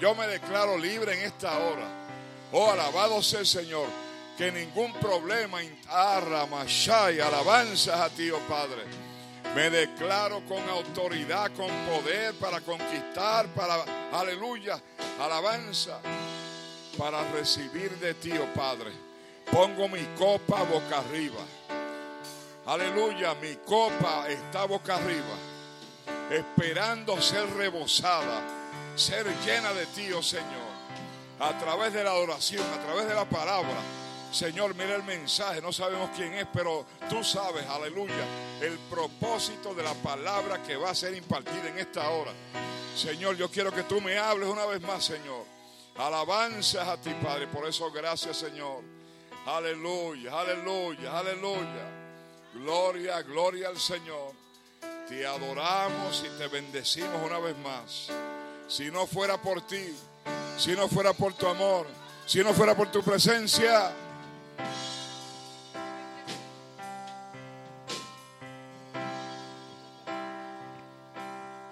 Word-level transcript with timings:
Yo 0.00 0.14
me 0.14 0.26
declaro 0.26 0.78
libre 0.78 1.14
en 1.14 1.26
esta 1.26 1.58
hora. 1.58 1.86
Oh, 2.52 2.70
alabado 2.70 3.22
sea 3.22 3.40
el 3.40 3.46
Señor. 3.46 3.86
Que 4.36 4.50
ningún 4.50 4.92
problema, 4.94 5.62
y 5.62 7.20
alabanzas 7.20 8.00
a 8.00 8.08
ti, 8.08 8.30
oh 8.30 8.38
Padre. 8.48 8.84
Me 9.54 9.68
declaro 9.68 10.42
con 10.46 10.66
autoridad, 10.68 11.52
con 11.54 11.68
poder 11.86 12.34
para 12.34 12.60
conquistar, 12.60 13.46
para, 13.48 13.84
aleluya, 14.12 14.80
alabanza, 15.20 16.00
para 16.96 17.30
recibir 17.32 17.90
de 17.98 18.14
ti, 18.14 18.32
oh 18.32 18.52
Padre. 18.54 18.90
Pongo 19.50 19.88
mi 19.88 20.02
copa 20.18 20.62
boca 20.62 20.98
arriba. 20.98 21.44
Aleluya, 22.64 23.34
mi 23.34 23.56
copa 23.66 24.26
está 24.28 24.64
boca 24.64 24.94
arriba, 24.94 25.36
esperando 26.30 27.20
ser 27.20 27.52
rebosada, 27.54 28.40
ser 28.94 29.26
llena 29.44 29.72
de 29.72 29.86
ti, 29.86 30.12
oh 30.12 30.22
Señor, 30.22 30.72
a 31.40 31.58
través 31.58 31.92
de 31.92 32.04
la 32.04 32.10
adoración, 32.10 32.64
a 32.72 32.82
través 32.82 33.08
de 33.08 33.14
la 33.14 33.24
palabra. 33.24 33.76
Señor, 34.32 34.74
mira 34.74 34.94
el 34.94 35.02
mensaje, 35.02 35.60
no 35.60 35.72
sabemos 35.72 36.10
quién 36.16 36.32
es, 36.34 36.46
pero 36.52 36.86
tú 37.10 37.22
sabes, 37.22 37.66
aleluya, 37.66 38.24
el 38.62 38.78
propósito 38.90 39.74
de 39.74 39.82
la 39.82 39.92
palabra 39.94 40.62
que 40.62 40.76
va 40.76 40.90
a 40.90 40.94
ser 40.94 41.14
impartida 41.14 41.68
en 41.68 41.78
esta 41.78 42.08
hora. 42.08 42.32
Señor, 42.96 43.36
yo 43.36 43.50
quiero 43.50 43.70
que 43.72 43.82
tú 43.82 44.00
me 44.00 44.16
hables 44.18 44.48
una 44.48 44.64
vez 44.64 44.80
más, 44.82 45.04
Señor. 45.04 45.44
Alabanzas 45.96 46.88
a 46.88 46.96
ti, 46.96 47.10
Padre, 47.22 47.46
por 47.48 47.66
eso 47.66 47.90
gracias, 47.90 48.38
Señor. 48.38 48.82
Aleluya, 49.46 50.40
aleluya, 50.40 51.18
aleluya. 51.18 52.02
Gloria, 52.54 53.22
gloria 53.22 53.68
al 53.68 53.78
Señor. 53.78 54.32
Te 55.08 55.26
adoramos 55.26 56.24
y 56.24 56.38
te 56.38 56.48
bendecimos 56.48 57.20
una 57.22 57.38
vez 57.38 57.56
más. 57.58 58.08
Si 58.68 58.90
no 58.90 59.06
fuera 59.06 59.40
por 59.40 59.66
ti, 59.66 59.94
si 60.56 60.72
no 60.72 60.88
fuera 60.88 61.12
por 61.12 61.34
tu 61.34 61.46
amor, 61.46 61.86
si 62.26 62.42
no 62.42 62.52
fuera 62.54 62.74
por 62.74 62.90
tu 62.90 63.02
presencia. 63.02 63.92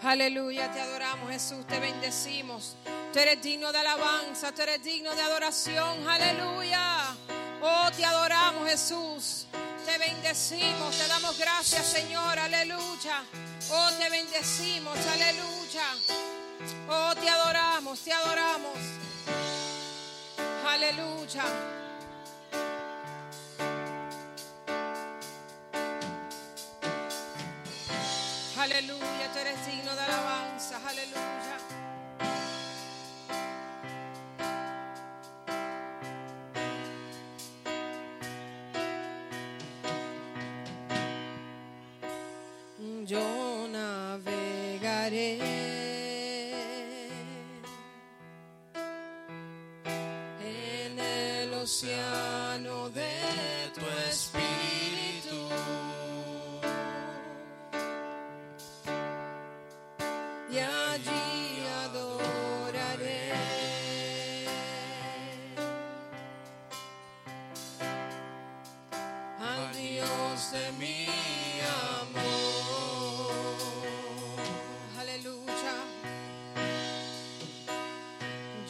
Aleluya, 0.03 0.73
te 0.73 0.81
adoramos 0.81 1.31
Jesús, 1.31 1.67
te 1.67 1.78
bendecimos. 1.78 2.75
Tú 3.12 3.19
eres 3.19 3.41
digno 3.43 3.70
de 3.70 3.78
alabanza, 3.78 4.53
tú 4.53 4.62
eres 4.62 4.83
digno 4.83 5.15
de 5.15 5.22
adoración. 5.22 6.09
Aleluya. 6.09 7.15
Oh, 7.62 7.91
te 7.97 8.05
adoramos 8.05 8.69
Jesús. 8.69 9.47
Te 9.91 9.99
bendecimos, 9.99 10.97
te 10.97 11.09
damos 11.09 11.37
gracias, 11.37 11.85
Señor, 11.85 12.39
aleluya. 12.39 13.25
Oh, 13.73 13.91
te 13.99 14.09
bendecimos, 14.09 14.97
aleluya. 14.97 15.85
Oh, 16.89 17.13
te 17.17 17.29
adoramos, 17.29 17.99
te 17.99 18.13
adoramos. 18.13 18.79
Aleluya. 20.65 21.43
Aleluya, 28.59 29.33
tú 29.33 29.39
eres 29.41 29.67
digno 29.67 29.93
de 29.97 30.03
alabanza, 30.03 30.81
aleluya. 30.87 31.50
Yo 43.11 43.66
navegaré. 43.66 45.41
En 50.41 50.97
el 50.97 51.55
océano 51.55 52.88
de 52.91 53.59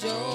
océano 0.00 0.29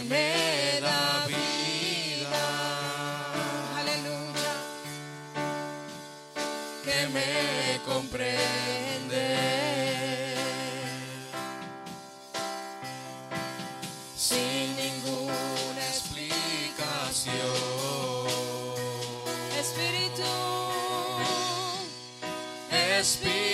que 0.00 0.08
me 0.08 0.80
da 0.80 1.26
vida. 1.26 2.46
Aleluya. 3.78 4.54
Que 6.84 7.06
me 7.08 7.80
comprende. 7.84 9.26
Sin 14.16 14.76
ninguna 14.76 15.82
explicación. 15.92 17.34
Espíritu. 19.58 20.32
Espíritu. 22.98 23.49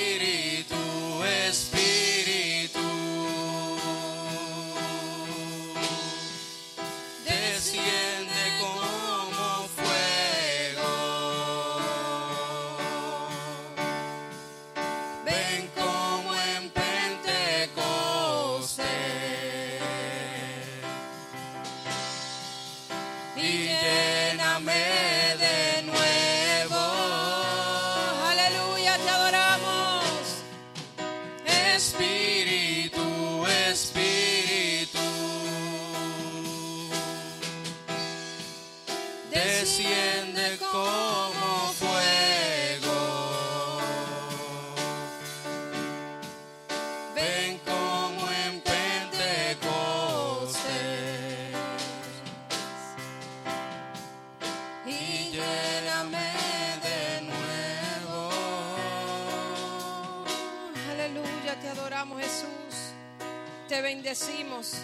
Bendecimos. 64.06 64.75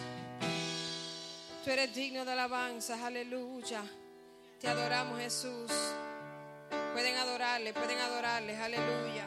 Tú 1.65 1.71
eres 1.71 1.95
digno 1.95 2.25
de 2.25 2.33
alabanza. 2.33 3.07
Aleluya. 3.07 3.85
Te 4.61 4.67
adoramos 4.67 5.21
Jesús. 5.21 5.71
Pueden 6.93 7.17
adorarle, 7.19 7.73
pueden 7.73 8.01
adorarle. 8.01 8.57
Aleluya. 8.57 9.25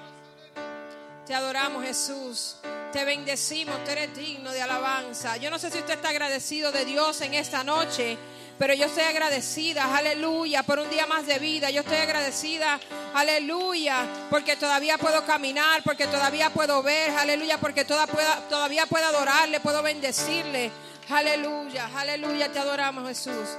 Te 1.26 1.34
adoramos 1.34 1.86
Jesús. 1.86 2.58
Te 2.92 3.06
bendecimos. 3.06 3.82
Tú 3.86 3.92
eres 3.92 4.14
digno 4.14 4.52
de 4.52 4.62
alabanza. 4.62 5.38
Yo 5.38 5.50
no 5.50 5.58
sé 5.58 5.72
si 5.72 5.80
usted 5.80 5.94
está 5.94 6.10
agradecido 6.10 6.74
de 6.74 6.84
Dios 6.84 7.22
en 7.22 7.34
esta 7.34 7.64
noche. 7.64 8.18
Pero 8.58 8.74
yo 8.74 8.86
estoy 8.86 9.04
agradecida, 9.04 9.96
aleluya, 9.96 10.64
por 10.64 10.80
un 10.80 10.90
día 10.90 11.06
más 11.06 11.26
de 11.28 11.40
vida. 11.40 11.70
Yo 11.72 11.82
estoy 11.82 11.98
agradecida, 11.98 12.80
aleluya, 13.14 14.06
porque 14.30 14.56
todavía 14.56 14.98
puedo 14.98 15.26
caminar, 15.26 15.84
porque 15.84 16.08
todavía 16.08 16.50
puedo 16.50 16.82
ver, 16.82 17.12
aleluya, 17.12 17.58
porque 17.58 17.84
todavía 17.84 18.86
puedo 18.86 19.06
adorarle, 19.06 19.60
puedo 19.60 19.84
bendecirle. 19.84 20.72
Aleluya, 21.10 21.90
aleluya, 21.96 22.52
te 22.52 22.60
adoramos 22.60 23.08
Jesús. 23.08 23.50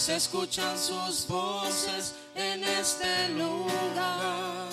Se 0.00 0.16
escuchan 0.16 0.78
sus 0.78 1.26
voces 1.28 2.14
en 2.34 2.64
este 2.64 3.28
lugar. 3.28 4.66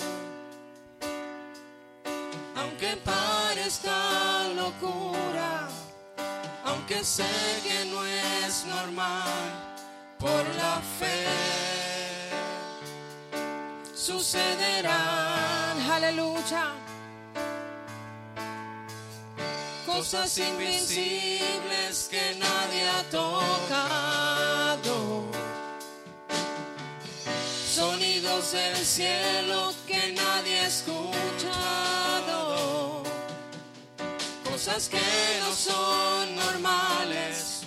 Aunque 2.56 2.96
parezca 3.04 4.48
locura, 4.56 5.68
aunque 6.64 7.04
sé 7.04 7.28
que 7.62 7.84
no 7.92 8.06
es 8.06 8.66
normal, 8.68 9.28
por 10.18 10.46
la 10.56 10.82
fe 10.98 11.26
sucederán 13.94 15.82
Aleluya. 15.92 16.74
cosas 19.98 20.38
invisibles 20.38 22.08
que 22.12 22.36
nadie 22.40 22.88
ha 22.88 23.04
tocado. 23.10 24.97
Sonidos 28.38 28.51
del 28.51 28.86
cielo 28.86 29.74
que 29.88 30.13
nadie 30.13 30.60
ha 30.60 30.68
escuchado. 30.68 31.01
Cosas 34.44 34.89
que 34.89 35.01
no 35.42 35.51
son 35.54 36.36
normales. 36.36 37.63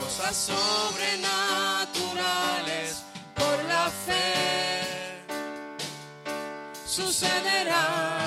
Cosas 0.00 0.36
sobrenaturales. 0.36 3.04
Por 3.34 3.64
la 3.64 3.90
fe 3.90 5.12
sucederá. 6.86 8.18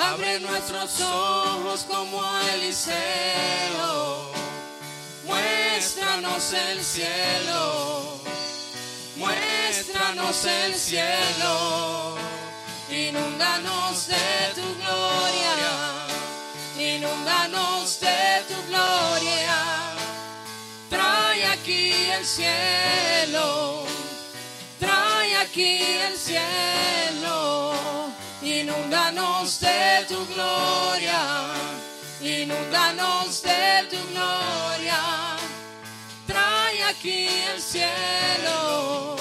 Abre 0.00 0.40
nuestros 0.40 1.00
ojos 1.00 1.84
como 1.88 2.22
Eliseo. 2.54 4.34
Muéstranos 5.34 6.52
el 6.52 6.84
cielo. 6.84 8.20
Muéstranos 9.16 10.44
el 10.44 10.74
cielo. 10.74 12.16
Inúndanos 12.88 14.06
de 14.06 14.52
tu 14.54 14.62
gloria. 14.80 15.74
Inúndanos 16.78 17.98
de 17.98 18.44
tu 18.48 18.54
gloria. 18.68 19.56
Trae 20.88 21.46
aquí 21.46 21.92
el 22.16 22.24
cielo. 22.24 23.84
Trae 24.78 25.36
aquí 25.38 25.80
el 25.82 26.16
cielo. 26.16 27.74
Inúndanos 28.40 29.58
de 29.58 30.04
tu 30.08 30.24
gloria. 30.26 31.54
Inúndanos 32.24 33.42
de 33.42 33.86
tu 33.90 33.98
gloria. 34.10 35.36
Trae 36.26 36.82
aquí 36.84 37.28
el 37.52 37.60
cielo. 37.60 39.16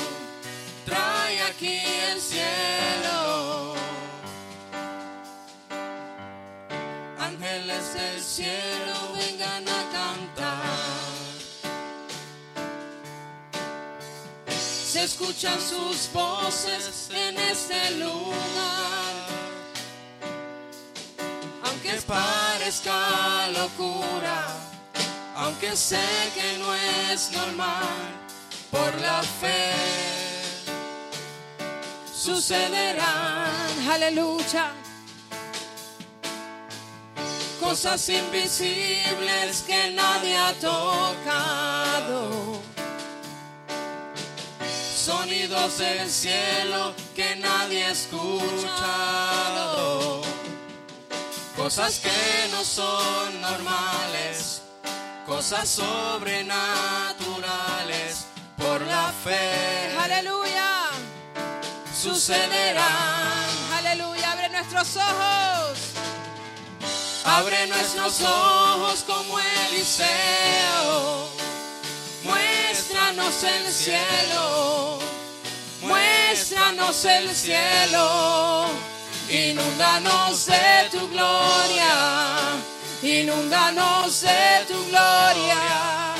Trae 0.86 1.42
aquí 1.44 1.82
el 2.12 2.22
cielo. 2.22 3.76
Ángeles 7.20 7.94
del 7.94 8.22
cielo 8.22 8.96
vengan 9.18 9.68
a 9.68 9.82
cantar. 9.92 10.64
Se 14.48 15.04
escuchan 15.04 15.60
sus 15.60 16.10
voces 16.14 17.10
en 17.12 17.38
este 17.38 17.92
lugar. 17.98 19.03
Aunque 21.94 22.08
parezca 22.08 23.50
locura, 23.50 24.48
aunque 25.36 25.78
sé 25.78 26.02
que 26.34 26.58
no 26.58 26.74
es 26.74 27.32
normal, 27.32 27.86
por 28.72 29.00
la 29.00 29.22
fe 29.22 29.76
sucederán 32.12 33.88
Aleluya. 33.88 34.72
cosas 37.60 38.10
invisibles 38.10 39.62
que 39.68 39.92
nadie 39.92 40.36
ha 40.36 40.54
tocado. 40.54 42.60
Sonidos 44.96 45.78
del 45.78 46.10
cielo 46.10 46.96
que 47.16 47.36
nadie 47.36 47.86
ha 47.86 47.92
escuchado. 47.92 49.44
Cosas 51.64 52.00
que 52.00 52.12
no 52.52 52.64
son 52.66 53.40
normales. 53.40 54.64
Cosas 55.26 55.70
sobrenaturales. 55.70 58.26
Por 58.58 58.82
la 58.82 59.14
fe 59.24 59.96
Aleluya. 59.98 60.90
sucederán. 61.98 63.48
Aleluya. 63.78 64.34
Abre 64.34 64.50
nuestros 64.50 64.98
ojos. 64.98 65.80
Abre 67.24 67.66
nuestros 67.68 68.20
ojos 68.20 69.06
como 69.08 69.40
Eliseo. 69.70 71.30
Muéstranos 72.26 73.42
el 73.42 73.72
cielo. 73.72 75.00
Muéstranos 75.82 77.06
el 77.06 77.34
cielo. 77.34 78.68
Inúndanos 79.30 80.46
de 80.46 80.90
tu 80.92 81.08
gloria. 81.10 82.58
Inúndanos 83.02 84.22
de 84.22 84.66
tu 84.68 84.86
gloria. 84.90 86.16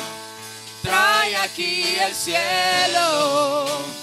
Trae 0.82 1.36
aquí 1.38 1.96
el 2.00 2.14
cielo. 2.14 3.94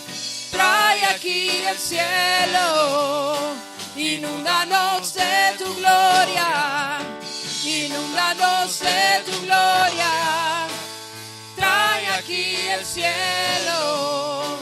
Trae 0.50 1.04
aquí 1.04 1.62
el 1.64 1.78
cielo, 1.78 3.54
inúndanos 3.94 5.14
de 5.14 5.54
tu 5.58 5.74
gloria, 5.76 6.98
inúndanos 7.64 8.80
de 8.80 9.22
tu 9.24 9.40
gloria. 9.42 10.66
Trae 11.54 12.08
aquí 12.18 12.56
el 12.68 12.84
cielo, 12.84 14.58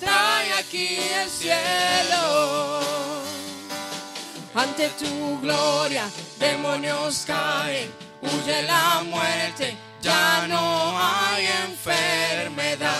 trae 0.00 0.52
aquí 0.54 0.98
el 1.22 1.30
cielo. 1.30 2.82
Ante 4.54 4.90
tu 4.90 5.40
gloria, 5.40 6.04
demonios 6.38 7.24
caen, 7.26 7.90
huye 8.20 8.62
la 8.64 9.02
muerte, 9.02 9.74
ya 10.02 10.46
no 10.46 10.92
hay 10.98 11.46
enfermedad. 11.68 12.90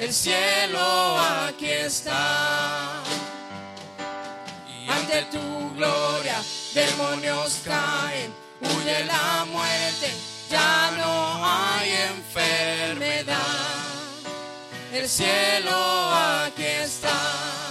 El 0.00 0.14
cielo 0.14 1.18
aquí 1.18 1.68
está. 1.68 3.02
Ante 4.88 5.22
tu 5.30 5.74
gloria, 5.76 6.42
demonios 6.72 7.60
caen, 7.66 8.32
huye 8.62 9.04
la 9.04 9.44
muerte, 9.44 10.10
ya 10.48 10.90
no 10.96 11.44
hay 11.44 11.90
enfermedad. 12.16 13.36
El 14.90 15.06
cielo 15.06 16.14
aquí 16.14 16.64
está. 16.64 17.67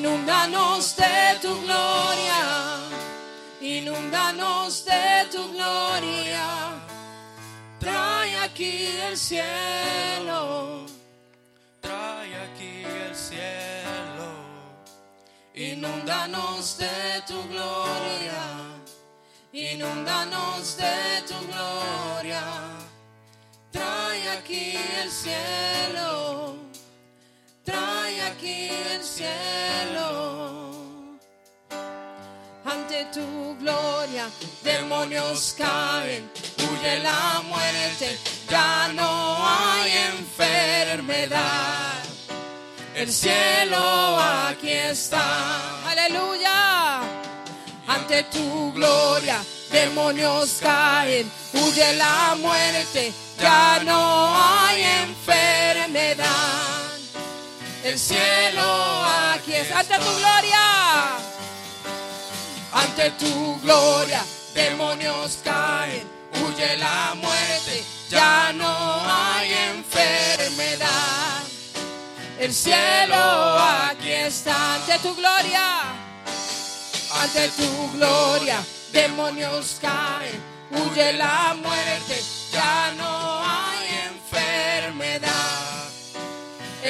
Inúndanos 0.00 0.96
de 0.96 1.38
tu 1.42 1.60
gloria, 1.60 2.78
inúndanos 3.60 4.82
de 4.86 5.26
tu 5.30 5.52
gloria. 5.52 6.46
Trae 7.78 8.34
aquí 8.38 8.86
el 9.06 9.14
cielo, 9.18 10.86
Trae 11.82 12.34
aquí 12.34 12.82
el 12.82 13.14
cielo. 13.14 14.26
inúndanos 15.54 16.78
de 16.78 17.22
tu 17.28 17.42
gloria, 17.50 18.42
inúndanos 19.52 20.78
de 20.78 21.22
tu 21.28 21.36
gloria. 21.52 22.42
Trae 23.70 24.30
aquí 24.30 24.78
el 25.02 25.10
cielo, 25.10 26.56
aquí 28.32 28.70
el 28.92 29.02
cielo. 29.02 30.70
Ante 32.64 33.06
tu 33.06 33.56
gloria, 33.58 34.28
demonios 34.62 35.54
caen, 35.56 36.30
huye 36.58 37.00
la 37.00 37.42
muerte, 37.48 38.18
ya 38.48 38.88
no 38.94 39.36
hay 39.46 39.92
enfermedad. 40.18 41.94
El 42.94 43.10
cielo 43.12 44.20
aquí 44.20 44.70
está. 44.70 45.88
Aleluya. 45.88 47.00
Ante 47.86 48.22
tu 48.24 48.72
gloria, 48.72 49.42
demonios 49.72 50.58
caen, 50.60 51.30
huye 51.54 51.92
la 51.94 52.36
muerte, 52.38 53.12
ya 53.40 53.80
no 53.84 54.36
hay 54.36 54.82
enfermedad. 55.08 56.69
El 57.82 57.98
cielo 57.98 59.04
aquí 59.32 59.54
está. 59.54 59.80
Ante 59.80 59.98
tu 59.98 60.18
gloria. 60.18 61.30
Ante 62.72 63.10
tu 63.18 63.60
gloria, 63.62 64.24
demonios 64.54 65.38
caen, 65.42 66.08
huye 66.34 66.76
la 66.76 67.14
muerte, 67.16 67.82
ya 68.08 68.52
no 68.52 68.68
hay 69.10 69.52
enfermedad. 69.74 71.42
El 72.38 72.54
cielo 72.54 73.58
aquí 73.58 74.12
está 74.12 74.76
ante 74.76 74.98
tu 75.00 75.16
gloria, 75.16 75.82
ante 77.20 77.48
tu 77.48 77.90
gloria, 77.92 78.62
demonios 78.92 79.78
caen, 79.80 80.40
huye 80.70 81.12
la 81.14 81.56
muerte, 81.60 82.22
ya 82.52 82.92
no 82.96 83.38
hay 83.38 83.39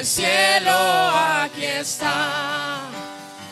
El 0.00 0.06
cielo 0.06 0.72
aquí 0.72 1.62
está. 1.62 2.88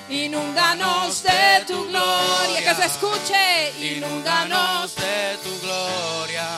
Inúndanos 0.08 1.22
de 1.22 1.64
tu 1.66 1.84
gloria, 1.88 2.64
que 2.64 2.74
se 2.74 2.86
escuche. 2.86 3.96
Inúndanos, 3.96 4.94
de 4.94 5.36
tu 5.44 5.60
gloria. 5.60 6.48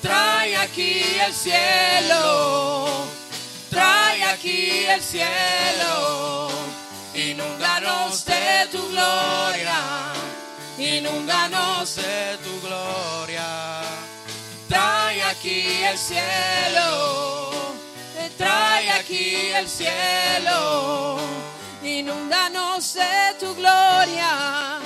trae 0.00 0.56
aquí 0.56 1.02
el 1.26 1.34
cielo. 1.34 3.04
Trae 3.68 4.24
aquí 4.24 4.86
el 4.86 5.02
cielo. 5.02 6.48
Inúndanos 7.14 8.24
de 8.24 8.66
tu 8.72 8.88
gloria. 8.88 9.78
Inúndanos, 10.78 11.96
De 11.96 12.38
tu 12.38 12.66
gloria. 12.66 13.82
trae 14.70 15.22
aquí 15.24 15.84
el 15.84 15.98
cielo. 15.98 17.49
Trae 18.40 18.90
aquí 18.92 19.52
el 19.54 19.68
cielo. 19.68 21.18
Inúndanos 21.82 22.94
de 22.94 23.34
tu 23.38 23.54
gloria. 23.54 24.78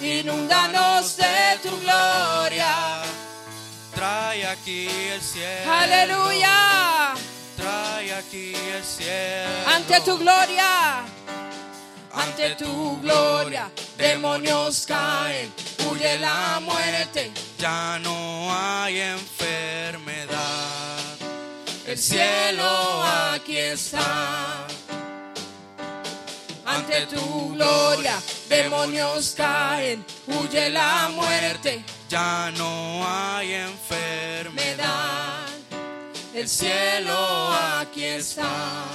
Inúndanos 0.00 1.16
de 1.16 1.58
tu 1.60 1.76
gloria. 1.80 3.02
Trae 3.96 4.46
aquí 4.46 4.86
el 5.12 5.20
cielo. 5.20 5.72
Aleluya. 5.72 7.14
Trae 7.56 8.14
aquí 8.14 8.54
el 8.54 8.84
cielo. 8.84 9.74
Ante 9.74 10.00
tu 10.02 10.16
gloria. 10.16 11.02
Ante 12.12 12.54
tu 12.54 13.00
gloria. 13.00 13.72
Demonios 13.98 14.86
caen. 14.86 15.52
Huye 15.90 16.16
la 16.20 16.60
muerte. 16.60 17.32
Ya 17.58 17.98
no 17.98 18.54
hay 18.54 19.00
enfermedad. 19.00 19.93
El 21.94 22.00
cielo 22.00 23.04
aquí 23.04 23.56
está. 23.56 24.66
Ante 26.66 27.06
tu 27.06 27.54
gloria, 27.54 28.20
demonios 28.48 29.34
caen, 29.36 30.04
huye 30.26 30.70
la 30.70 31.08
muerte, 31.14 31.84
Ya 32.08 32.50
no 32.58 33.06
hay 33.06 33.52
enfermedad. 33.52 35.46
El 36.34 36.48
cielo 36.48 37.52
aquí 37.78 38.02
está. 38.02 38.86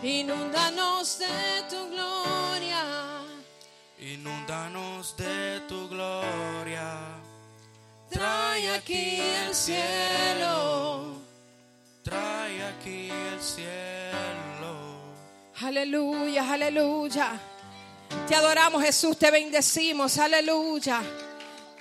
Inúndanos 0.00 1.18
de 1.18 1.64
tu 1.68 1.90
gloria. 1.90 2.84
Inúndanos 3.98 5.16
de 5.16 5.62
tu 5.66 5.88
gloria. 5.88 6.96
Trae 8.08 8.70
aquí 8.76 9.18
el 9.18 9.52
cielo. 9.52 11.17
Trae 12.08 12.64
aquí 12.64 13.10
el 13.10 13.40
cielo. 13.40 13.68
Aleluya, 15.60 16.52
aleluya. 16.52 17.32
Te 18.26 18.34
adoramos 18.34 18.82
Jesús, 18.82 19.18
te 19.18 19.30
bendecimos, 19.30 20.16
aleluya. 20.18 21.02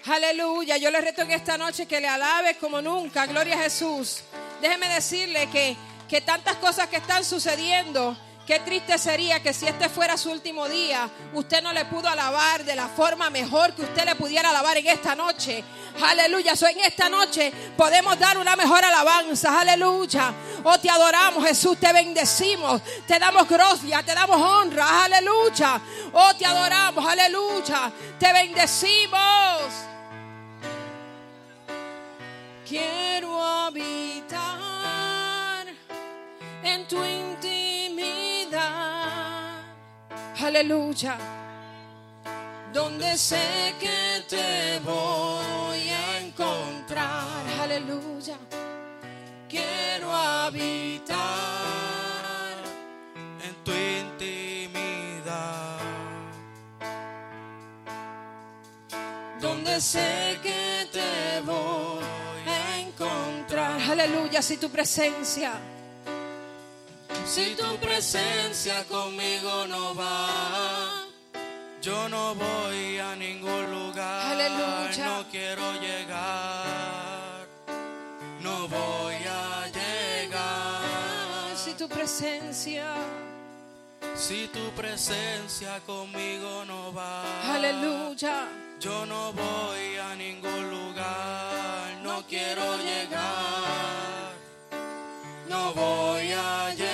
Aleluya. 0.05 0.77
Yo 0.77 0.91
le 0.91 0.99
reto 1.01 1.21
en 1.21 1.31
esta 1.31 1.57
noche 1.57 1.85
que 1.85 2.01
le 2.01 2.07
alabes 2.07 2.57
como 2.57 2.81
nunca. 2.81 3.25
Gloria 3.25 3.55
a 3.55 3.63
Jesús. 3.63 4.21
Déjeme 4.61 4.89
decirle 4.89 5.47
que, 5.49 5.77
que 6.09 6.21
tantas 6.21 6.55
cosas 6.57 6.87
que 6.87 6.97
están 6.97 7.23
sucediendo, 7.23 8.17
qué 8.47 8.59
triste 8.61 8.97
sería 8.97 9.41
que 9.43 9.53
si 9.53 9.67
este 9.67 9.89
fuera 9.89 10.17
su 10.17 10.31
último 10.31 10.69
día, 10.69 11.09
usted 11.33 11.61
no 11.61 11.73
le 11.73 11.83
pudo 11.85 12.07
alabar 12.07 12.63
de 12.63 12.77
la 12.77 12.87
forma 12.87 13.29
mejor 13.29 13.73
que 13.73 13.81
usted 13.81 14.05
le 14.05 14.15
pudiera 14.15 14.49
alabar 14.49 14.77
en 14.77 14.87
esta 14.87 15.13
noche. 15.15 15.61
Aleluya. 16.01 16.55
So, 16.55 16.65
en 16.67 16.79
esta 16.79 17.09
noche 17.09 17.51
podemos 17.75 18.17
dar 18.17 18.37
una 18.37 18.55
mejor 18.55 18.85
alabanza. 18.85 19.59
Aleluya. 19.59 20.33
Oh, 20.63 20.79
te 20.79 20.89
adoramos, 20.89 21.45
Jesús. 21.45 21.77
Te 21.77 21.91
bendecimos. 21.91 22.81
Te 23.05 23.19
damos 23.19 23.49
gloria. 23.49 24.01
Te 24.01 24.15
damos 24.15 24.41
honra. 24.41 25.03
Aleluya. 25.03 25.81
Oh, 26.13 26.33
te 26.33 26.45
adoramos. 26.45 27.05
Aleluya. 27.05 27.91
Te 28.17 28.31
bendecimos. 28.31 29.61
Quiero 32.65 33.43
habitar 33.43 34.37
en 36.63 36.87
tu 36.87 37.03
intimidad. 37.03 37.56
Aleluya. 40.47 41.17
Donde 42.71 43.17
sé 43.17 43.75
que 43.81 44.23
te 44.29 44.79
voy 44.79 45.89
a 45.89 46.21
encontrar. 46.21 47.27
Aleluya. 47.59 48.37
Quiero 49.49 50.09
habitar. 50.09 51.17
En 53.45 53.55
tu 53.65 53.73
intimidad. 53.73 55.79
donde 59.41 59.81
sé 59.81 60.39
que 60.41 60.87
te 60.93 61.41
voy 61.41 62.05
a 62.47 62.79
encontrar. 62.79 63.81
Aleluya, 63.81 64.41
si 64.41 64.55
tu 64.55 64.69
presencia. 64.69 65.76
Si 67.37 67.53
tu 67.53 67.77
presencia 67.77 68.83
conmigo 68.85 69.67
no 69.67 69.93
va, 69.93 71.05
yo 71.83 72.09
no 72.09 72.33
voy 72.33 72.97
a 72.97 73.15
ningún 73.15 73.63
lugar. 73.69 74.31
Aleluya. 74.31 75.05
No 75.05 75.23
quiero 75.29 75.61
llegar. 75.73 77.45
No 78.41 78.67
voy 78.67 79.17
a 79.29 79.67
llegar. 79.67 81.55
Si 81.55 81.73
tu 81.75 81.87
presencia, 81.87 82.95
Si 84.15 84.47
tu 84.47 84.71
presencia 84.71 85.79
conmigo 85.85 86.65
no 86.65 86.91
va. 86.91 87.21
aleluya. 87.53 88.47
Yo 88.79 89.05
no 89.05 89.31
voy 89.33 89.95
a 90.09 90.15
ningún 90.15 90.71
lugar, 90.71 91.99
no 92.01 92.23
quiero 92.25 92.77
llegar, 92.77 94.33
no 95.47 95.73
voy 95.73 96.31
a 96.31 96.73
llegar. 96.73 96.86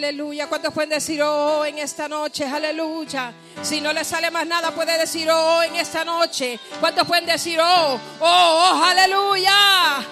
Aleluya. 0.00 0.48
¿Cuántos 0.48 0.72
pueden 0.72 0.88
decir 0.88 1.20
oh 1.22 1.62
en 1.62 1.76
esta 1.76 2.08
noche? 2.08 2.46
Aleluya. 2.46 3.34
Si 3.60 3.82
no 3.82 3.92
le 3.92 4.02
sale 4.02 4.30
más 4.30 4.46
nada, 4.46 4.70
puede 4.70 4.96
decir 4.96 5.28
oh 5.30 5.62
en 5.62 5.76
esta 5.76 6.06
noche. 6.06 6.58
¿Cuántos 6.80 7.06
pueden 7.06 7.26
decir 7.26 7.60
oh, 7.60 8.00
oh, 8.18 8.22
oh, 8.22 8.82
aleluya? 8.82 10.02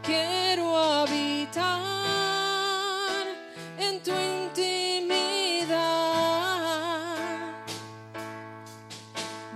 Quiero 0.00 0.78
habitar 0.78 1.80
en 3.76 4.00
tu 4.00 4.12
intimidad, 4.12 5.76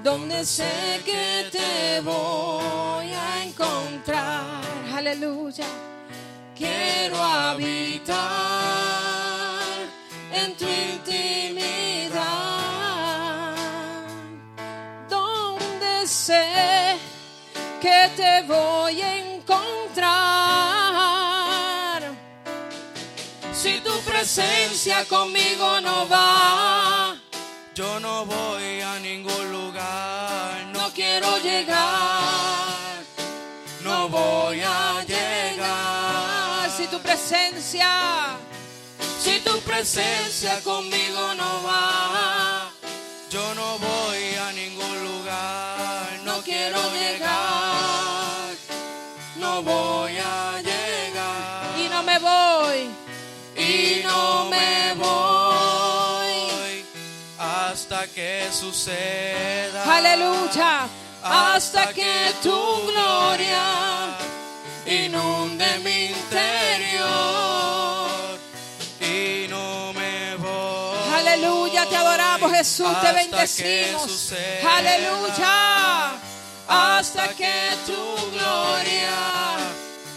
donde 0.02 0.44
sé 0.44 1.00
que 1.04 1.48
te 1.52 2.00
voy 2.00 3.12
a 3.12 3.44
encontrar. 3.44 4.64
Aleluya. 4.92 5.89
Quiero 6.60 7.16
habitar 7.16 8.18
en 10.30 10.54
tu 10.58 10.66
intimidad, 10.66 12.20
donde 15.08 16.06
sé 16.06 16.98
que 17.80 18.10
te 18.14 18.42
voy 18.42 19.00
a 19.00 19.16
encontrar. 19.16 20.12
Si 23.54 23.80
tu 23.80 23.98
presencia 24.00 25.06
conmigo 25.06 25.80
no 25.80 26.06
va, 26.10 27.16
yo 27.74 27.98
no 28.00 28.26
voy 28.26 28.82
a 28.82 28.98
ningún 28.98 29.50
lugar, 29.50 30.66
no 30.74 30.90
quiero 30.92 31.38
llegar, 31.38 32.29
presencia, 37.02 38.36
Si 39.22 39.40
tu 39.40 39.58
presencia 39.60 40.60
conmigo 40.62 41.34
no 41.34 41.62
va, 41.62 42.70
yo 43.30 43.54
no 43.54 43.78
voy 43.78 44.34
a 44.34 44.52
ningún 44.52 45.04
lugar, 45.04 46.20
no 46.24 46.40
quiero 46.42 46.80
llegar, 46.92 48.54
no 49.36 49.62
voy 49.62 50.16
a 50.18 50.60
llegar. 50.62 51.78
Y 51.78 51.88
no 51.88 52.02
me 52.02 52.18
voy, 52.18 52.90
y 53.56 54.02
no 54.04 54.46
me 54.46 54.94
voy 54.94 56.84
hasta 57.38 58.06
que 58.08 58.48
suceda. 58.52 59.96
aleluya, 59.96 60.88
hasta 61.22 61.92
que 61.92 62.34
tu 62.42 62.58
gloria 62.90 64.16
inunde 64.90 65.78
mi 65.84 66.06
interior 66.06 67.10
y 69.00 69.46
no 69.48 69.92
me 69.92 70.36
voy. 70.36 70.98
Aleluya, 71.14 71.86
te 71.86 71.96
adoramos 71.96 72.52
Jesús, 72.52 73.00
te 73.00 73.12
bendecimos. 73.12 74.02
suceda. 74.10 74.76
Aleluya. 74.76 76.12
hasta 76.68 77.28
que 77.34 77.70
tu 77.86 78.30
gloria 78.32 79.18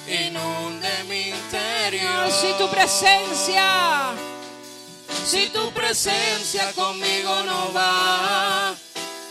inunde 0.07 0.89
mi 1.07 1.29
interior. 1.29 2.31
Si 2.31 2.53
tu 2.57 2.67
presencia, 2.69 4.11
Si 5.25 5.47
tu 5.49 5.71
presencia 5.71 6.71
conmigo 6.73 7.43
no 7.45 7.71
va, 7.73 8.75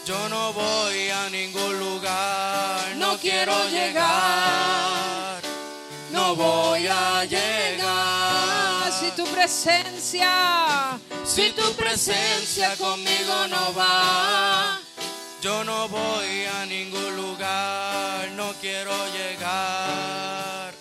yo 0.06 0.28
no 0.30 0.52
voy 0.54 1.10
a 1.10 1.28
ningún 1.28 1.78
lugar, 1.78 2.96
no 2.96 3.18
quiero 3.18 3.52
llegar, 3.68 5.21
voy 6.42 6.86
a 6.88 7.24
llegar. 7.24 8.92
si 8.92 9.10
tu 9.12 9.24
presencia, 9.26 10.98
Si 11.24 11.50
tu 11.52 11.72
presencia 11.74 12.76
conmigo 12.76 13.46
no 13.48 13.72
va, 13.74 14.80
yo 15.40 15.62
no 15.64 15.88
voy 15.88 16.44
a 16.58 16.66
ningún 16.66 17.16
lugar, 17.16 18.28
no 18.36 18.52
quiero 18.60 18.92
llegar, 19.18 20.74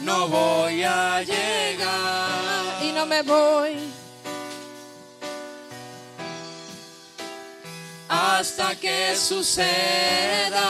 no 0.00 0.28
voy 0.28 0.82
a 0.82 1.22
llegar. 1.22 2.82
y 2.82 2.92
no 2.92 3.06
me 3.06 3.22
voy, 3.22 3.76
hasta 8.08 8.74
que 8.74 9.16
suceda, 9.16 10.68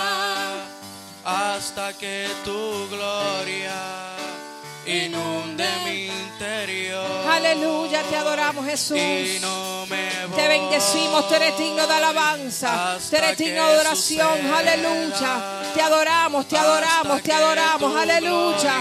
hasta 1.24 1.92
que 1.94 2.28
tu 2.44 2.88
gloria 2.90 4.09
inunde 4.86 5.66
mi 5.84 6.06
interior. 6.06 7.26
aleluya, 7.30 8.02
te 8.02 8.16
adoramos 8.16 8.64
Jesús. 8.66 8.96
Y 8.98 9.38
no 9.40 9.86
me 9.86 10.26
voy 10.26 10.36
Te 10.36 10.48
bendecimos, 10.48 11.28
tú 11.28 11.34
eres 11.34 11.56
digno 11.58 11.86
de 11.86 11.94
alabanza, 11.94 12.98
tú 13.10 13.16
eres 13.16 13.36
digno 13.38 13.54
de 13.66 13.72
adoración, 13.74 14.28
suceda. 14.36 14.58
aleluya. 14.58 15.62
Te 15.74 15.82
adoramos, 15.82 16.48
te 16.48 16.56
adoramos, 16.58 17.22
te 17.22 17.32
adoramos, 17.32 17.96
aleluya. 17.96 18.74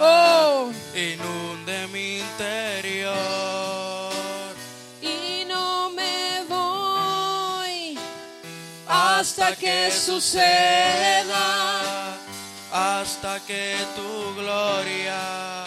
Oh, 0.00 0.70
inunde 0.94 1.86
mi 1.88 2.18
interior. 2.18 4.12
y 5.00 5.44
no 5.46 5.90
me 5.90 6.42
voy 6.48 7.98
hasta 8.88 9.54
que 9.56 9.90
suceda, 9.90 11.81
hasta 12.72 13.38
que 13.40 13.76
tu 13.94 14.34
gloria 14.40 15.64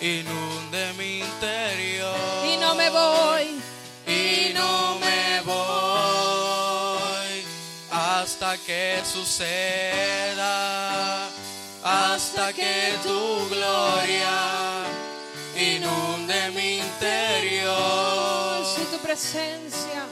inunde 0.00 0.92
mi 0.96 1.18
interior. 1.20 2.14
y 2.46 2.56
no 2.58 2.74
me 2.74 2.90
voy. 2.90 3.60
y 4.06 4.52
no 4.54 4.98
me 5.00 5.40
voy 5.42 6.28
hasta 7.90 8.56
que 8.58 9.00
suceda, 9.04 10.46
hasta 11.82 12.52
que 12.52 12.94
tu 13.02 13.48
gloria 13.48 14.84
inunde 15.56 16.50
mi 16.52 16.78
interior. 16.78 18.64
Si 18.76 18.84
tu 18.84 18.98
presencia, 18.98 20.06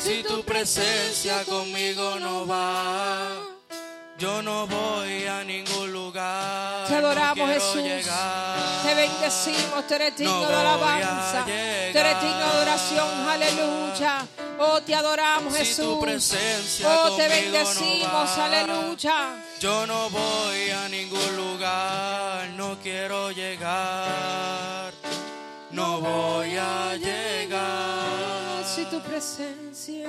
Si 0.00 0.22
tu 0.22 0.42
presencia 0.44 1.44
conmigo 1.44 2.18
no 2.20 2.46
va, 2.46 3.55
yo 4.18 4.42
no 4.42 4.66
voy 4.66 5.26
a 5.26 5.44
ningún 5.44 5.92
lugar. 5.92 6.86
Te 6.88 6.94
adoramos, 6.96 7.46
no 7.48 7.52
Jesús. 7.52 7.82
llegar. 7.82 8.82
Te 8.84 8.94
bendecimos, 8.94 9.86
tú 9.86 9.94
eres 9.94 10.16
digno 10.16 10.40
No 10.40 10.48
de 10.48 10.54
alabanza, 10.54 11.44
tú 11.44 11.50
eres 11.98 12.22
digno 12.22 12.36
de 12.38 12.44
adoración, 12.44 13.28
aleluya. 13.28 14.26
Oh, 14.58 14.80
te 14.80 14.94
adoramos, 14.94 15.52
Si 15.52 15.58
tu 15.58 15.64
Jesús. 15.64 15.98
presencia 16.00 16.88
Oh, 16.88 17.14
te 17.16 17.28
bendecimos, 17.28 18.36
no 18.36 18.42
aleluya. 18.42 19.44
Yo 19.60 19.86
no 19.86 20.08
voy 20.08 20.70
a 20.70 20.88
ningún 20.88 21.36
lugar, 21.36 22.48
no 22.56 22.78
quiero 22.82 23.30
llegar, 23.32 24.92
no 25.72 26.00
voy 26.00 26.56
a 26.56 26.94
llegar. 26.96 28.64
Si 28.64 28.84
tu 28.86 28.98
presencia, 29.02 30.08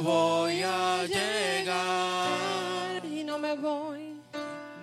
voy 0.00 0.62
a 0.62 1.04
llegar. 1.04 3.04
Y 3.04 3.24
no 3.24 3.38
me 3.38 3.56
voy. 3.56 4.16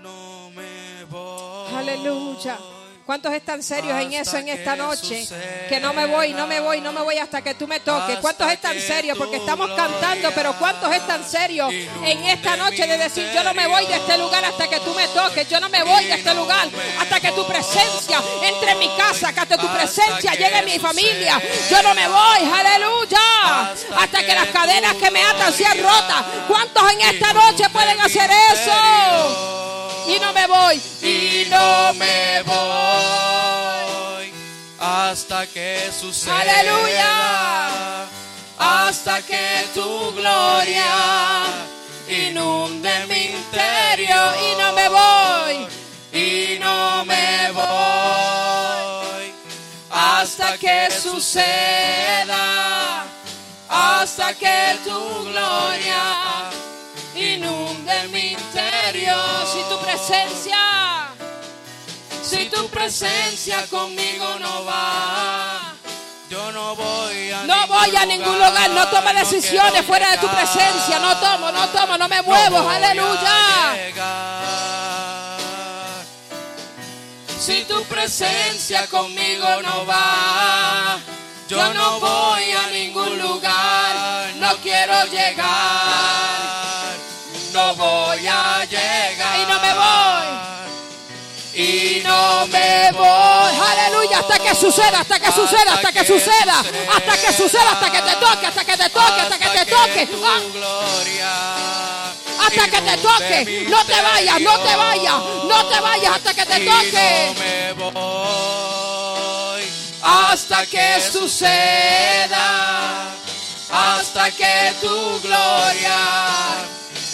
No 0.01 0.49
me 0.51 1.05
voy. 1.09 1.73
Aleluya. 1.73 2.57
¿Cuántos 3.07 3.31
están 3.31 3.63
serios 3.63 3.97
en 4.01 4.11
eso 4.11 4.35
en 4.35 4.49
esta 4.49 4.73
que 4.73 4.81
noche? 4.81 5.21
suceda. 5.21 5.67
Que 5.69 5.79
no 5.79 5.93
me 5.93 6.05
voy, 6.07 6.33
no 6.33 6.45
me 6.45 6.59
voy, 6.59 6.81
no 6.81 6.91
me 6.91 6.99
voy 6.99 7.17
hasta 7.17 7.41
que 7.41 7.53
tú 7.53 7.65
me 7.65 7.79
toques. 7.79 8.17
¿Cuántos 8.17 8.51
están 8.51 8.73
que 8.73 8.81
serios? 8.81 9.17
Porque 9.17 9.37
estamos 9.37 9.71
cantando, 9.77 10.29
pero 10.35 10.53
¿cuántos 10.59 10.93
están 10.93 11.23
serios 11.23 11.71
en 11.71 12.23
esta 12.25 12.57
noche 12.57 12.85
de 12.85 12.97
decir, 12.97 13.25
yo 13.33 13.45
no 13.45 13.53
me 13.53 13.65
voy 13.65 13.87
de 13.87 13.95
este 13.95 14.17
lugar 14.17 14.43
hasta 14.43 14.67
que 14.67 14.81
tú 14.81 14.93
me 14.93 15.07
toques, 15.07 15.47
yo 15.47 15.61
no 15.61 15.69
me 15.69 15.83
voy 15.83 16.03
de 16.03 16.15
este 16.15 16.33
lugar 16.33 16.67
hasta 16.99 17.21
que 17.21 17.31
tu 17.31 17.47
presencia 17.47 18.21
entre 18.43 18.71
en 18.71 18.79
mi 18.79 18.89
casa, 18.97 19.29
hasta 19.29 19.57
tu 19.57 19.73
presencia 19.73 20.33
llegue 20.33 20.57
a 20.57 20.63
mi 20.63 20.77
familia. 20.77 21.41
Yo 21.69 21.81
no 21.83 21.95
me 21.95 22.09
voy, 22.09 22.39
aleluya, 22.53 23.71
hasta 23.97 24.19
que 24.19 24.35
las 24.35 24.47
cadenas 24.47 24.95
que 24.95 25.09
me 25.11 25.23
atan 25.23 25.53
sean 25.53 25.77
rotas. 25.81 26.25
¿Cuántos 26.45 26.91
en 26.91 26.99
esta 26.99 27.31
noche 27.31 27.69
pueden 27.69 28.01
hacer 28.01 28.29
eso? 28.51 29.46
Y 30.07 30.19
no 30.19 30.33
me 30.33 30.47
voy, 30.47 30.81
y 31.01 31.47
no 31.49 31.93
me 31.93 32.41
voy 32.43 34.33
hasta 34.79 35.45
que 35.47 35.91
suceda. 35.91 36.39
Aleluya. 36.39 38.05
Hasta 38.59 39.21
que 39.21 39.65
tu 39.73 40.11
gloria 40.13 41.45
inunde 42.07 43.05
mi 43.07 43.25
interior 43.25 44.35
y 44.41 44.55
no 44.61 44.73
me 44.73 44.89
voy. 44.89 45.67
y 46.13 46.57
no 46.59 47.05
me 47.05 47.51
voy 47.51 49.33
hasta 49.89 50.57
que 50.57 50.89
suceda 50.91 52.45
hasta 53.69 54.33
que 54.33 54.77
tu 54.85 55.25
gloria 55.25 56.49
inunde 57.37 58.07
mi 58.09 58.33
interior 58.33 59.45
Si 59.51 59.59
tu 59.69 59.79
presencia, 59.79 60.57
si 62.21 62.49
tu 62.49 62.67
presencia 62.69 63.65
conmigo 63.67 64.37
no 64.39 64.65
va 64.65 65.77
yo 66.29 66.51
no 66.51 66.75
voy 66.75 67.31
a 67.31 67.43
no 67.43 67.67
voy 67.67 67.95
a 67.95 68.05
ningún 68.05 68.35
lugar, 68.37 68.69
no 68.71 68.87
tomo 68.89 69.13
no 69.13 69.19
decisiones 69.19 69.85
fuera 69.85 70.11
de 70.11 70.17
tu 70.17 70.27
presencia, 70.27 70.99
no 70.99 71.15
tomo, 71.17 71.51
no 71.53 71.69
tomo, 71.69 71.97
no 71.97 72.09
me 72.09 72.17
No 72.17 72.23
muevo, 72.23 72.69
a 72.69 72.75
aleluya. 72.75 73.93
Si 77.39 77.63
tu 77.63 77.81
presencia 77.85 78.87
conmigo 78.87 79.47
no 79.61 79.85
va, 79.85 80.99
yo 81.47 81.73
no 81.73 81.99
voy 82.01 82.51
a 82.51 82.67
ningún 82.71 83.19
lugar, 83.19 84.33
no 84.35 84.57
quiero 84.57 85.05
llegar, 85.05 85.76
hasta 94.19 94.39
que 94.39 94.55
suceda, 94.55 94.99
hasta 94.99 95.19
que 95.19 95.31
suceda, 95.31 95.73
hasta 95.73 95.91
que 95.91 96.05
suceda, 96.05 96.63
hasta 96.95 97.17
que 97.17 97.33
suceda, 97.33 97.71
hasta 97.71 97.91
que 97.91 98.01
te 98.01 98.15
toque, 98.15 98.47
hasta 98.47 98.65
que 98.65 98.77
te 98.77 98.89
toque, 98.89 99.21
hasta 99.21 99.39
que 99.39 99.49
te 99.49 99.65
toque. 99.65 100.07
Ah, 101.23 102.11
hasta 102.39 102.69
que 102.69 102.81
te 102.81 102.83
inunde 102.97 102.97
toque. 102.97 103.65
No 103.69 103.85
te 103.85 104.01
vayas, 104.01 104.41
no 104.41 104.59
te 104.59 104.75
vayas, 104.75 105.13
no 105.45 105.65
te 105.67 105.79
vayas 105.79 106.15
hasta 106.15 106.33
que 106.33 106.45
te 106.45 106.65
toque. 106.65 107.35
hasta 110.01 110.65
que 110.65 111.01
suceda, 111.11 113.11
hasta 113.71 114.31
que 114.31 114.73
tu 114.81 115.19
gloria 115.21 115.97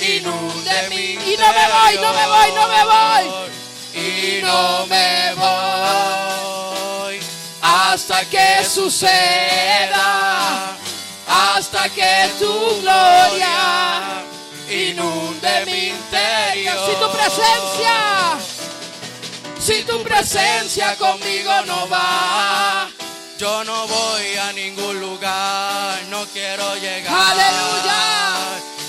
inunde 0.02 0.90
mi 0.90 1.14
Y 1.14 1.38
no 1.38 1.54
me 1.54 1.68
voy, 1.72 1.96
no 2.02 2.12
me 2.14 2.28
voy, 2.28 2.52
no 2.54 2.68
me 2.68 2.84
voy. 2.86 3.30
Y 3.96 4.42
no 4.42 4.88
me 4.88 5.36
voy 5.36 6.23
hasta 7.94 8.26
que 8.26 8.66
suceda, 8.68 10.76
hasta 11.28 11.88
que 11.90 12.28
tu 12.40 12.82
gloria 12.82 14.24
inunde 14.68 15.66
mi 15.68 15.90
interior. 15.90 16.76
Si 16.90 16.96
tu 16.96 17.12
presencia, 17.12 18.38
Si 19.60 19.84
tu 19.84 20.02
presencia 20.04 20.96
conmigo 20.98 21.52
no 21.68 21.88
va, 21.88 22.90
yo 23.38 23.64
no 23.64 23.88
voy 23.88 24.36
a 24.38 24.52
ningún 24.54 25.00
lugar, 25.00 26.02
no 26.10 26.26
quiero 26.34 26.76
llegar. 26.76 27.14
Aleluya. 27.14 28.34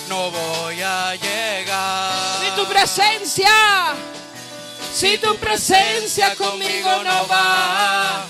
No 0.08 0.30
voy 0.30 0.80
a 0.82 1.14
llegar. 1.14 2.12
si 2.40 2.50
tu 2.56 2.66
presencia, 2.66 3.94
Si 4.94 5.18
tu 5.18 5.36
presencia 5.36 6.34
conmigo 6.36 7.02
no 7.04 7.26
va, 7.28 8.26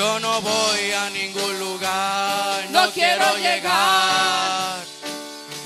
yo 0.00 0.18
no 0.18 0.40
voy 0.40 0.92
a 0.92 1.10
ningún 1.10 1.58
lugar, 1.58 2.64
no, 2.70 2.86
No 2.86 2.90
quiero 2.90 3.22
quiero 3.34 3.36
llegar, 3.36 4.78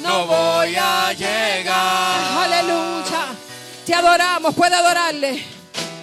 no 0.01 0.27
voy 0.27 0.75
a 0.75 1.13
llegar. 1.13 2.43
aleluya. 2.43 3.27
Te 3.87 3.95
adoramos, 3.95 4.53
puede 4.57 4.75
adorarle, 4.75 5.41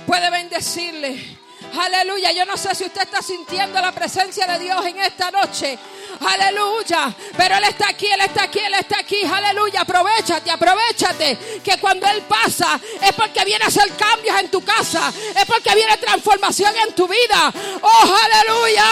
puede 0.08 0.30
bendecirle. 0.30 1.41
Aleluya, 1.80 2.32
yo 2.32 2.46
no 2.46 2.58
sé 2.58 2.76
si 2.76 2.84
usted 2.84 3.04
está 3.04 3.22
sintiendo 3.22 3.80
la 3.80 3.92
presencia 3.92 4.46
de 4.46 4.60
Dios 4.60 4.86
en 4.86 5.00
esta 5.00 5.32
noche. 5.32 5.78
Aleluya, 6.20 7.14
pero 7.38 7.56
Él 7.56 7.64
está 7.64 7.90
aquí, 7.90 8.08
Él 8.08 8.22
está 8.22 8.44
aquí, 8.44 8.60
Él 8.60 8.74
está 8.74 9.00
aquí. 9.00 9.24
Aleluya, 9.24 9.82
aprovechate, 9.82 10.52
aprovechate. 10.52 11.62
Que 11.64 11.78
cuando 11.80 12.08
Él 12.08 12.24
pasa 12.24 12.80
es 13.02 13.14
porque 13.14 13.46
viene 13.46 13.64
a 13.64 13.68
hacer 13.68 13.90
cambios 13.96 14.40
en 14.40 14.52
tu 14.52 14.64
casa, 14.64 15.12
es 15.36 15.46
porque 15.46 15.74
viene 15.74 15.98
transformación 15.98 16.74
en 16.88 16.94
tu 16.94 17.08
vida. 17.08 17.52
Oh, 17.82 18.18
aleluya. 18.24 18.86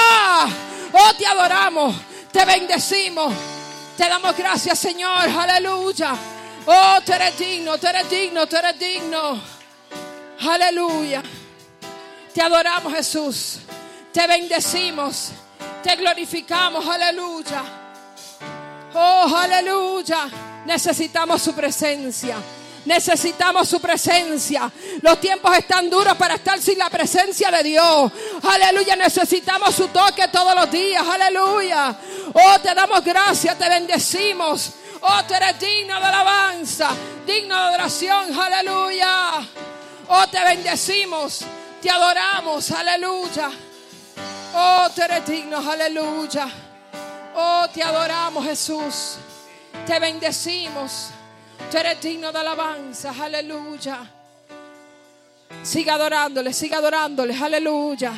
Oh, 0.94 1.14
te 1.16 1.28
adoramos, 1.28 1.96
te 2.32 2.46
bendecimos. 2.46 3.34
Te 3.98 4.08
damos 4.08 4.36
gracias, 4.38 4.80
Señor. 4.80 5.30
Aleluya. 5.30 6.16
Oh, 6.66 7.00
tú 7.06 7.12
eres 7.12 7.38
digno, 7.38 7.78
tú 7.78 7.88
eres 7.88 8.10
digno, 8.10 8.48
tú 8.48 8.56
eres 8.56 8.80
digno. 8.80 9.42
Aleluya. 10.40 11.22
Te 12.40 12.46
adoramos, 12.46 12.94
Jesús. 12.94 13.58
Te 14.14 14.26
bendecimos. 14.26 15.32
Te 15.84 15.98
glorificamos. 15.98 16.88
Aleluya. 16.88 17.62
Oh, 18.94 19.36
aleluya. 19.36 20.30
Necesitamos 20.66 21.42
su 21.42 21.54
presencia. 21.54 22.38
Necesitamos 22.86 23.68
su 23.68 23.82
presencia. 23.82 24.72
Los 25.02 25.20
tiempos 25.20 25.58
están 25.58 25.90
duros 25.90 26.16
para 26.16 26.36
estar 26.36 26.62
sin 26.62 26.78
la 26.78 26.90
presencia 26.90 27.52
de 27.52 27.62
Dios. 27.62 28.10
Aleluya. 28.44 28.96
Necesitamos 28.96 29.76
su 29.76 29.90
toque 29.90 30.30
todos 30.30 30.56
los 30.56 30.72
días. 30.72 31.06
Aleluya. 31.06 31.94
Oh, 32.34 32.60
te 32.62 32.74
damos 32.74 33.04
gracias. 33.04 33.58
Te 33.58 33.68
bendecimos. 33.68 34.72
Oh, 35.02 35.26
tú 35.28 35.34
eres 35.34 35.60
digno 35.60 36.00
de 36.00 36.06
alabanza. 36.06 36.92
Digno 37.28 37.54
de 37.54 37.62
adoración. 37.62 38.40
Aleluya. 38.40 39.46
Oh, 40.08 40.26
te 40.30 40.42
bendecimos. 40.42 41.44
Te 41.82 41.90
adoramos. 41.90 42.72
Aleluya. 42.72 43.52
Oh, 44.54 44.88
tú 44.94 45.02
eres 45.02 45.26
digno. 45.26 45.58
Aleluya. 45.58 46.48
Oh, 47.36 47.68
te 47.74 47.82
adoramos, 47.82 48.46
Jesús. 48.46 49.18
Te 49.86 50.00
bendecimos. 50.00 51.10
Tú 51.72 51.78
eres 51.78 52.02
digno 52.02 52.32
de 52.32 52.40
alabanza. 52.40 53.14
Aleluya. 53.20 54.00
Siga 55.64 55.96
adorándole, 55.96 56.54
siga 56.54 56.78
adorándole. 56.78 57.36
Aleluya. 57.36 58.14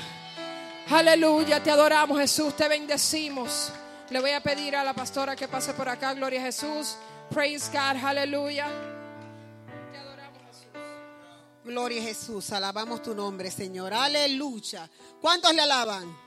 Aleluya. 0.90 1.62
Te 1.62 1.72
adoramos, 1.72 2.20
Jesús. 2.20 2.56
Te 2.56 2.68
bendecimos. 2.68 3.72
Le 4.10 4.20
voy 4.20 4.32
a 4.32 4.42
pedir 4.42 4.76
a 4.76 4.84
la 4.84 4.94
pastora 4.94 5.36
que 5.36 5.48
pase 5.48 5.74
por 5.74 5.88
acá. 5.88 6.14
Gloria 6.14 6.42
a 6.42 6.46
Jesús. 6.46 6.98
Praise 7.30 7.70
God. 7.72 8.04
Aleluya. 8.04 8.91
Gloria 11.64 12.02
a 12.02 12.06
Jesús, 12.06 12.52
alabamos 12.52 13.04
tu 13.04 13.14
nombre, 13.14 13.52
Señor. 13.52 13.94
Aleluya. 13.94 14.90
¿Cuántos 15.22 15.54
le 15.54 15.62
alaban? 15.62 16.18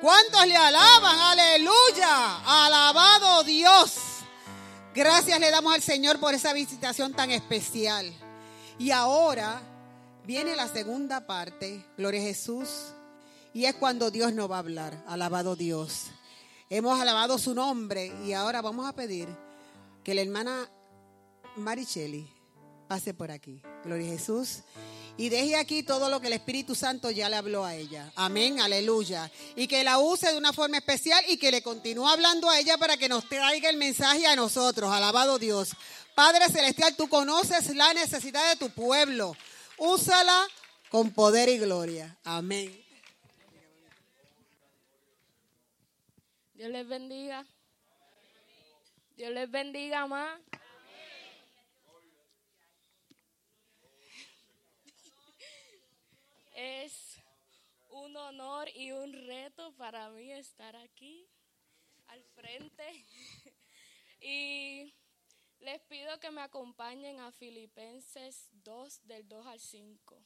¿Cuántos 0.00 0.46
le 0.46 0.56
alaban? 0.56 1.18
Aleluya. 1.18 2.64
Alabado 2.66 3.44
Dios. 3.44 3.94
Gracias 4.92 5.38
le 5.38 5.50
damos 5.52 5.72
al 5.72 5.82
Señor 5.82 6.18
por 6.18 6.34
esa 6.34 6.52
visitación 6.52 7.14
tan 7.14 7.30
especial. 7.30 8.12
Y 8.76 8.90
ahora 8.90 9.62
viene 10.24 10.56
la 10.56 10.66
segunda 10.66 11.26
parte, 11.26 11.86
Gloria 11.96 12.20
a 12.20 12.24
Jesús. 12.24 12.68
Y 13.52 13.66
es 13.66 13.74
cuando 13.76 14.10
Dios 14.10 14.32
nos 14.34 14.50
va 14.50 14.56
a 14.56 14.60
hablar. 14.60 15.00
Alabado 15.06 15.54
Dios. 15.54 16.06
Hemos 16.70 17.00
alabado 17.00 17.38
su 17.38 17.54
nombre 17.54 18.12
y 18.24 18.32
ahora 18.32 18.62
vamos 18.62 18.88
a 18.88 18.94
pedir 18.94 19.28
que 20.02 20.12
la 20.12 20.22
hermana 20.22 20.68
Maricheli 21.56 22.33
pase 22.84 23.14
por 23.14 23.30
aquí. 23.30 23.62
Gloria 23.84 24.06
a 24.06 24.18
Jesús. 24.18 24.62
Y 25.16 25.28
deje 25.28 25.56
aquí 25.56 25.84
todo 25.84 26.10
lo 26.10 26.20
que 26.20 26.26
el 26.26 26.32
Espíritu 26.32 26.74
Santo 26.74 27.10
ya 27.10 27.28
le 27.28 27.36
habló 27.36 27.64
a 27.64 27.74
ella. 27.74 28.12
Amén, 28.16 28.60
aleluya. 28.60 29.30
Y 29.54 29.68
que 29.68 29.84
la 29.84 29.98
use 29.98 30.32
de 30.32 30.36
una 30.36 30.52
forma 30.52 30.78
especial 30.78 31.22
y 31.28 31.36
que 31.36 31.52
le 31.52 31.62
continúe 31.62 32.06
hablando 32.06 32.50
a 32.50 32.58
ella 32.58 32.76
para 32.78 32.96
que 32.96 33.08
nos 33.08 33.28
traiga 33.28 33.70
el 33.70 33.76
mensaje 33.76 34.26
a 34.26 34.34
nosotros. 34.34 34.90
Alabado 34.90 35.38
Dios. 35.38 35.70
Padre 36.16 36.48
Celestial, 36.48 36.96
tú 36.96 37.08
conoces 37.08 37.74
la 37.76 37.94
necesidad 37.94 38.48
de 38.50 38.56
tu 38.56 38.70
pueblo. 38.70 39.36
úsala 39.78 40.46
con 40.88 41.12
poder 41.12 41.48
y 41.48 41.58
gloria. 41.58 42.16
Amén. 42.24 42.84
Dios 46.54 46.70
les 46.70 46.88
bendiga. 46.88 47.46
Dios 49.16 49.30
les 49.32 49.50
bendiga 49.50 50.06
más. 50.06 50.40
Es 56.54 57.20
un 57.90 58.16
honor 58.16 58.68
y 58.76 58.92
un 58.92 59.12
reto 59.12 59.74
para 59.74 60.08
mí 60.10 60.30
estar 60.32 60.76
aquí 60.76 61.28
al 62.06 62.22
frente. 62.24 62.84
Y 64.26 64.94
les 65.60 65.82
pido 65.82 66.18
que 66.18 66.30
me 66.30 66.40
acompañen 66.40 67.20
a 67.20 67.30
Filipenses 67.30 68.48
2 68.52 69.06
del 69.06 69.28
2 69.28 69.46
al 69.46 69.60
5. 69.60 70.24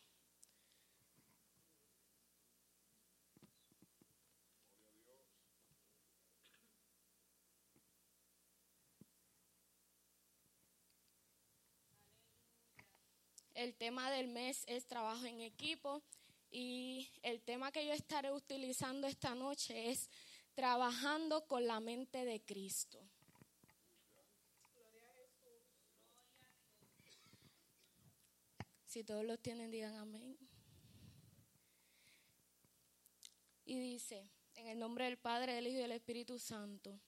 El 13.54 13.74
tema 13.74 14.12
del 14.12 14.28
mes 14.28 14.62
es 14.68 14.86
trabajo 14.86 15.26
en 15.26 15.40
equipo 15.40 16.04
y 16.50 17.11
el 17.22 17.42
tema 17.42 17.72
que 17.72 17.87
yo 17.87 17.92
estaré 17.92 18.32
utilizando 18.32 19.06
esta 19.06 19.34
noche 19.34 19.90
es 19.90 20.08
trabajando 20.54 21.46
con 21.46 21.66
la 21.66 21.80
mente 21.80 22.24
de 22.24 22.40
Cristo. 22.40 22.98
Si 28.87 29.04
todos 29.04 29.24
los 29.24 29.38
tienen, 29.40 29.70
digan 29.70 29.94
amén. 29.96 30.37
Y 33.66 33.78
dice, 33.78 34.30
en 34.54 34.66
el 34.68 34.78
nombre 34.78 35.04
del 35.04 35.18
Padre, 35.18 35.52
del 35.52 35.66
Hijo 35.66 35.78
y 35.78 35.82
del 35.82 35.92
Espíritu 35.92 36.38
Santo. 36.38 36.98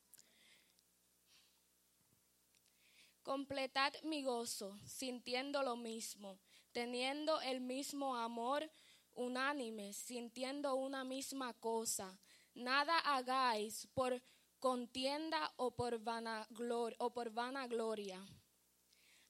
Completad 3.22 3.94
mi 4.02 4.22
gozo, 4.22 4.78
sintiendo 4.84 5.62
lo 5.62 5.76
mismo, 5.76 6.38
teniendo 6.72 7.40
el 7.40 7.60
mismo 7.60 8.14
amor 8.14 8.70
unánime, 9.14 9.92
sintiendo 9.92 10.74
una 10.74 11.04
misma 11.04 11.54
cosa. 11.54 12.18
Nada 12.54 12.98
hagáis 12.98 13.86
por 13.94 14.22
contienda 14.58 15.52
o 15.56 15.70
por 15.70 15.98
vanagloria, 15.98 16.96
o 17.00 17.12
por 17.12 17.30
vanagloria. 17.30 18.20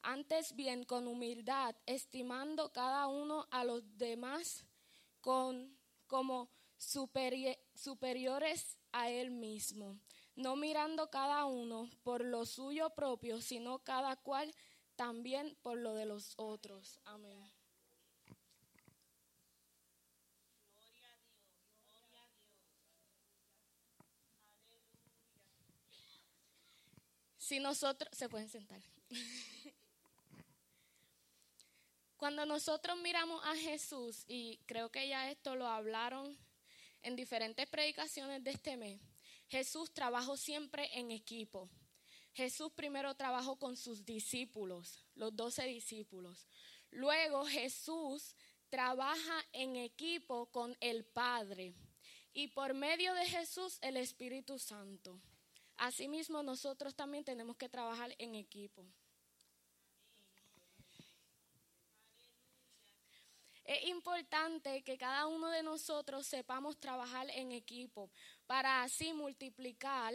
Antes 0.03 0.57
bien, 0.57 0.85
con 0.85 1.07
humildad, 1.07 1.77
estimando 1.87 2.73
cada 2.73 3.07
uno 3.07 3.47
a 3.51 3.64
los 3.64 3.99
demás 3.99 4.64
con, 5.21 5.77
como 6.07 6.49
superiores 6.79 7.59
a 8.93 9.11
él 9.11 9.31
mismo 9.31 10.01
no 10.40 10.57
mirando 10.57 11.11
cada 11.11 11.45
uno 11.45 11.88
por 12.03 12.25
lo 12.25 12.47
suyo 12.47 12.90
propio, 12.90 13.40
sino 13.40 13.81
cada 13.81 14.16
cual 14.16 14.53
también 14.97 15.57
por 15.62 15.79
lo 15.79 15.95
de 15.95 16.07
los 16.07 16.35
otros. 16.37 16.99
Amén. 17.05 17.60
Si 27.51 27.59
nosotros, 27.59 28.09
se 28.17 28.29
pueden 28.29 28.49
sentar. 28.49 28.81
Cuando 32.17 32.47
nosotros 32.47 32.97
miramos 32.99 33.45
a 33.45 33.57
Jesús, 33.57 34.25
y 34.29 34.61
creo 34.67 34.93
que 34.93 35.09
ya 35.09 35.29
esto 35.33 35.57
lo 35.57 35.67
hablaron 35.67 36.39
en 37.03 37.17
diferentes 37.17 37.69
predicaciones 37.69 38.45
de 38.45 38.53
este 38.53 38.77
mes, 38.77 39.01
Jesús 39.49 39.93
trabajó 39.93 40.37
siempre 40.37 40.97
en 40.97 41.11
equipo. 41.11 41.69
Jesús 42.35 42.71
primero 42.71 43.17
trabajó 43.17 43.57
con 43.57 43.77
sus 43.77 44.05
discípulos, 44.05 45.05
los 45.17 45.35
doce 45.35 45.65
discípulos. 45.65 46.47
Luego 46.93 47.45
Jesús 47.47 48.37
trabaja 48.69 49.45
en 49.53 49.75
equipo 49.75 50.47
con 50.53 50.77
el 50.79 51.05
Padre 51.05 51.75
y 52.33 52.47
por 52.47 52.75
medio 52.75 53.13
de 53.15 53.27
Jesús 53.27 53.81
el 53.83 53.97
Espíritu 53.97 54.57
Santo. 54.61 55.21
Asimismo 55.81 56.43
nosotros 56.43 56.95
también 56.95 57.25
tenemos 57.25 57.57
que 57.57 57.66
trabajar 57.66 58.14
en 58.19 58.35
equipo. 58.35 58.85
Es 63.64 63.85
importante 63.85 64.83
que 64.83 64.99
cada 64.99 65.27
uno 65.27 65.49
de 65.49 65.62
nosotros 65.62 66.27
sepamos 66.27 66.79
trabajar 66.79 67.31
en 67.31 67.53
equipo 67.53 68.11
para 68.47 68.83
así 68.83 69.14
multiplicar 69.14 70.12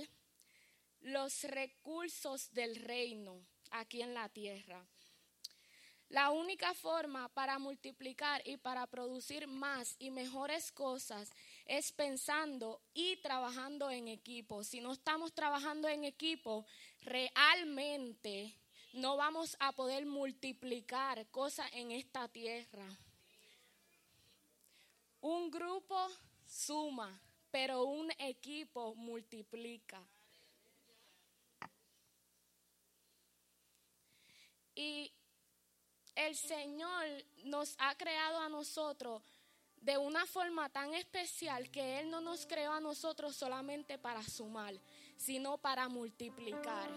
los 1.01 1.41
recursos 1.45 2.53
del 2.53 2.75
reino 2.75 3.43
aquí 3.71 4.03
en 4.03 4.13
la 4.13 4.29
tierra. 4.29 4.85
La 6.09 6.29
única 6.29 6.75
forma 6.75 7.27
para 7.29 7.57
multiplicar 7.57 8.43
y 8.45 8.57
para 8.57 8.85
producir 8.85 9.47
más 9.47 9.95
y 9.97 10.11
mejores 10.11 10.71
cosas 10.71 11.31
es 11.65 11.91
pensando 11.91 12.81
y 12.93 13.17
trabajando 13.17 13.89
en 13.89 14.07
equipo. 14.07 14.63
Si 14.63 14.79
no 14.79 14.93
estamos 14.93 15.33
trabajando 15.33 15.87
en 15.87 16.03
equipo, 16.03 16.65
realmente 17.01 18.55
no 18.93 19.17
vamos 19.17 19.57
a 19.59 19.71
poder 19.71 20.05
multiplicar 20.05 21.27
cosas 21.27 21.69
en 21.73 21.91
esta 21.91 22.27
tierra. 22.27 22.87
Un 25.21 25.49
grupo 25.49 25.97
suma, 26.45 27.19
pero 27.51 27.83
un 27.83 28.11
equipo 28.19 28.93
multiplica. 28.95 30.01
Y 34.75 35.11
el 36.13 36.35
Señor 36.35 37.05
nos 37.45 37.75
ha 37.79 37.95
creado 37.95 38.39
a 38.39 38.49
nosotros 38.49 39.21
de 39.85 39.99
una 39.99 40.25
forma 40.25 40.67
tan 40.69 40.95
especial 40.95 41.69
que 41.69 41.99
Él 41.99 42.09
no 42.09 42.19
nos 42.19 42.47
creó 42.47 42.73
a 42.73 42.79
nosotros 42.79 43.35
solamente 43.35 43.99
para 43.99 44.23
sumar, 44.23 44.73
sino 45.15 45.59
para 45.59 45.87
multiplicar. 45.89 46.89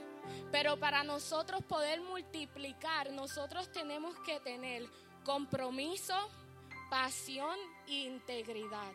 Pero 0.50 0.80
para 0.80 1.04
nosotros 1.04 1.62
poder 1.64 2.00
multiplicar, 2.00 3.12
nosotros 3.12 3.70
tenemos 3.72 4.18
que 4.20 4.40
tener 4.40 4.88
compromiso, 5.22 6.14
pasión 6.88 7.58
e 7.86 8.04
integridad. 8.04 8.92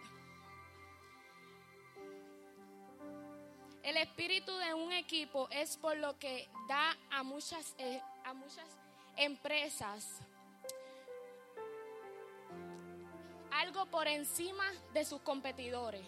El 3.84 3.98
espíritu 3.98 4.58
de 4.58 4.74
un 4.74 4.92
equipo 4.92 5.48
es 5.52 5.78
por 5.78 5.98
lo 5.98 6.18
que 6.18 6.50
da 6.68 6.98
a 7.12 7.22
muchas, 7.22 7.76
eh, 7.78 8.02
a 8.24 8.34
muchas 8.34 8.66
empresas 9.18 10.20
algo 13.62 13.86
por 13.88 14.08
encima 14.08 14.66
de 14.94 15.06
sus 15.06 15.22
competidores. 15.22 16.06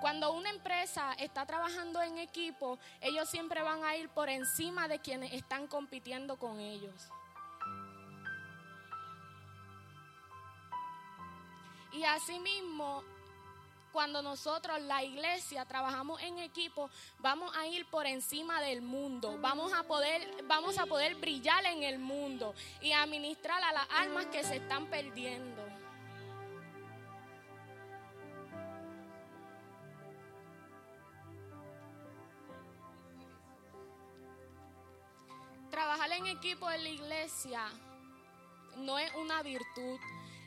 Cuando 0.00 0.32
una 0.32 0.50
empresa 0.50 1.14
está 1.14 1.46
trabajando 1.46 2.02
en 2.02 2.18
equipo, 2.18 2.78
ellos 3.00 3.28
siempre 3.28 3.62
van 3.62 3.82
a 3.84 3.96
ir 3.96 4.08
por 4.10 4.28
encima 4.28 4.88
de 4.88 4.98
quienes 4.98 5.32
están 5.32 5.66
compitiendo 5.66 6.36
con 6.36 6.60
ellos. 6.60 7.08
Y 11.92 12.04
asimismo, 12.04 13.02
cuando 13.90 14.20
nosotros, 14.20 14.78
la 14.82 15.02
iglesia, 15.02 15.64
trabajamos 15.64 16.20
en 16.20 16.38
equipo, 16.40 16.90
vamos 17.20 17.56
a 17.56 17.66
ir 17.66 17.86
por 17.86 18.06
encima 18.06 18.60
del 18.60 18.82
mundo. 18.82 19.38
Vamos 19.40 19.72
a 19.72 19.82
poder, 19.84 20.44
vamos 20.44 20.76
a 20.76 20.84
poder 20.84 21.14
brillar 21.14 21.64
en 21.64 21.82
el 21.82 21.98
mundo 21.98 22.54
y 22.82 22.92
administrar 22.92 23.62
a 23.62 23.72
las 23.72 23.88
almas 23.96 24.26
que 24.26 24.44
se 24.44 24.56
están 24.56 24.88
perdiendo. 24.90 25.65
Trabajar 36.06 36.24
en 36.24 36.36
equipo 36.36 36.70
en 36.70 36.84
la 36.84 36.88
iglesia 36.88 37.60
no 38.76 38.96
es 38.96 39.12
una 39.14 39.42
virtud, 39.42 39.98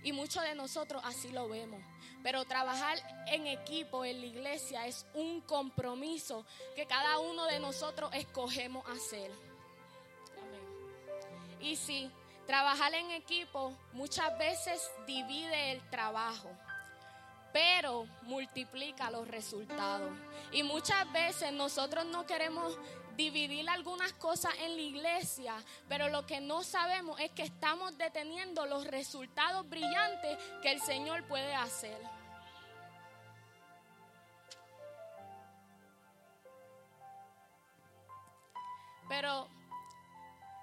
y 0.03 0.13
muchos 0.13 0.41
de 0.43 0.55
nosotros 0.55 1.01
así 1.03 1.33
lo 1.33 1.49
vemos. 1.49 1.81
Pero 2.23 2.45
trabajar 2.45 2.97
en 3.27 3.45
equipo 3.45 4.05
en 4.05 4.21
la 4.21 4.25
iglesia 4.27 4.87
es 4.87 5.05
un 5.13 5.41
compromiso 5.41 6.45
que 6.77 6.85
cada 6.85 7.19
uno 7.19 7.43
de 7.47 7.59
nosotros 7.59 8.09
escogemos 8.13 8.87
hacer. 8.87 9.29
Y 11.59 11.75
sí, 11.75 12.09
trabajar 12.47 12.93
en 12.93 13.11
equipo 13.11 13.73
muchas 13.91 14.37
veces 14.37 14.89
divide 15.05 15.73
el 15.73 15.89
trabajo, 15.89 16.49
pero 17.51 18.05
multiplica 18.21 19.11
los 19.11 19.27
resultados. 19.27 20.09
Y 20.53 20.63
muchas 20.63 21.11
veces 21.11 21.51
nosotros 21.51 22.05
no 22.05 22.25
queremos 22.25 22.77
dividir 23.19 23.69
algunas 23.69 24.13
cosas 24.13 24.53
en 24.61 24.77
la 24.77 24.81
iglesia, 24.81 25.53
pero 25.89 26.07
lo 26.07 26.25
que 26.25 26.39
no 26.39 26.63
sabemos 26.63 27.19
es 27.19 27.29
que 27.31 27.43
estamos 27.43 27.97
deteniendo 27.97 28.65
los 28.65 28.87
resultados 28.87 29.67
brillantes 29.67 30.37
que 30.61 30.71
el 30.71 30.79
Señor 30.79 31.27
puede 31.27 31.53
hacer. 31.53 32.01
Pero 39.09 39.49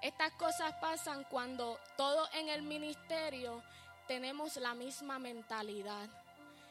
estas 0.01 0.31
cosas 0.33 0.73
pasan 0.81 1.25
cuando 1.25 1.79
todos 1.95 2.27
en 2.33 2.49
el 2.49 2.63
ministerio 2.63 3.61
tenemos 4.07 4.57
la 4.57 4.73
misma 4.73 5.19
mentalidad. 5.19 6.09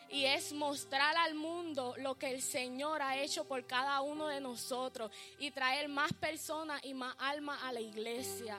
Y 0.08 0.24
es 0.24 0.52
mostrar 0.52 1.16
al 1.16 1.34
mundo 1.34 1.94
lo 1.98 2.16
que 2.16 2.30
el 2.30 2.40
Señor 2.40 3.02
ha 3.02 3.18
hecho 3.18 3.44
por 3.44 3.66
cada 3.66 4.00
uno 4.02 4.28
de 4.28 4.40
nosotros 4.40 5.10
y 5.38 5.50
traer 5.50 5.88
más 5.88 6.12
personas 6.12 6.84
y 6.84 6.94
más 6.94 7.14
almas 7.18 7.60
a 7.62 7.72
la 7.72 7.80
iglesia. 7.80 8.58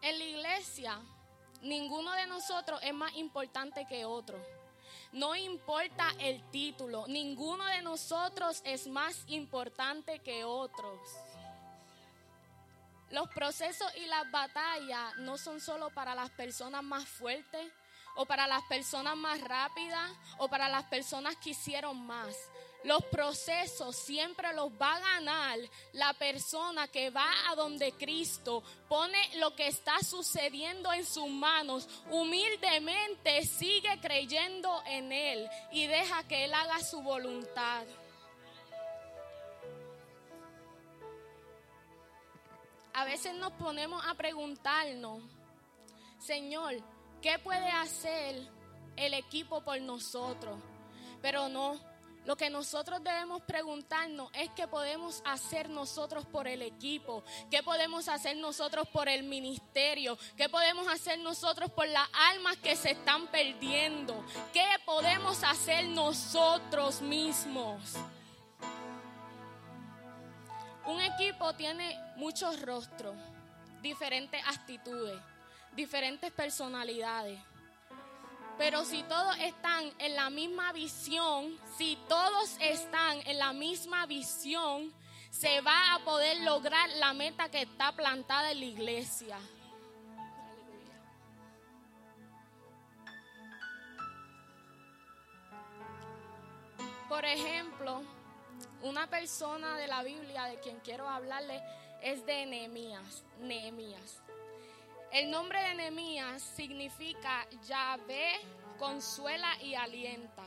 En 0.00 0.18
la 0.18 0.24
iglesia, 0.24 1.00
ninguno 1.62 2.12
de 2.12 2.26
nosotros 2.26 2.80
es 2.82 2.94
más 2.94 3.14
importante 3.16 3.86
que 3.88 4.04
otro. 4.04 4.38
No 5.12 5.34
importa 5.34 6.12
el 6.18 6.42
título, 6.50 7.06
ninguno 7.08 7.64
de 7.64 7.82
nosotros 7.82 8.60
es 8.64 8.86
más 8.86 9.24
importante 9.28 10.18
que 10.20 10.44
otros. 10.44 11.00
Los 13.10 13.28
procesos 13.30 13.90
y 13.96 14.06
las 14.06 14.30
batallas 14.30 15.16
no 15.18 15.38
son 15.38 15.60
solo 15.60 15.90
para 15.90 16.14
las 16.14 16.30
personas 16.30 16.82
más 16.82 17.08
fuertes 17.08 17.72
o 18.16 18.26
para 18.26 18.46
las 18.46 18.62
personas 18.64 19.16
más 19.16 19.40
rápidas 19.40 20.10
o 20.38 20.48
para 20.48 20.68
las 20.68 20.84
personas 20.84 21.36
que 21.36 21.50
hicieron 21.50 22.06
más. 22.06 22.36
Los 22.84 23.04
procesos 23.06 23.96
siempre 23.96 24.52
los 24.52 24.70
va 24.70 24.94
a 24.94 25.00
ganar 25.00 25.58
la 25.92 26.12
persona 26.14 26.86
que 26.88 27.10
va 27.10 27.26
a 27.48 27.54
donde 27.56 27.92
Cristo, 27.92 28.62
pone 28.88 29.18
lo 29.36 29.54
que 29.56 29.66
está 29.66 29.98
sucediendo 30.00 30.92
en 30.92 31.04
sus 31.04 31.28
manos, 31.28 31.88
humildemente 32.10 33.44
sigue 33.46 33.98
creyendo 34.00 34.82
en 34.86 35.12
Él 35.12 35.48
y 35.72 35.86
deja 35.86 36.22
que 36.28 36.44
Él 36.44 36.54
haga 36.54 36.80
su 36.84 37.00
voluntad. 37.02 37.84
A 42.98 43.04
veces 43.04 43.32
nos 43.34 43.52
ponemos 43.52 44.04
a 44.04 44.14
preguntarnos, 44.14 45.22
Señor, 46.18 46.82
¿qué 47.22 47.38
puede 47.38 47.70
hacer 47.70 48.50
el 48.96 49.14
equipo 49.14 49.60
por 49.60 49.80
nosotros? 49.80 50.58
Pero 51.22 51.48
no, 51.48 51.78
lo 52.24 52.36
que 52.36 52.50
nosotros 52.50 53.00
debemos 53.04 53.42
preguntarnos 53.42 54.28
es 54.34 54.50
qué 54.56 54.66
podemos 54.66 55.22
hacer 55.24 55.70
nosotros 55.70 56.26
por 56.26 56.48
el 56.48 56.60
equipo, 56.60 57.22
qué 57.52 57.62
podemos 57.62 58.08
hacer 58.08 58.36
nosotros 58.36 58.88
por 58.88 59.08
el 59.08 59.22
ministerio, 59.22 60.18
qué 60.36 60.48
podemos 60.48 60.88
hacer 60.88 61.20
nosotros 61.20 61.70
por 61.70 61.86
las 61.86 62.08
almas 62.32 62.56
que 62.56 62.74
se 62.74 62.90
están 62.90 63.28
perdiendo, 63.28 64.24
qué 64.52 64.66
podemos 64.84 65.44
hacer 65.44 65.86
nosotros 65.86 67.00
mismos. 67.00 67.80
Un 70.88 71.02
equipo 71.02 71.52
tiene 71.52 72.00
muchos 72.16 72.62
rostros, 72.62 73.14
diferentes 73.82 74.42
actitudes, 74.46 75.20
diferentes 75.76 76.32
personalidades. 76.32 77.38
Pero 78.56 78.86
si 78.86 79.02
todos 79.02 79.36
están 79.36 79.92
en 79.98 80.16
la 80.16 80.30
misma 80.30 80.72
visión, 80.72 81.58
si 81.76 81.98
todos 82.08 82.56
están 82.58 83.18
en 83.26 83.38
la 83.38 83.52
misma 83.52 84.06
visión, 84.06 84.90
se 85.28 85.60
va 85.60 85.92
a 85.92 85.98
poder 86.06 86.38
lograr 86.38 86.88
la 86.96 87.12
meta 87.12 87.50
que 87.50 87.60
está 87.60 87.92
plantada 87.92 88.50
en 88.52 88.60
la 88.60 88.64
iglesia. 88.64 89.38
Por 97.10 97.26
ejemplo, 97.26 98.02
una 98.82 99.08
persona 99.08 99.76
de 99.76 99.88
la 99.88 100.02
Biblia 100.02 100.44
de 100.44 100.60
quien 100.60 100.78
quiero 100.80 101.08
hablarle 101.08 101.62
es 102.02 102.24
de 102.26 102.46
Nehemías. 102.46 103.24
Nehemías. 103.40 104.22
El 105.10 105.30
nombre 105.30 105.60
de 105.60 105.74
Nehemías 105.74 106.42
significa 106.42 107.46
Yahvé 107.66 108.40
consuela 108.78 109.50
y 109.62 109.74
alienta. 109.74 110.44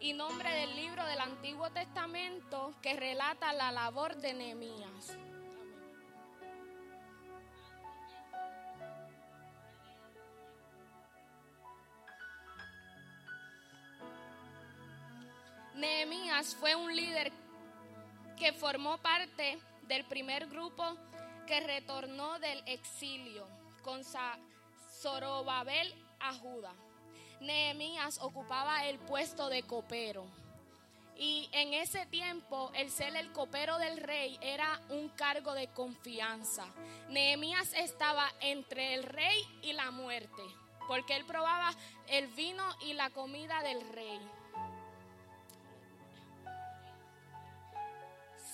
Y 0.00 0.12
nombre 0.12 0.50
del 0.50 0.76
libro 0.76 1.04
del 1.06 1.20
Antiguo 1.20 1.70
Testamento 1.70 2.74
que 2.82 2.94
relata 2.94 3.52
la 3.52 3.72
labor 3.72 4.16
de 4.16 4.34
Nehemías. 4.34 5.16
Nehemías 15.74 16.54
fue 16.54 16.74
un 16.74 16.94
líder 16.94 17.32
que 18.38 18.52
formó 18.52 18.98
parte 18.98 19.58
del 19.88 20.04
primer 20.04 20.46
grupo 20.46 20.96
que 21.46 21.60
retornó 21.60 22.38
del 22.38 22.62
exilio 22.66 23.46
con 23.82 24.02
Zorobabel 25.02 25.94
a 26.20 26.32
Judá. 26.34 26.72
Nehemías 27.40 28.18
ocupaba 28.20 28.86
el 28.86 28.98
puesto 28.98 29.48
de 29.48 29.62
copero. 29.62 30.24
Y 31.16 31.48
en 31.52 31.74
ese 31.74 32.06
tiempo 32.06 32.72
el 32.74 32.90
ser 32.90 33.14
el 33.14 33.30
copero 33.32 33.78
del 33.78 33.98
rey 33.98 34.36
era 34.40 34.80
un 34.88 35.10
cargo 35.10 35.52
de 35.54 35.68
confianza. 35.68 36.66
Nehemías 37.10 37.72
estaba 37.74 38.32
entre 38.40 38.94
el 38.94 39.04
rey 39.04 39.38
y 39.62 39.74
la 39.74 39.90
muerte, 39.92 40.42
porque 40.88 41.14
él 41.14 41.24
probaba 41.24 41.72
el 42.08 42.26
vino 42.28 42.64
y 42.80 42.94
la 42.94 43.10
comida 43.10 43.62
del 43.62 43.86
rey. 43.92 44.18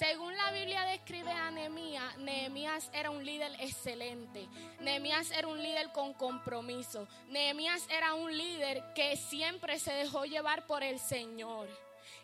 Según 0.00 0.34
la 0.34 0.50
Biblia 0.50 0.82
describe 0.86 1.30
a 1.30 1.50
Nehemías, 1.50 2.16
Nehemías 2.16 2.88
era 2.94 3.10
un 3.10 3.22
líder 3.22 3.52
excelente. 3.60 4.48
Nehemías 4.80 5.30
era 5.30 5.46
un 5.46 5.62
líder 5.62 5.92
con 5.92 6.14
compromiso. 6.14 7.06
Nehemías 7.28 7.86
era 7.90 8.14
un 8.14 8.34
líder 8.34 8.82
que 8.94 9.18
siempre 9.18 9.78
se 9.78 9.92
dejó 9.92 10.24
llevar 10.24 10.66
por 10.66 10.82
el 10.82 10.98
Señor. 10.98 11.68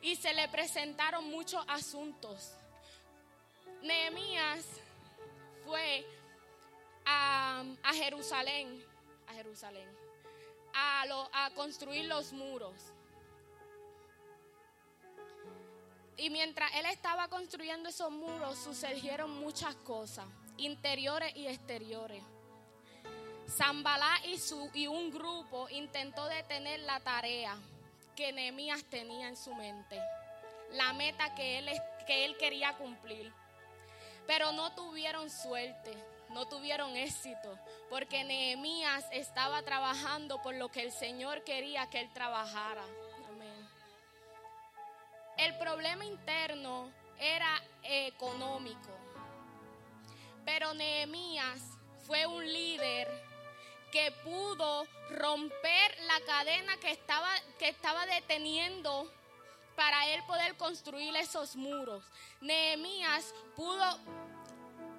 Y 0.01 0.17
se 0.17 0.33
le 0.33 0.49
presentaron 0.49 1.29
muchos 1.29 1.63
asuntos. 1.69 2.55
Nehemías 3.83 4.65
fue 5.67 6.07
a, 7.05 7.63
Jerusalén, 7.93 8.83
a 9.27 9.35
Jerusalén, 9.35 9.87
a 10.73 11.51
construir 11.55 12.07
los 12.07 12.33
muros. 12.33 12.96
Y 16.19 16.31
mientras 16.31 16.73
él 16.75 16.87
estaba 16.87 17.29
construyendo 17.29 17.89
esos 17.89 18.11
muros, 18.11 18.59
sucedieron 18.59 19.31
muchas 19.39 19.75
cosas, 19.77 20.27
interiores 20.57 21.35
y 21.37 21.47
exteriores. 21.47 22.23
Zambalá 23.49 24.25
y, 24.27 24.39
su, 24.39 24.71
y 24.75 24.87
un 24.87 25.11
grupo 25.11 25.69
intentó 25.69 26.27
detener 26.27 26.81
la 26.81 27.01
tarea 27.01 27.57
que 28.17 28.33
Nehemías 28.33 28.83
tenía 28.85 29.29
en 29.29 29.37
su 29.37 29.55
mente, 29.55 30.01
la 30.73 30.93
meta 30.95 31.35
que 31.35 31.59
él, 31.59 31.71
que 32.07 32.25
él 32.25 32.37
quería 32.39 32.73
cumplir. 32.77 33.33
Pero 34.27 34.53
no 34.53 34.75
tuvieron 34.75 35.31
suerte, 35.31 35.93
no 36.31 36.49
tuvieron 36.49 36.97
éxito, 36.97 37.59
porque 37.91 38.25
Nehemías 38.25 39.05
estaba 39.13 39.63
trabajando 39.63 40.43
por 40.43 40.55
lo 40.55 40.71
que 40.71 40.83
el 40.83 40.93
Señor 40.93 41.45
quería 41.45 41.89
que 41.89 42.01
él 42.01 42.13
trabajara. 42.13 42.85
El 45.37 45.57
problema 45.59 46.05
interno 46.05 46.91
era 47.19 47.63
económico. 47.83 48.91
Pero 50.45 50.75
Nehemías 50.75 51.61
fue 52.07 52.27
un 52.27 52.45
líder 52.45 53.09
que 53.91 54.13
pudo 54.25 54.87
romper 55.11 55.97
la 56.07 56.21
cadena 56.27 56.77
que 56.79 56.91
estaba, 56.91 57.31
que 57.59 57.69
estaba 57.69 58.07
deteniendo 58.07 59.13
para 59.75 60.09
él 60.09 60.23
poder 60.27 60.57
construir 60.57 61.15
esos 61.17 61.57
muros. 61.57 62.05
Nehemías 62.41 63.35
pudo 63.55 63.85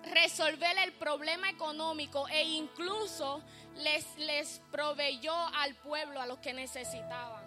resolver 0.04 0.78
el 0.80 0.94
problema 0.94 1.50
económico 1.50 2.28
e 2.28 2.44
incluso 2.44 3.42
les, 3.76 4.18
les 4.18 4.62
proveyó 4.72 5.36
al 5.36 5.76
pueblo 5.76 6.22
a 6.22 6.28
los 6.28 6.40
que 6.40 6.54
necesitaban. 6.54 7.47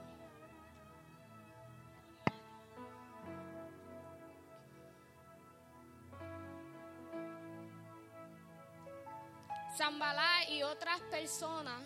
Zambalá 9.81 10.47
y 10.51 10.63
otras 10.63 11.01
personas 11.11 11.81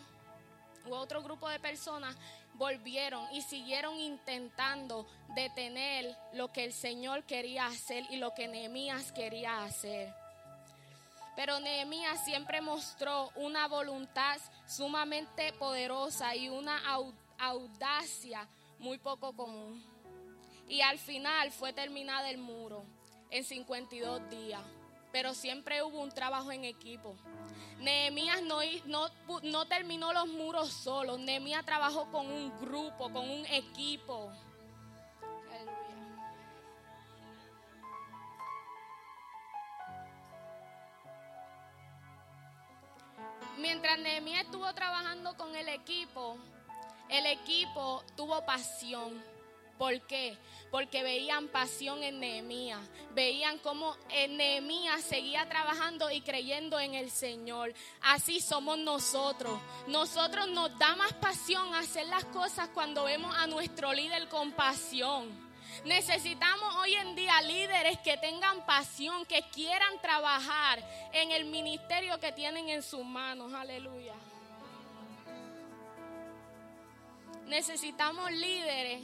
u 0.85 0.95
otro 0.95 1.23
grupo 1.23 1.49
de 1.49 1.61
personas 1.61 2.17
volvieron 2.55 3.25
y 3.33 3.41
siguieron 3.41 3.97
intentando 3.97 5.07
detener 5.37 6.17
lo 6.33 6.51
que 6.51 6.65
el 6.65 6.73
Señor 6.73 7.23
quería 7.23 7.67
hacer 7.67 8.03
y 8.11 8.17
lo 8.17 8.35
que 8.35 8.49
Nehemías 8.49 9.13
quería 9.13 9.63
hacer. 9.63 10.13
Pero 11.37 11.61
Nehemías 11.61 12.25
siempre 12.25 12.61
mostró 12.61 13.31
una 13.37 13.69
voluntad 13.69 14.41
sumamente 14.67 15.53
poderosa 15.53 16.35
y 16.35 16.49
una 16.49 16.83
audacia 17.39 18.49
muy 18.81 18.99
poco 18.99 19.37
común. 19.37 19.85
Y 20.69 20.81
al 20.81 20.99
final 20.99 21.53
fue 21.53 21.73
terminada 21.73 22.29
el 22.29 22.39
muro 22.39 22.83
en 23.31 23.45
52 23.45 24.29
días. 24.31 24.63
Pero 25.15 25.33
siempre 25.33 25.81
hubo 25.85 26.01
un 26.01 26.11
trabajo 26.11 26.51
en 26.51 26.65
equipo. 26.65 27.15
Nehemías 27.79 28.43
no, 28.43 28.59
no, 28.87 29.07
no 29.45 29.65
terminó 29.67 30.13
los 30.13 30.27
muros 30.27 30.73
solo. 30.73 31.17
Nehemías 31.19 31.65
trabajó 31.65 32.11
con 32.11 32.27
un 32.27 32.51
grupo, 32.59 33.13
con 33.13 33.31
un 33.31 33.47
equipo. 33.47 34.33
Mientras 43.59 43.97
Nehemías 44.01 44.47
estuvo 44.47 44.75
trabajando 44.75 45.37
con 45.37 45.55
el 45.55 45.69
equipo, 45.69 46.39
el 47.09 47.27
equipo 47.27 48.03
tuvo 48.17 48.45
pasión. 48.45 49.23
¿Por 49.79 50.01
qué? 50.03 50.39
Porque 50.71 51.03
veían 51.03 51.49
pasión 51.49 52.03
en 52.03 52.21
Nehemías. 52.21 52.81
Veían 53.13 53.59
cómo 53.59 53.97
Nehemías 54.09 55.03
seguía 55.03 55.49
trabajando 55.49 56.11
y 56.11 56.21
creyendo 56.21 56.79
en 56.79 56.95
el 56.95 57.11
Señor. 57.11 57.75
Así 58.01 58.41
somos 58.41 58.79
nosotros. 58.79 59.59
Nosotros 59.89 60.49
nos 60.49 60.77
da 60.79 60.95
más 60.97 61.13
pasión 61.15 61.75
hacer 61.75 62.07
las 62.07 62.25
cosas 62.27 62.69
cuando 62.69 63.05
vemos 63.05 63.35
a 63.37 63.47
nuestro 63.47 63.93
líder 63.93 64.29
con 64.29 64.53
pasión. 64.53 65.45
Necesitamos 65.85 66.75
hoy 66.77 66.95
en 66.95 67.17
día 67.17 67.43
líderes 67.43 67.99
que 67.99 68.17
tengan 68.17 68.65
pasión, 68.65 69.27
que 69.27 69.43
quieran 69.53 70.01
trabajar 70.01 70.79
en 71.13 71.33
el 71.33 71.47
ministerio 71.47 72.19
que 72.21 72.33
tienen 72.33 72.69
en 72.69 72.83
sus 72.83 73.05
manos. 73.05 73.53
Aleluya. 73.53 74.15
Necesitamos 77.47 78.31
líderes 78.33 79.03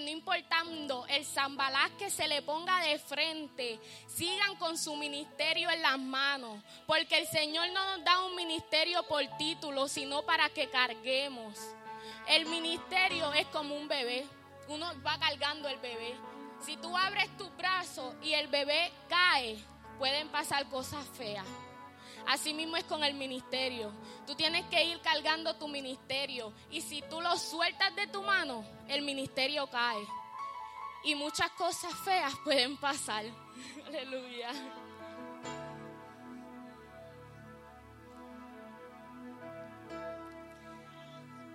no 0.00 0.10
importando 0.10 1.06
el 1.08 1.24
zambalás 1.24 1.90
que 1.98 2.10
se 2.10 2.28
le 2.28 2.42
ponga 2.42 2.80
de 2.82 2.98
frente, 2.98 3.80
sigan 4.06 4.56
con 4.56 4.78
su 4.78 4.96
ministerio 4.96 5.70
en 5.70 5.82
las 5.82 5.98
manos, 5.98 6.62
porque 6.86 7.18
el 7.18 7.26
Señor 7.26 7.68
no 7.72 7.96
nos 7.96 8.04
da 8.04 8.24
un 8.24 8.36
ministerio 8.36 9.02
por 9.04 9.24
título, 9.36 9.88
sino 9.88 10.22
para 10.22 10.48
que 10.50 10.68
carguemos. 10.70 11.58
El 12.28 12.46
ministerio 12.46 13.32
es 13.32 13.46
como 13.46 13.74
un 13.74 13.88
bebé 13.88 14.26
uno 14.68 14.86
va 15.06 15.18
cargando 15.18 15.68
el 15.68 15.78
bebé. 15.78 16.14
Si 16.60 16.76
tú 16.76 16.96
abres 16.96 17.28
tu 17.36 17.48
brazo 17.50 18.14
y 18.22 18.32
el 18.32 18.48
bebé 18.48 18.92
cae, 19.08 19.58
pueden 19.98 20.28
pasar 20.28 20.68
cosas 20.68 21.06
feas. 21.16 21.46
Así 22.26 22.54
mismo 22.54 22.76
es 22.76 22.84
con 22.84 23.04
el 23.04 23.14
ministerio. 23.14 23.92
Tú 24.26 24.34
tienes 24.34 24.64
que 24.66 24.82
ir 24.84 25.00
cargando 25.00 25.54
tu 25.56 25.68
ministerio. 25.68 26.52
Y 26.70 26.80
si 26.80 27.02
tú 27.02 27.20
lo 27.20 27.36
sueltas 27.36 27.94
de 27.96 28.06
tu 28.06 28.22
mano, 28.22 28.64
el 28.88 29.02
ministerio 29.02 29.66
cae. 29.68 30.04
Y 31.04 31.14
muchas 31.14 31.50
cosas 31.50 31.92
feas 32.04 32.34
pueden 32.44 32.76
pasar. 32.78 33.24
Aleluya. 33.86 34.50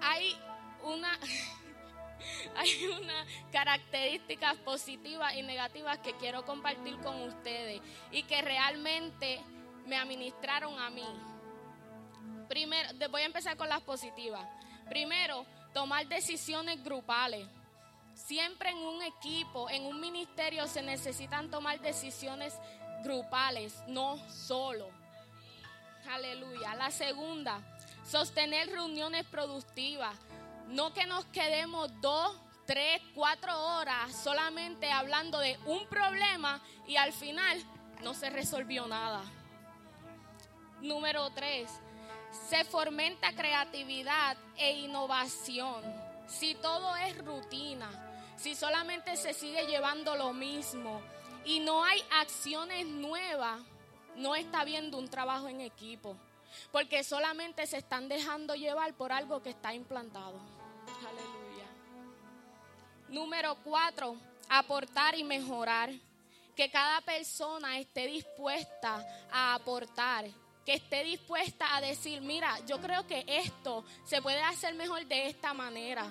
Hay 0.02 0.38
una 0.84 1.20
hay 2.56 2.86
unas 2.88 3.28
características 3.52 4.56
positivas 4.58 5.36
y 5.36 5.42
negativas 5.42 6.00
que 6.00 6.14
quiero 6.14 6.46
compartir 6.46 6.98
con 7.00 7.22
ustedes 7.24 7.82
y 8.12 8.24
que 8.24 8.42
realmente 8.42 9.42
me 9.90 9.98
administraron 9.98 10.80
a 10.80 10.90
mí. 10.90 11.04
Primero, 12.48 12.90
voy 13.10 13.24
a 13.24 13.26
empezar 13.26 13.58
con 13.58 13.68
las 13.68 13.82
positivas. 13.82 14.46
Primero, 14.88 15.46
tomar 15.74 16.08
decisiones 16.08 16.84
grupales. 16.84 17.48
Siempre 18.14 18.70
en 18.70 18.78
un 18.78 19.02
equipo, 19.02 19.70
en 19.70 19.86
un 19.86 20.00
ministerio 20.00 20.68
se 20.68 20.82
necesitan 20.82 21.50
tomar 21.50 21.80
decisiones 21.82 22.54
grupales, 23.04 23.82
no 23.88 24.18
solo. 24.30 24.90
Aleluya. 26.10 26.76
La 26.76 26.92
segunda, 26.92 27.60
sostener 28.06 28.70
reuniones 28.70 29.26
productivas. 29.26 30.16
No 30.68 30.94
que 30.94 31.06
nos 31.06 31.26
quedemos 31.26 31.90
dos, 32.02 32.36
tres, 32.66 33.02
cuatro 33.16 33.58
horas 33.58 34.16
solamente 34.24 34.92
hablando 34.92 35.40
de 35.40 35.58
un 35.66 35.88
problema 35.88 36.62
y 36.88 36.98
al 36.98 37.14
final 37.14 37.60
no 38.04 38.14
se 38.14 38.30
resolvió 38.30 38.88
nada. 38.88 39.22
Número 40.82 41.30
tres, 41.32 41.70
se 42.50 42.64
fomenta 42.64 43.34
creatividad 43.34 44.38
e 44.58 44.72
innovación. 44.72 45.84
Si 46.28 46.56
todo 46.56 46.96
es 46.96 47.18
rutina, 47.18 47.90
si 48.38 48.56
solamente 48.56 49.18
se 49.18 49.34
sigue 49.34 49.66
llevando 49.66 50.16
lo 50.16 50.32
mismo 50.32 51.02
y 51.44 51.60
no 51.60 51.84
hay 51.84 52.02
acciones 52.12 52.86
nuevas, 52.86 53.62
no 54.16 54.36
está 54.36 54.64
viendo 54.64 54.98
un 54.98 55.10
trabajo 55.10 55.48
en 55.48 55.62
equipo, 55.62 56.16
porque 56.72 57.04
solamente 57.04 57.66
se 57.68 57.78
están 57.78 58.08
dejando 58.08 58.56
llevar 58.56 58.94
por 58.94 59.12
algo 59.12 59.42
que 59.42 59.50
está 59.50 59.74
implantado. 59.74 60.40
Número 63.10 63.56
cuatro, 63.64 64.16
aportar 64.50 65.16
y 65.16 65.24
mejorar. 65.24 65.92
Que 66.56 66.70
cada 66.70 67.00
persona 67.00 67.80
esté 67.80 68.06
dispuesta 68.08 69.02
a 69.32 69.54
aportar, 69.54 70.26
que 70.70 70.76
esté 70.76 71.04
dispuesta 71.04 71.76
a 71.76 71.82
decir, 71.82 72.22
mira, 72.22 72.56
yo 72.68 72.80
creo 72.80 73.08
que 73.08 73.26
esto 73.26 73.84
se 74.06 74.22
puede 74.22 74.40
hacer 74.44 74.76
mejor 74.76 75.04
de 75.08 75.26
esta 75.26 75.52
manera. 75.52 76.06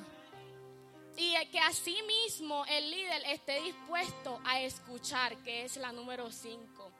Y 1.17 1.33
que 1.53 1.61
asimismo 1.61 2.65
el 2.67 2.91
líder 2.91 3.23
esté 3.27 3.63
dispuesto 3.63 4.41
a 4.45 4.61
escuchar, 4.61 5.37
que 5.45 5.63
es 5.63 5.77
la 5.77 5.93
número 5.93 6.33
cinco. 6.33 6.91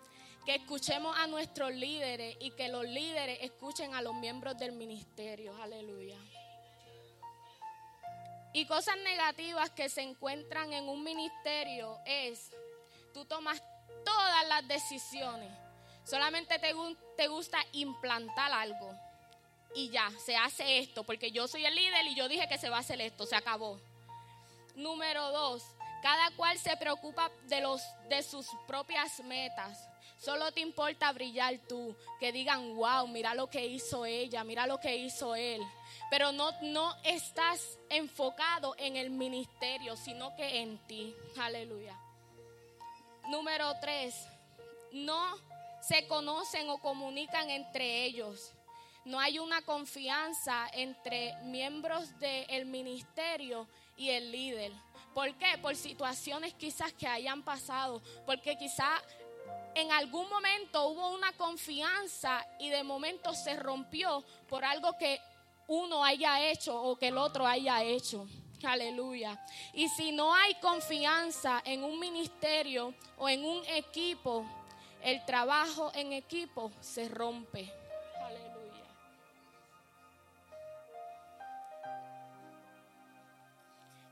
Que 0.47 0.55
escuchemos 0.55 1.19
a 1.19 1.27
nuestros 1.27 1.75
líderes 1.75 2.37
y 2.39 2.53
que 2.53 2.69
los 2.69 2.85
líderes 2.85 3.41
escuchen 3.43 3.93
a 3.93 4.03
los 4.03 4.15
miembros 4.15 4.57
del 4.57 4.71
ministerio. 4.71 5.61
Aleluya. 5.61 6.17
Y 8.53 8.67
cosas 8.67 8.99
negativas 8.99 9.71
que 9.71 9.89
se 9.89 10.03
encuentran 10.03 10.73
en 10.73 10.89
un 10.89 11.03
ministerio 11.03 11.99
es, 12.07 12.53
tú 13.13 13.25
tomas 13.25 13.61
todas 14.05 14.47
las 14.47 14.69
decisiones, 14.69 15.51
solamente 16.09 16.59
te, 16.59 17.29
gusta 17.29 17.59
implantar 17.73 18.53
algo 18.53 18.91
y 19.75 19.91
ya, 19.91 20.11
se 20.25 20.37
hace 20.37 20.79
esto, 20.79 21.05
porque 21.05 21.31
yo 21.31 21.47
soy 21.47 21.65
el 21.67 21.75
líder 21.75 22.07
y 22.07 22.15
yo 22.15 22.29
dije 22.29 22.49
que 22.49 22.59
se 22.59 22.71
va 22.71 22.79
a 22.79 22.81
hacer 22.81 23.01
esto, 23.01 23.27
se 23.27 23.37
acabó. 23.37 23.79
Número 24.75 25.31
dos, 25.31 25.63
cada 26.03 26.31
cual 26.33 26.59
se 26.59 26.77
preocupa 26.77 27.31
de, 27.49 27.61
los, 27.61 27.83
de 28.09 28.23
sus 28.23 28.47
propias 28.67 29.21
metas. 29.21 29.89
Solo 30.19 30.51
te 30.53 30.61
importa 30.61 31.13
brillar 31.13 31.59
tú, 31.69 31.95
que 32.19 32.33
digan, 32.33 32.75
wow, 32.77 33.07
mira 33.07 33.35
lo 33.35 33.49
que 33.49 33.67
hizo 33.67 34.05
ella, 34.05 34.43
mira 34.43 34.67
lo 34.67 34.79
que 34.81 34.97
hizo 34.97 35.35
él 35.35 35.63
pero 36.11 36.33
no, 36.33 36.53
no 36.63 36.97
estás 37.05 37.79
enfocado 37.91 38.75
en 38.79 38.97
el 38.97 39.11
ministerio, 39.11 39.97
sino 39.97 40.35
que 40.37 40.61
en 40.61 40.79
ti. 40.87 41.15
Aleluya. 41.39 41.99
Número 43.29 43.75
tres, 43.81 44.15
no 44.93 45.37
se 45.89 46.07
conocen 46.07 46.69
o 46.69 46.79
comunican 46.79 47.49
entre 47.49 48.05
ellos. 48.05 48.53
No 49.07 49.19
hay 49.19 49.39
una 49.39 49.63
confianza 49.63 50.69
entre 50.75 51.35
miembros 51.45 52.19
del 52.19 52.67
ministerio 52.67 53.67
y 53.97 54.11
el 54.11 54.31
líder. 54.31 54.71
¿Por 55.15 55.35
qué? 55.39 55.57
Por 55.63 55.75
situaciones 55.77 56.53
quizás 56.53 56.93
que 56.93 57.07
hayan 57.07 57.43
pasado. 57.43 58.03
Porque 58.27 58.59
quizás 58.59 59.01
en 59.75 59.91
algún 59.91 60.29
momento 60.29 60.89
hubo 60.89 61.09
una 61.15 61.33
confianza 61.33 62.47
y 62.59 62.69
de 62.69 62.83
momento 62.83 63.33
se 63.33 63.57
rompió 63.57 64.23
por 64.47 64.67
algo 64.67 64.93
que 64.99 65.19
uno 65.69 66.05
haya 66.05 66.51
hecho 66.51 66.79
o 66.83 66.99
que 66.99 67.09
el 67.09 67.17
otro 67.17 67.47
haya 67.47 67.83
hecho. 67.83 68.27
Aleluya. 68.63 69.43
Y 69.73 69.89
si 69.89 70.13
no 70.13 70.35
hay 70.35 70.55
confianza 70.57 71.63
en 71.65 71.83
un 71.83 71.99
ministerio 71.99 72.93
o 73.17 73.27
en 73.27 73.43
un 73.47 73.65
equipo, 73.69 74.45
el 75.03 75.25
trabajo 75.25 75.91
en 75.95 76.13
equipo 76.13 76.73
se 76.81 77.09
rompe. 77.09 77.73
Aleluya. 78.21 78.85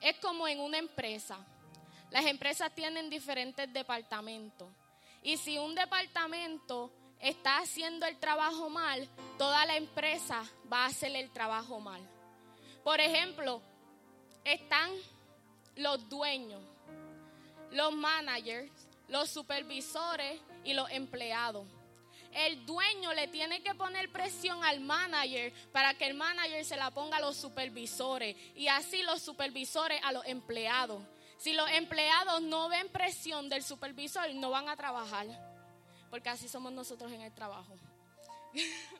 Es 0.01 0.17
como 0.19 0.47
en 0.47 0.61
una 0.61 0.79
empresa. 0.79 1.39
Las 2.11 2.25
empresas 2.27 2.73
tienen 2.75 3.11
diferentes 3.11 3.73
departamentos. 3.73 4.69
Y 5.23 5.37
si 5.37 5.59
un 5.59 5.75
departamento 5.75 6.93
está 7.21 7.59
haciendo 7.59 8.07
el 8.07 8.17
trabajo 8.19 8.71
mal, 8.71 9.09
toda 9.39 9.67
la 9.67 9.77
empresa 9.77 10.45
va 10.73 10.85
a 10.85 10.87
hacer 10.87 11.15
el 11.17 11.31
trabajo 11.31 11.81
mal. 11.81 12.01
Por 12.85 13.01
ejemplo, 13.01 13.61
están 14.45 14.93
los 15.75 16.09
dueños, 16.09 16.63
los 17.73 17.93
managers, 17.93 18.71
los 19.09 19.29
supervisores 19.29 20.41
y 20.67 20.75
los 20.75 20.91
empleados. 20.91 21.67
El 22.33 22.67
dueño 22.67 23.15
le 23.15 23.29
tiene 23.29 23.63
que 23.63 23.75
poner 23.75 24.11
presión 24.13 24.63
al 24.63 24.81
manager 24.81 25.53
para 25.73 25.95
que 25.95 26.07
el 26.07 26.13
manager 26.15 26.65
se 26.65 26.77
la 26.77 26.91
ponga 26.91 27.17
a 27.17 27.21
los 27.21 27.37
supervisores 27.37 28.37
y 28.55 28.69
así 28.69 29.03
los 29.03 29.23
supervisores 29.23 30.01
a 30.05 30.13
los 30.13 30.27
empleados. 30.27 31.03
Si 31.39 31.55
los 31.55 31.71
empleados 31.71 32.43
no 32.43 32.69
ven 32.69 32.89
presión 32.91 33.49
del 33.49 33.63
supervisor, 33.63 34.35
no 34.35 34.51
van 34.51 34.69
a 34.69 34.77
trabajar. 34.77 35.27
Porque 36.11 36.29
así 36.29 36.49
somos 36.49 36.73
nosotros 36.73 37.11
en 37.13 37.23
el 37.23 37.33
trabajo. 37.33 37.75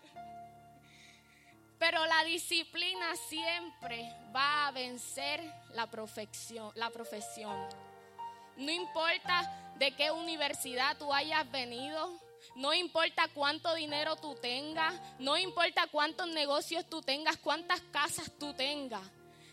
Pero 1.79 2.07
la 2.07 2.25
disciplina 2.25 3.15
siempre 3.29 4.11
va 4.35 4.69
a 4.69 4.71
vencer 4.71 5.43
la 5.75 5.87
profesión, 5.91 6.73
la 6.75 6.89
profesión. 6.91 7.69
No 8.57 8.71
importa 8.71 9.66
de 9.79 9.95
qué 9.95 10.11
universidad 10.11 10.97
tú 10.97 11.13
hayas 11.13 11.51
venido, 11.51 12.21
no 12.55 12.73
importa 12.73 13.29
cuánto 13.35 13.75
dinero 13.75 14.17
tú 14.17 14.35
tengas, 14.35 14.95
no 15.19 15.37
importa 15.37 15.87
cuántos 15.89 16.29
negocios 16.29 16.89
tú 16.89 17.03
tengas, 17.03 17.37
cuántas 17.37 17.81
casas 17.93 18.31
tú 18.39 18.55
tengas. 18.55 19.03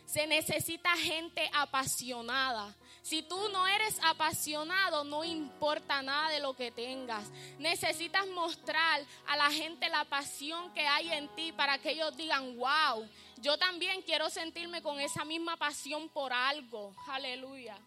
Se 0.05 0.27
necesita 0.27 0.95
gente 0.97 1.49
apasionada. 1.53 2.75
Si 3.01 3.21
tú 3.21 3.49
no 3.49 3.67
eres 3.67 3.99
apasionado, 4.03 5.03
no 5.03 5.23
importa 5.23 6.01
nada 6.01 6.29
de 6.29 6.39
lo 6.39 6.55
que 6.55 6.71
tengas. 6.71 7.29
Necesitas 7.57 8.25
mostrar 8.27 9.01
a 9.27 9.35
la 9.35 9.51
gente 9.51 9.89
la 9.89 10.05
pasión 10.05 10.73
que 10.73 10.87
hay 10.87 11.11
en 11.11 11.27
ti 11.35 11.51
para 11.51 11.77
que 11.79 11.91
ellos 11.91 12.15
digan, 12.15 12.57
wow, 12.57 13.05
yo 13.37 13.57
también 13.57 14.01
quiero 14.03 14.29
sentirme 14.29 14.81
con 14.81 14.99
esa 15.01 15.25
misma 15.25 15.57
pasión 15.57 16.07
por 16.09 16.31
algo. 16.31 16.95
Aleluya. 17.07 17.77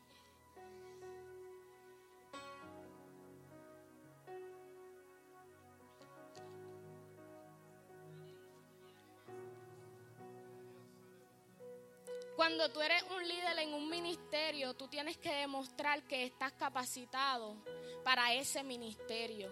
Cuando 12.36 12.70
tú 12.70 12.82
eres 12.82 13.02
un 13.04 13.26
líder 13.26 13.58
en 13.60 13.72
un 13.72 13.88
ministerio, 13.88 14.74
tú 14.74 14.88
tienes 14.88 15.16
que 15.16 15.32
demostrar 15.32 16.02
que 16.02 16.24
estás 16.24 16.52
capacitado 16.52 17.56
para 18.04 18.34
ese 18.34 18.62
ministerio. 18.62 19.50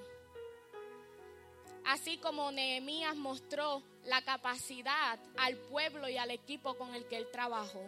Así 1.87 2.19
como 2.19 2.53
Nehemías 2.53 3.17
mostró 3.17 3.83
la 4.05 4.21
capacidad 4.23 5.19
al 5.39 5.57
pueblo 5.57 6.11
y 6.11 6.19
al 6.19 6.31
equipo 6.31 6.75
con 6.75 6.95
el 6.95 7.07
que 7.07 7.17
él 7.17 7.27
trabajó. 7.33 7.83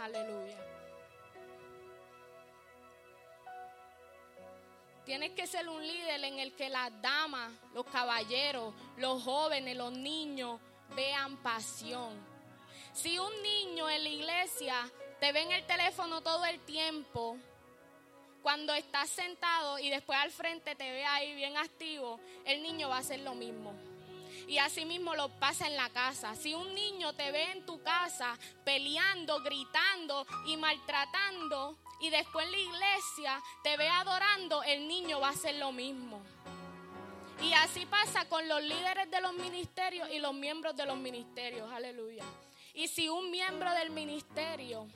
Aleluya. 0.00 0.64
Tienes 5.04 5.32
que 5.32 5.48
ser 5.48 5.68
un 5.68 5.84
líder 5.84 6.22
en 6.22 6.38
el 6.38 6.54
que 6.54 6.68
las 6.68 6.90
damas, 7.02 7.52
los 7.74 7.86
caballeros, 7.86 8.74
los 8.96 9.24
jóvenes, 9.24 9.76
los 9.76 9.92
niños 9.92 10.60
vean 10.94 11.36
pasión 11.42 12.35
si 12.96 13.18
un 13.18 13.42
niño 13.42 13.88
en 13.90 14.02
la 14.02 14.08
iglesia 14.08 14.90
te 15.20 15.30
ve 15.32 15.42
en 15.42 15.52
el 15.52 15.66
teléfono 15.66 16.22
todo 16.22 16.44
el 16.46 16.58
tiempo, 16.60 17.36
cuando 18.42 18.72
estás 18.72 19.10
sentado 19.10 19.78
y 19.78 19.90
después 19.90 20.18
al 20.18 20.30
frente 20.30 20.74
te 20.74 20.90
ve 20.90 21.04
ahí 21.04 21.34
bien 21.34 21.56
activo, 21.58 22.18
el 22.46 22.62
niño 22.62 22.88
va 22.88 22.96
a 22.96 23.00
hacer 23.00 23.20
lo 23.20 23.34
mismo. 23.34 23.74
Y 24.48 24.58
así 24.58 24.84
mismo 24.84 25.14
lo 25.14 25.28
pasa 25.28 25.66
en 25.66 25.76
la 25.76 25.90
casa. 25.90 26.34
Si 26.36 26.54
un 26.54 26.74
niño 26.74 27.12
te 27.12 27.32
ve 27.32 27.50
en 27.50 27.66
tu 27.66 27.82
casa 27.82 28.38
peleando, 28.64 29.42
gritando 29.42 30.26
y 30.46 30.56
maltratando, 30.56 31.76
y 32.00 32.10
después 32.10 32.46
en 32.46 32.52
la 32.52 32.58
iglesia 32.58 33.42
te 33.62 33.76
ve 33.76 33.88
adorando, 33.88 34.62
el 34.62 34.86
niño 34.86 35.20
va 35.20 35.28
a 35.28 35.32
hacer 35.32 35.56
lo 35.56 35.72
mismo. 35.72 36.22
Y 37.42 37.52
así 37.52 37.84
pasa 37.86 38.26
con 38.28 38.46
los 38.48 38.62
líderes 38.62 39.10
de 39.10 39.20
los 39.20 39.34
ministerios 39.34 40.08
y 40.10 40.18
los 40.18 40.32
miembros 40.32 40.76
de 40.76 40.86
los 40.86 40.96
ministerios. 40.96 41.70
Aleluya. 41.72 42.24
Y 42.76 42.88
si 42.88 43.08
un 43.08 43.30
miembro 43.30 43.72
del 43.72 43.88
ministerio 43.88 44.86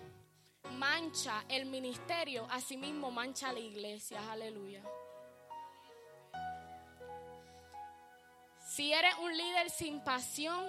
mancha 0.76 1.46
el 1.48 1.64
ministerio, 1.64 2.46
asimismo 2.50 3.10
mancha 3.10 3.54
la 3.54 3.58
iglesia. 3.58 4.20
Aleluya. 4.30 4.82
Si 8.68 8.92
eres 8.92 9.14
un 9.22 9.34
líder 9.34 9.70
sin 9.70 10.04
pasión, 10.04 10.62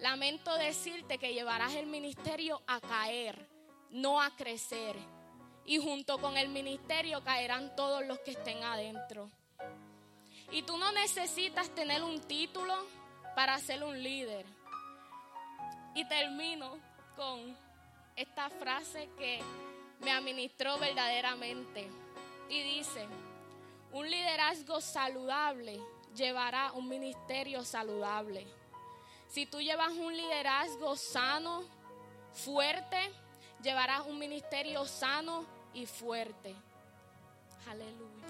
lamento 0.00 0.56
decirte 0.56 1.18
que 1.18 1.34
llevarás 1.34 1.74
el 1.74 1.86
ministerio 1.86 2.62
a 2.66 2.80
caer, 2.80 3.46
no 3.90 4.22
a 4.22 4.34
crecer. 4.34 4.96
Y 5.66 5.76
junto 5.76 6.18
con 6.18 6.38
el 6.38 6.48
ministerio 6.48 7.22
caerán 7.22 7.76
todos 7.76 8.06
los 8.06 8.20
que 8.20 8.30
estén 8.30 8.62
adentro. 8.64 9.30
Y 10.50 10.62
tú 10.62 10.78
no 10.78 10.92
necesitas 10.92 11.68
tener 11.74 12.02
un 12.02 12.22
título 12.22 12.74
para 13.36 13.58
ser 13.58 13.84
un 13.84 14.02
líder. 14.02 14.46
Y 15.94 16.04
termino 16.06 16.78
con 17.16 17.56
esta 18.16 18.50
frase 18.50 19.08
que 19.18 19.40
me 20.00 20.10
administró 20.10 20.78
verdaderamente. 20.78 21.88
Y 22.48 22.62
dice, 22.62 23.06
un 23.92 24.10
liderazgo 24.10 24.80
saludable 24.80 25.80
llevará 26.14 26.72
un 26.72 26.88
ministerio 26.88 27.64
saludable. 27.64 28.46
Si 29.28 29.46
tú 29.46 29.60
llevas 29.60 29.90
un 29.90 30.16
liderazgo 30.16 30.96
sano, 30.96 31.64
fuerte, 32.32 33.10
llevarás 33.62 34.06
un 34.06 34.18
ministerio 34.18 34.84
sano 34.86 35.44
y 35.72 35.86
fuerte. 35.86 36.54
Aleluya. 37.68 38.26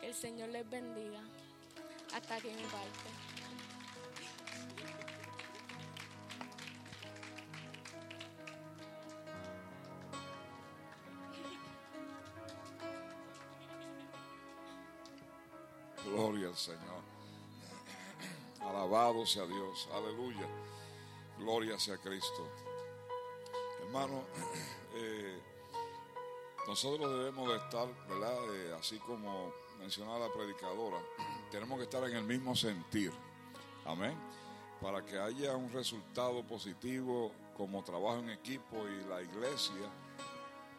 Que 0.00 0.08
el 0.08 0.14
Señor 0.14 0.50
les 0.50 0.68
bendiga. 0.68 1.20
Hasta 2.14 2.34
aquí 2.34 2.48
mi 2.48 2.64
parte. 2.64 3.21
Gloria 16.12 16.48
al 16.48 16.56
Señor. 16.56 17.00
Alabado 18.60 19.24
sea 19.24 19.46
Dios. 19.46 19.88
Aleluya. 19.94 20.46
Gloria 21.38 21.78
sea 21.78 21.96
Cristo. 21.96 22.46
Hermano, 23.80 24.24
eh, 24.94 25.40
nosotros 26.66 27.10
debemos 27.10 27.48
de 27.48 27.56
estar, 27.56 27.88
¿verdad? 28.08 28.54
Eh, 28.54 28.76
así 28.78 28.98
como 28.98 29.52
mencionaba 29.78 30.26
la 30.26 30.34
predicadora, 30.34 30.98
tenemos 31.50 31.78
que 31.78 31.84
estar 31.84 32.04
en 32.04 32.16
el 32.16 32.24
mismo 32.24 32.54
sentir. 32.54 33.10
Amén. 33.86 34.14
Para 34.82 35.02
que 35.06 35.18
haya 35.18 35.56
un 35.56 35.72
resultado 35.72 36.42
positivo 36.46 37.32
como 37.56 37.82
trabajo 37.82 38.18
en 38.18 38.30
equipo 38.30 38.86
y 38.86 39.08
la 39.08 39.22
iglesia 39.22 39.90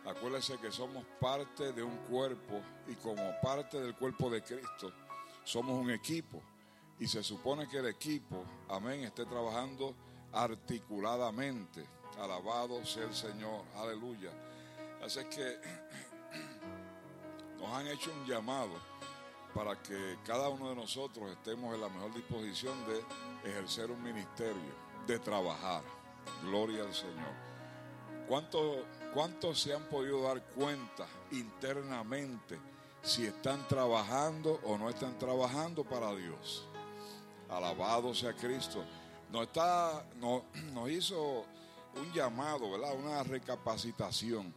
Acuérdese 0.05 0.57
que 0.57 0.69
somos 0.69 1.05
parte 1.19 1.71
de 1.71 1.81
un 1.81 1.95
cuerpo 2.09 2.61
y 2.87 2.95
como 2.95 3.23
parte 3.41 3.79
del 3.79 3.95
cuerpo 3.95 4.29
de 4.29 4.43
Cristo 4.43 4.91
somos 5.43 5.79
un 5.79 5.91
equipo 5.91 6.41
y 6.99 7.07
se 7.07 7.23
supone 7.23 7.67
que 7.67 7.77
el 7.77 7.87
equipo, 7.87 8.43
amén, 8.69 9.03
esté 9.03 9.25
trabajando 9.25 9.95
articuladamente. 10.31 11.85
Alabado 12.19 12.85
sea 12.85 13.03
el 13.03 13.15
Señor, 13.15 13.63
aleluya. 13.75 14.31
Así 15.03 15.19
que 15.25 15.57
nos 17.59 17.69
han 17.69 17.87
hecho 17.87 18.11
un 18.11 18.25
llamado 18.25 18.73
para 19.53 19.81
que 19.81 20.17
cada 20.25 20.49
uno 20.49 20.69
de 20.69 20.75
nosotros 20.75 21.31
estemos 21.31 21.73
en 21.75 21.81
la 21.81 21.89
mejor 21.89 22.13
disposición 22.13 22.73
de 22.87 23.49
ejercer 23.49 23.91
un 23.91 24.01
ministerio, 24.01 24.73
de 25.05 25.19
trabajar. 25.19 25.83
Gloria 26.43 26.83
al 26.83 26.93
Señor. 26.93 27.33
¿Cuántos, 28.27 28.77
cuántos 29.13 29.59
se 29.59 29.73
han 29.73 29.83
podido 29.89 30.21
dar 30.23 30.41
cuenta 30.55 31.05
internamente? 31.31 32.57
Si 33.03 33.25
están 33.25 33.67
trabajando 33.67 34.59
o 34.63 34.77
no 34.77 34.89
están 34.89 35.19
trabajando 35.19 35.83
para 35.83 36.15
Dios. 36.15 36.65
Alabado 37.49 38.15
sea 38.15 38.33
Cristo. 38.33 38.83
Nos, 39.31 39.43
está, 39.43 40.05
nos 40.73 40.89
hizo 40.89 41.45
un 41.95 42.11
llamado, 42.13 42.71
¿verdad? 42.71 42.95
Una 42.95 43.21
recapacitación 43.23 44.53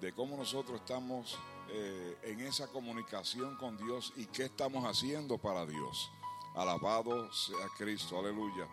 de 0.00 0.12
cómo 0.12 0.36
nosotros 0.36 0.80
estamos 0.80 1.36
eh, 1.70 2.16
en 2.22 2.40
esa 2.40 2.68
comunicación 2.68 3.56
con 3.56 3.76
Dios 3.76 4.12
y 4.16 4.26
qué 4.26 4.44
estamos 4.44 4.84
haciendo 4.84 5.36
para 5.36 5.66
Dios. 5.66 6.10
Alabado 6.54 7.30
sea 7.32 7.66
Cristo, 7.76 8.18
aleluya. 8.18 8.66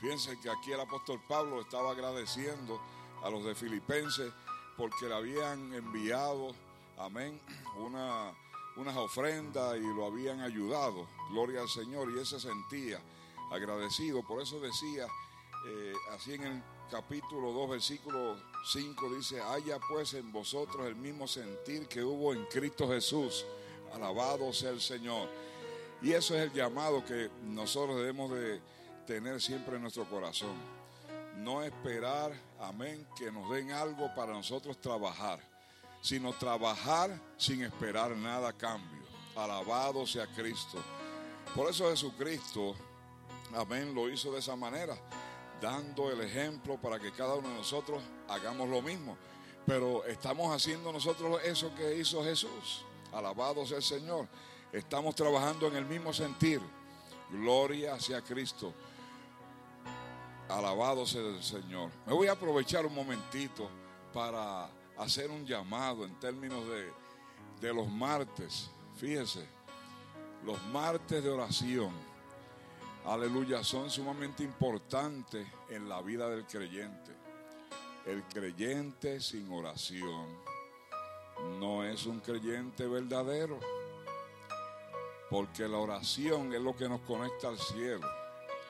Fíjense 0.00 0.40
que 0.40 0.50
aquí 0.50 0.72
el 0.72 0.80
apóstol 0.80 1.20
Pablo 1.28 1.60
estaba 1.60 1.92
agradeciendo 1.92 2.80
a 3.22 3.30
los 3.30 3.44
de 3.44 3.54
Filipenses 3.54 4.32
porque 4.76 5.06
le 5.06 5.14
habían 5.14 5.72
enviado, 5.74 6.52
amén, 6.98 7.40
una 7.76 8.32
unas 8.76 8.96
ofrendas 8.96 9.76
y 9.76 9.94
lo 9.94 10.06
habían 10.06 10.40
ayudado. 10.40 11.06
Gloria 11.30 11.60
al 11.60 11.68
Señor. 11.68 12.10
Y 12.10 12.18
él 12.18 12.26
se 12.26 12.40
sentía 12.40 13.00
agradecido. 13.50 14.22
Por 14.22 14.42
eso 14.42 14.60
decía, 14.60 15.06
eh, 15.66 15.94
así 16.12 16.34
en 16.34 16.42
el 16.44 16.62
capítulo 16.90 17.52
2, 17.52 17.70
versículo 17.70 18.36
5, 18.72 19.14
dice, 19.14 19.40
haya 19.40 19.78
pues 19.88 20.14
en 20.14 20.32
vosotros 20.32 20.86
el 20.86 20.96
mismo 20.96 21.26
sentir 21.26 21.86
que 21.88 22.02
hubo 22.02 22.32
en 22.32 22.44
Cristo 22.46 22.88
Jesús. 22.88 23.44
Alabado 23.94 24.52
sea 24.52 24.70
el 24.70 24.80
Señor. 24.80 25.28
Y 26.00 26.12
eso 26.12 26.34
es 26.36 26.42
el 26.42 26.52
llamado 26.52 27.04
que 27.04 27.30
nosotros 27.44 27.96
debemos 27.96 28.30
de 28.32 28.60
tener 29.06 29.40
siempre 29.40 29.76
en 29.76 29.82
nuestro 29.82 30.08
corazón. 30.08 30.56
No 31.36 31.62
esperar, 31.62 32.32
amén, 32.60 33.06
que 33.16 33.30
nos 33.30 33.50
den 33.50 33.70
algo 33.70 34.12
para 34.14 34.32
nosotros 34.32 34.80
trabajar, 34.80 35.40
sino 36.02 36.32
trabajar 36.32 37.18
sin 37.38 37.62
esperar 37.62 38.14
nada 38.16 38.48
a 38.48 38.52
cambio. 38.52 39.00
Alabado 39.36 40.04
sea 40.04 40.26
Cristo. 40.26 40.78
Por 41.54 41.70
eso 41.70 41.88
Jesucristo, 41.88 42.74
amén, 43.54 43.94
lo 43.94 44.10
hizo 44.10 44.32
de 44.32 44.40
esa 44.40 44.56
manera, 44.56 44.96
dando 45.60 46.10
el 46.10 46.20
ejemplo 46.20 46.76
para 46.76 46.98
que 46.98 47.12
cada 47.12 47.34
uno 47.36 47.48
de 47.48 47.54
nosotros 47.54 48.02
hagamos 48.28 48.68
lo 48.68 48.82
mismo. 48.82 49.16
Pero 49.64 50.04
estamos 50.04 50.54
haciendo 50.54 50.92
nosotros 50.92 51.40
eso 51.44 51.72
que 51.76 51.96
hizo 51.96 52.22
Jesús. 52.24 52.84
Alabado 53.12 53.64
sea 53.64 53.76
el 53.76 53.82
Señor. 53.84 54.26
Estamos 54.72 55.14
trabajando 55.14 55.68
en 55.68 55.76
el 55.76 55.86
mismo 55.86 56.12
sentir. 56.12 56.60
Gloria 57.30 58.00
sea 58.00 58.20
Cristo. 58.22 58.74
Alabado 60.48 61.06
sea 61.06 61.20
el 61.20 61.42
Señor. 61.42 61.92
Me 62.06 62.12
voy 62.12 62.26
a 62.26 62.32
aprovechar 62.32 62.84
un 62.86 62.94
momentito 62.94 63.70
para 64.12 64.68
hacer 65.02 65.30
un 65.30 65.46
llamado 65.46 66.04
en 66.04 66.18
términos 66.20 66.66
de, 66.68 66.92
de 67.60 67.74
los 67.74 67.88
martes. 67.88 68.70
Fíjese, 68.96 69.46
los 70.44 70.62
martes 70.66 71.22
de 71.22 71.30
oración, 71.30 71.92
aleluya, 73.06 73.62
son 73.62 73.90
sumamente 73.90 74.42
importantes 74.42 75.46
en 75.68 75.88
la 75.88 76.02
vida 76.02 76.28
del 76.28 76.44
creyente. 76.46 77.12
El 78.06 78.22
creyente 78.24 79.20
sin 79.20 79.50
oración 79.52 80.26
no 81.60 81.84
es 81.84 82.06
un 82.06 82.20
creyente 82.20 82.86
verdadero. 82.86 83.58
Porque 85.30 85.66
la 85.66 85.78
oración 85.78 86.52
es 86.52 86.60
lo 86.60 86.76
que 86.76 86.88
nos 86.88 87.00
conecta 87.02 87.48
al 87.48 87.58
cielo. 87.58 88.06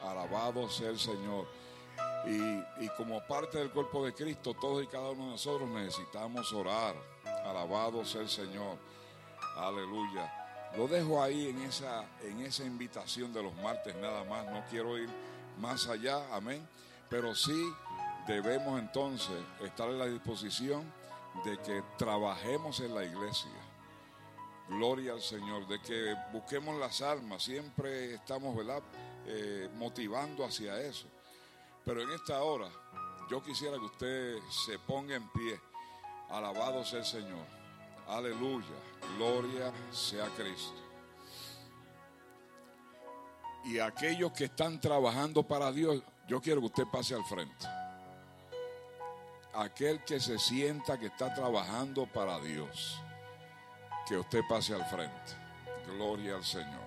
Alabado 0.03 0.69
sea 0.71 0.91
el 0.91 0.99
Señor. 0.99 1.47
Y, 2.25 2.89
como 2.97 3.21
parte 3.27 3.59
del 3.59 3.71
cuerpo 3.71 4.05
de 4.05 4.13
Cristo, 4.13 4.55
todos 4.55 4.85
y 4.85 4.87
cada 4.87 5.11
uno 5.11 5.25
de 5.25 5.31
nosotros 5.33 5.69
necesitamos 5.69 6.53
orar. 6.53 6.95
Alabado 7.45 8.05
sea 8.05 8.21
el 8.21 8.29
Señor. 8.29 8.79
Aleluya. 9.57 10.71
Lo 10.77 10.87
dejo 10.87 11.23
ahí 11.23 11.49
en 11.49 11.63
esa, 11.63 12.05
en 12.23 12.41
esa 12.41 12.65
invitación 12.65 13.33
de 13.33 13.43
los 13.43 13.55
martes 13.57 13.95
nada 13.97 14.25
más. 14.25 14.47
No 14.47 14.63
quiero 14.71 14.97
ir 14.97 15.09
más 15.59 15.89
allá. 15.89 16.35
Amén. 16.35 16.67
Pero 17.11 17.35
sí 17.35 17.73
debemos 18.27 18.79
entonces 18.79 19.37
estar 19.61 19.89
en 19.89 19.99
la 19.99 20.07
disposición 20.07 20.91
de 21.45 21.59
que 21.59 21.83
trabajemos 21.99 22.81
en 22.81 22.95
la 22.95 23.05
iglesia. 23.05 23.51
Gloria 24.69 25.13
al 25.13 25.21
Señor, 25.21 25.67
de 25.67 25.81
que 25.83 26.15
busquemos 26.33 26.79
las 26.79 27.03
almas, 27.03 27.43
siempre 27.43 28.15
estamos 28.15 28.57
¿verdad? 28.57 28.83
Eh, 29.27 29.69
motivando 29.77 30.45
hacia 30.45 30.81
eso. 30.81 31.07
Pero 31.85 32.03
en 32.03 32.11
esta 32.11 32.43
hora 32.43 32.69
yo 33.31 33.43
quisiera 33.43 33.79
que 33.79 33.85
usted 33.85 34.39
se 34.67 34.79
ponga 34.79 35.17
en 35.17 35.29
pie. 35.31 35.61
Alabado 36.29 36.85
sea 36.85 37.01
el 37.01 37.05
Señor. 37.05 37.47
Aleluya. 38.09 38.77
Gloria 39.17 39.73
sea 39.91 40.27
Cristo. 40.37 40.81
Y 43.65 43.79
aquellos 43.79 44.33
que 44.33 44.45
están 44.45 44.81
trabajando 44.81 45.43
para 45.43 45.71
Dios, 45.71 46.03
yo 46.27 46.41
quiero 46.41 46.61
que 46.61 46.67
usted 46.67 46.87
pase 46.91 47.15
al 47.15 47.25
frente. 47.25 47.67
Aquel 49.55 50.03
que 50.05 50.19
se 50.19 50.39
sienta 50.39 50.99
que 50.99 51.07
está 51.07 51.33
trabajando 51.35 52.07
para 52.07 52.41
Dios 52.41 53.01
que 54.07 54.17
usted 54.17 54.43
pase 54.49 54.75
al 54.75 54.85
frente. 54.87 55.33
Gloria 55.87 56.37
al 56.37 56.45
Señor. 56.45 56.83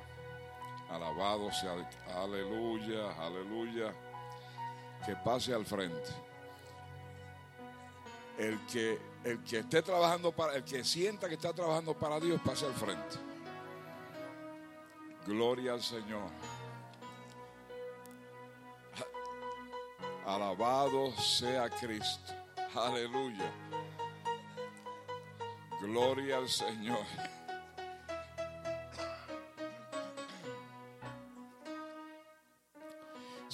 Alabado 0.90 1.52
sea. 1.52 1.74
Aleluya, 2.16 3.12
aleluya. 3.20 3.94
Que 5.06 5.16
pase 5.16 5.54
al 5.54 5.66
frente. 5.66 6.10
El 8.38 8.60
que, 8.66 9.00
el 9.24 9.44
que 9.44 9.60
esté 9.60 9.82
trabajando 9.82 10.32
para, 10.32 10.56
el 10.56 10.64
que 10.64 10.84
sienta 10.84 11.30
que 11.30 11.36
está 11.36 11.54
trabajando 11.54 11.94
para 11.94 12.20
Dios, 12.20 12.42
pase 12.44 12.66
al 12.66 12.74
frente. 12.74 13.18
Gloria 15.26 15.74
al 15.74 15.82
Señor. 15.82 16.30
Alabado 20.26 21.12
sea 21.18 21.70
Cristo. 21.70 22.34
Aleluya. 22.76 23.52
Gloria 25.82 26.38
al 26.38 26.50
Señor. 26.50 27.06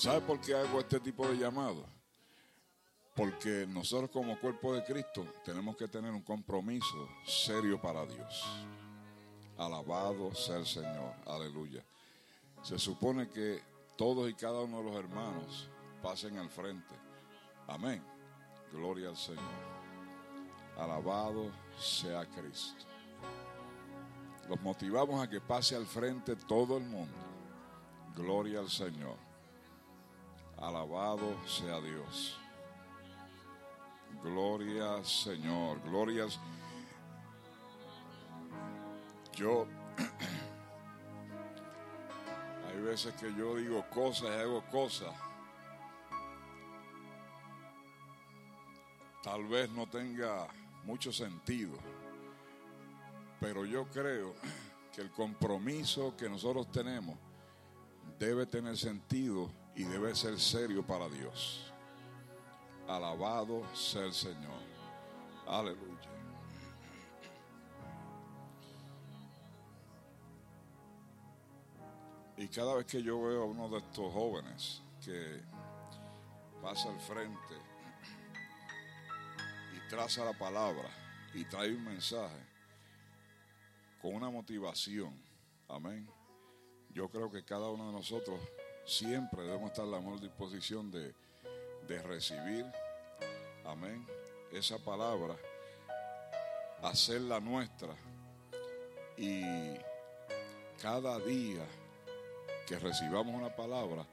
¿Sabe 0.02 0.22
por 0.22 0.42
qué 0.42 0.56
hago 0.56 0.80
este 0.80 1.00
tipo 1.00 1.28
de 1.28 1.38
llamado? 1.38 1.86
Porque 3.16 3.68
nosotros 3.70 4.10
como 4.10 4.40
cuerpo 4.40 4.74
de 4.74 4.84
Cristo 4.84 5.24
tenemos 5.46 5.78
que 5.78 5.88
tener 5.88 6.12
un 6.12 6.24
compromiso 6.24 7.08
serio 7.24 7.80
para 7.80 8.04
Dios. 8.08 8.44
Alabado 9.60 10.34
sea 10.34 10.58
el 10.58 10.66
Señor. 10.66 11.14
Aleluya. 11.28 11.86
Se 12.64 12.80
supone 12.80 13.30
que 13.30 13.62
todos 13.96 14.28
y 14.28 14.34
cada 14.34 14.62
uno 14.62 14.80
de 14.80 14.86
los 14.86 14.96
hermanos 14.96 15.70
pasen 16.02 16.36
al 16.40 16.50
frente. 16.50 16.96
Amén. 17.68 18.04
Gloria 18.72 19.10
al 19.10 19.18
Señor. 19.18 19.44
Alabado 20.80 21.52
sea 21.80 22.26
Cristo. 22.26 22.86
Los 24.50 24.60
motivamos 24.62 25.24
a 25.24 25.30
que 25.30 25.40
pase 25.40 25.76
al 25.76 25.86
frente 25.86 26.36
todo 26.36 26.78
el 26.78 26.86
mundo. 26.86 27.18
Gloria 28.16 28.62
al 28.62 28.70
Señor. 28.72 29.30
Alabado 30.62 31.36
sea 31.48 31.82
Dios. 31.82 32.38
Gloria 34.24 35.04
Señor. 35.04 35.82
Gloria 35.82 36.26
al 36.26 36.32
Yo 39.34 39.66
hay 42.70 42.82
veces 42.82 43.16
que 43.16 43.34
yo 43.34 43.56
digo 43.56 43.84
cosas 43.90 44.30
y 44.30 44.40
hago 44.40 44.64
cosas. 44.66 45.16
Tal 49.24 49.48
vez 49.48 49.68
no 49.72 49.88
tenga 49.88 50.48
mucho 50.84 51.12
sentido. 51.12 51.76
Pero 53.40 53.66
yo 53.66 53.88
creo 53.88 54.36
que 54.94 55.02
el 55.02 55.10
compromiso 55.10 56.16
que 56.16 56.30
nosotros 56.30 56.72
tenemos 56.72 57.18
debe 58.20 58.46
tener 58.46 58.78
sentido 58.78 59.50
y 59.76 59.84
debe 59.84 60.16
ser 60.16 60.40
serio 60.40 60.86
para 60.86 61.08
Dios. 61.10 61.72
Alabado 62.88 63.64
sea 63.74 64.06
el 64.06 64.14
Señor. 64.14 64.62
Aleluya. 65.48 66.10
Y 72.38 72.48
cada 72.48 72.76
vez 72.76 72.86
que 72.86 73.04
yo 73.04 73.22
veo 73.22 73.44
a 73.44 73.46
uno 73.46 73.70
de 73.70 73.78
estos 73.78 74.12
jóvenes 74.12 74.82
que 75.04 75.42
pasa 76.62 76.90
al 76.90 77.00
frente 77.00 77.72
traza 79.92 80.24
la 80.24 80.32
palabra 80.32 80.90
y 81.34 81.44
trae 81.44 81.70
un 81.70 81.84
mensaje 81.84 82.48
con 84.02 84.16
una 84.16 84.30
motivación. 84.30 85.22
Amén. 85.68 86.10
Yo 86.92 87.10
creo 87.10 87.30
que 87.30 87.44
cada 87.44 87.70
uno 87.70 87.88
de 87.88 87.92
nosotros 87.92 88.40
siempre 88.86 89.44
debemos 89.44 89.72
estar 89.72 89.86
en 89.86 89.92
la 89.92 90.00
mejor 90.00 90.20
disposición 90.20 90.92
de, 90.92 91.14
de 91.88 92.02
recibir. 92.04 92.66
Amén. 93.66 94.06
Esa 94.52 94.78
palabra, 94.78 95.36
hacerla 96.82 97.40
nuestra. 97.40 97.96
Y 99.18 99.44
cada 100.82 101.20
día 101.20 101.66
que 102.68 102.80
recibamos 102.80 103.36
una 103.36 103.56
palabra, 103.56 104.06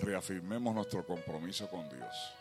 reafirmemos 0.00 0.74
nuestro 0.74 1.04
compromiso 1.06 1.68
con 1.68 1.88
Dios. 1.88 2.34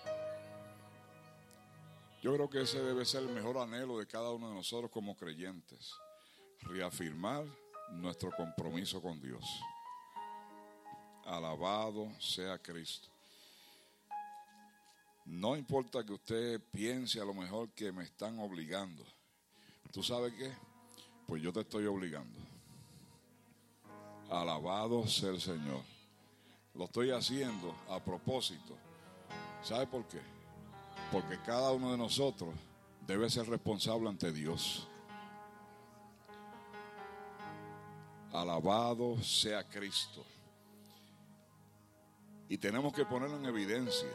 Yo 2.21 2.33
creo 2.35 2.49
que 2.49 2.61
ese 2.61 2.81
debe 2.81 3.03
ser 3.03 3.23
el 3.23 3.29
mejor 3.29 3.57
anhelo 3.57 3.97
de 3.97 4.05
cada 4.05 4.31
uno 4.31 4.49
de 4.49 4.55
nosotros 4.55 4.91
como 4.91 5.15
creyentes. 5.15 5.93
Reafirmar 6.61 7.45
nuestro 7.93 8.31
compromiso 8.31 9.01
con 9.01 9.19
Dios. 9.19 9.43
Alabado 11.25 12.11
sea 12.19 12.57
Cristo. 12.57 13.07
No 15.25 15.55
importa 15.55 16.03
que 16.03 16.13
usted 16.13 16.61
piense 16.71 17.21
a 17.21 17.25
lo 17.25 17.33
mejor 17.33 17.69
que 17.69 17.91
me 17.91 18.03
están 18.03 18.39
obligando. 18.39 19.05
¿Tú 19.91 20.03
sabes 20.03 20.33
qué? 20.33 20.51
Pues 21.27 21.41
yo 21.41 21.53
te 21.53 21.61
estoy 21.61 21.85
obligando. 21.85 22.37
Alabado 24.29 25.07
sea 25.07 25.29
el 25.29 25.41
Señor. 25.41 25.83
Lo 26.73 26.85
estoy 26.85 27.11
haciendo 27.11 27.75
a 27.89 27.99
propósito. 27.99 28.75
¿Sabe 29.61 29.87
por 29.87 30.07
qué? 30.07 30.21
Porque 31.11 31.37
cada 31.45 31.71
uno 31.71 31.91
de 31.91 31.97
nosotros 31.97 32.53
debe 33.05 33.29
ser 33.29 33.47
responsable 33.47 34.09
ante 34.09 34.31
Dios. 34.31 34.87
Alabado 38.31 39.21
sea 39.21 39.67
Cristo. 39.67 40.25
Y 42.51 42.57
tenemos 42.57 42.91
que 42.91 43.05
ponerlo 43.05 43.37
en 43.37 43.45
evidencia. 43.45 44.09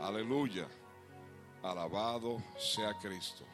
Aleluya. 0.00 0.66
Alabado 1.62 2.42
sea 2.56 2.94
Cristo. 2.94 3.44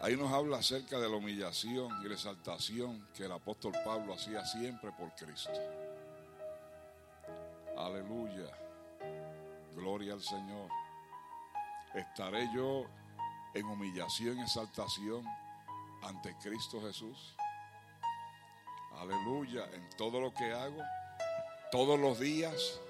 Ahí 0.00 0.16
nos 0.16 0.32
habla 0.32 0.58
acerca 0.58 1.00
de 1.00 1.10
la 1.10 1.16
humillación 1.16 1.90
y 2.04 2.08
la 2.08 2.14
exaltación 2.14 3.08
que 3.16 3.24
el 3.24 3.32
apóstol 3.32 3.72
Pablo 3.84 4.14
hacía 4.14 4.46
siempre 4.46 4.92
por 4.92 5.12
Cristo. 5.16 5.50
Aleluya. 7.76 8.46
Gloria 9.74 10.12
al 10.12 10.22
Señor. 10.22 10.70
Estaré 11.94 12.48
yo 12.54 12.84
en 13.54 13.66
humillación 13.66 14.38
y 14.38 14.42
exaltación 14.42 15.26
ante 16.04 16.36
Cristo 16.36 16.80
Jesús. 16.80 17.34
Aleluya. 18.98 19.68
En 19.72 19.88
todo 19.96 20.20
lo 20.20 20.32
que 20.32 20.52
hago, 20.52 20.82
todos 21.70 21.98
los 21.98 22.18
días. 22.18 22.80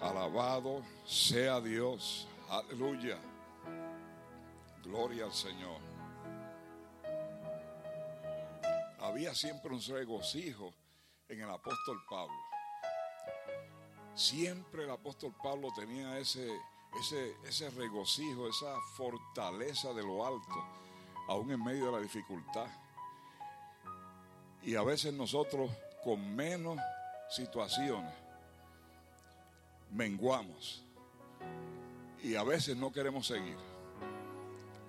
Alabado 0.00 0.82
sea 1.06 1.60
Dios. 1.60 2.28
Aleluya. 2.48 3.18
Gloria 4.84 5.24
al 5.24 5.32
Señor. 5.32 5.80
Había 9.00 9.34
siempre 9.34 9.72
un 9.72 9.82
regocijo 9.82 10.72
en 11.28 11.40
el 11.40 11.50
apóstol 11.50 12.02
Pablo. 12.08 12.36
Siempre 14.14 14.84
el 14.84 14.90
apóstol 14.90 15.34
Pablo 15.42 15.68
tenía 15.74 16.18
ese, 16.18 16.48
ese, 17.00 17.36
ese 17.44 17.70
regocijo, 17.70 18.48
esa 18.48 18.74
fortaleza 18.96 19.92
de 19.92 20.02
lo 20.02 20.26
alto, 20.26 20.64
aún 21.28 21.50
en 21.52 21.62
medio 21.62 21.86
de 21.86 21.92
la 21.92 22.00
dificultad. 22.00 22.68
Y 24.68 24.76
a 24.76 24.82
veces 24.82 25.14
nosotros 25.14 25.70
con 26.04 26.36
menos 26.36 26.78
situaciones 27.30 28.12
menguamos 29.90 30.84
y 32.22 32.34
a 32.34 32.42
veces 32.42 32.76
no 32.76 32.92
queremos 32.92 33.28
seguir. 33.28 33.56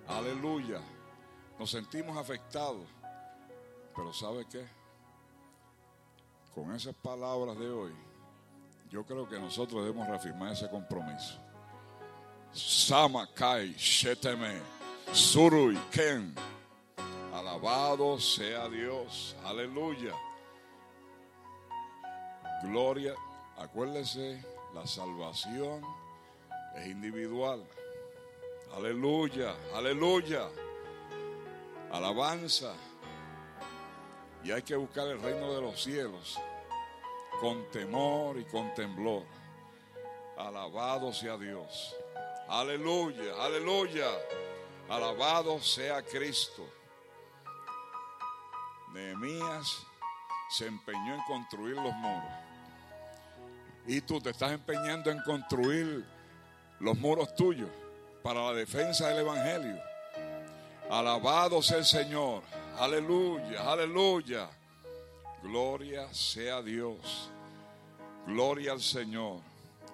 Aleluya. 0.06 0.82
Nos 1.58 1.70
sentimos 1.70 2.14
afectados. 2.18 2.86
Pero 3.96 4.12
¿sabe 4.12 4.46
qué? 4.52 4.66
Con 6.54 6.74
esas 6.74 6.94
palabras 6.96 7.58
de 7.58 7.70
hoy, 7.70 7.94
yo 8.90 9.02
creo 9.06 9.26
que 9.26 9.40
nosotros 9.40 9.82
debemos 9.82 10.06
reafirmar 10.06 10.52
ese 10.52 10.68
compromiso. 10.68 11.40
Samakai 12.52 13.72
Sheteme 13.78 14.60
Surui 15.10 15.78
Ken. 15.90 16.34
Alabado 17.50 18.20
sea 18.20 18.68
Dios. 18.68 19.34
Aleluya. 19.44 20.14
Gloria. 22.62 23.12
Acuérdese, 23.58 24.40
la 24.72 24.86
salvación 24.86 25.84
es 26.76 26.86
individual. 26.86 27.66
Aleluya, 28.76 29.56
aleluya. 29.74 30.48
Alabanza. 31.90 32.72
Y 34.44 34.52
hay 34.52 34.62
que 34.62 34.76
buscar 34.76 35.08
el 35.08 35.20
reino 35.20 35.52
de 35.52 35.60
los 35.60 35.82
cielos 35.82 36.38
con 37.40 37.68
temor 37.72 38.38
y 38.38 38.44
con 38.44 38.72
temblor. 38.74 39.24
Alabado 40.38 41.12
sea 41.12 41.36
Dios. 41.36 41.96
Aleluya, 42.48 43.44
aleluya. 43.44 44.08
Alabado 44.88 45.60
sea 45.60 46.00
Cristo. 46.02 46.79
Nehemías 48.92 49.86
se 50.50 50.66
empeñó 50.66 51.14
en 51.14 51.22
construir 51.22 51.76
los 51.76 51.94
muros. 51.94 52.32
Y 53.86 54.00
tú 54.00 54.20
te 54.20 54.30
estás 54.30 54.52
empeñando 54.52 55.10
en 55.10 55.22
construir 55.22 56.04
los 56.80 56.98
muros 56.98 57.34
tuyos 57.34 57.70
para 58.22 58.44
la 58.46 58.52
defensa 58.52 59.08
del 59.08 59.18
Evangelio. 59.18 59.80
Alabado 60.90 61.62
sea 61.62 61.78
el 61.78 61.84
Señor. 61.84 62.42
Aleluya, 62.78 63.70
aleluya. 63.70 64.50
Gloria 65.42 66.12
sea 66.12 66.60
Dios. 66.62 67.30
Gloria 68.26 68.72
al 68.72 68.80
Señor. 68.80 69.40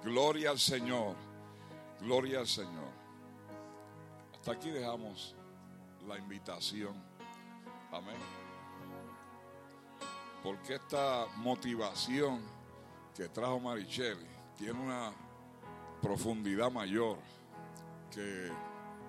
Gloria 0.03 0.51
al 0.51 0.59
Señor. 0.59 1.15
Gloria 2.01 2.41
al 2.41 2.49
Señor. 2.49 2.91
Hasta 4.35 4.53
aquí 4.53 4.71
dejamos 4.71 5.35
la 6.07 6.19
invitación. 6.19 6.95
Amén. 7.93 8.46
Porque 10.47 10.77
esta 10.77 11.27
motivación 11.39 12.41
que 13.17 13.29
trajo 13.29 13.59
Maricheli 13.59 14.29
tiene 14.57 14.79
una 14.79 15.13
profundidad 16.01 16.71
mayor 16.71 17.19
que, 18.13 18.53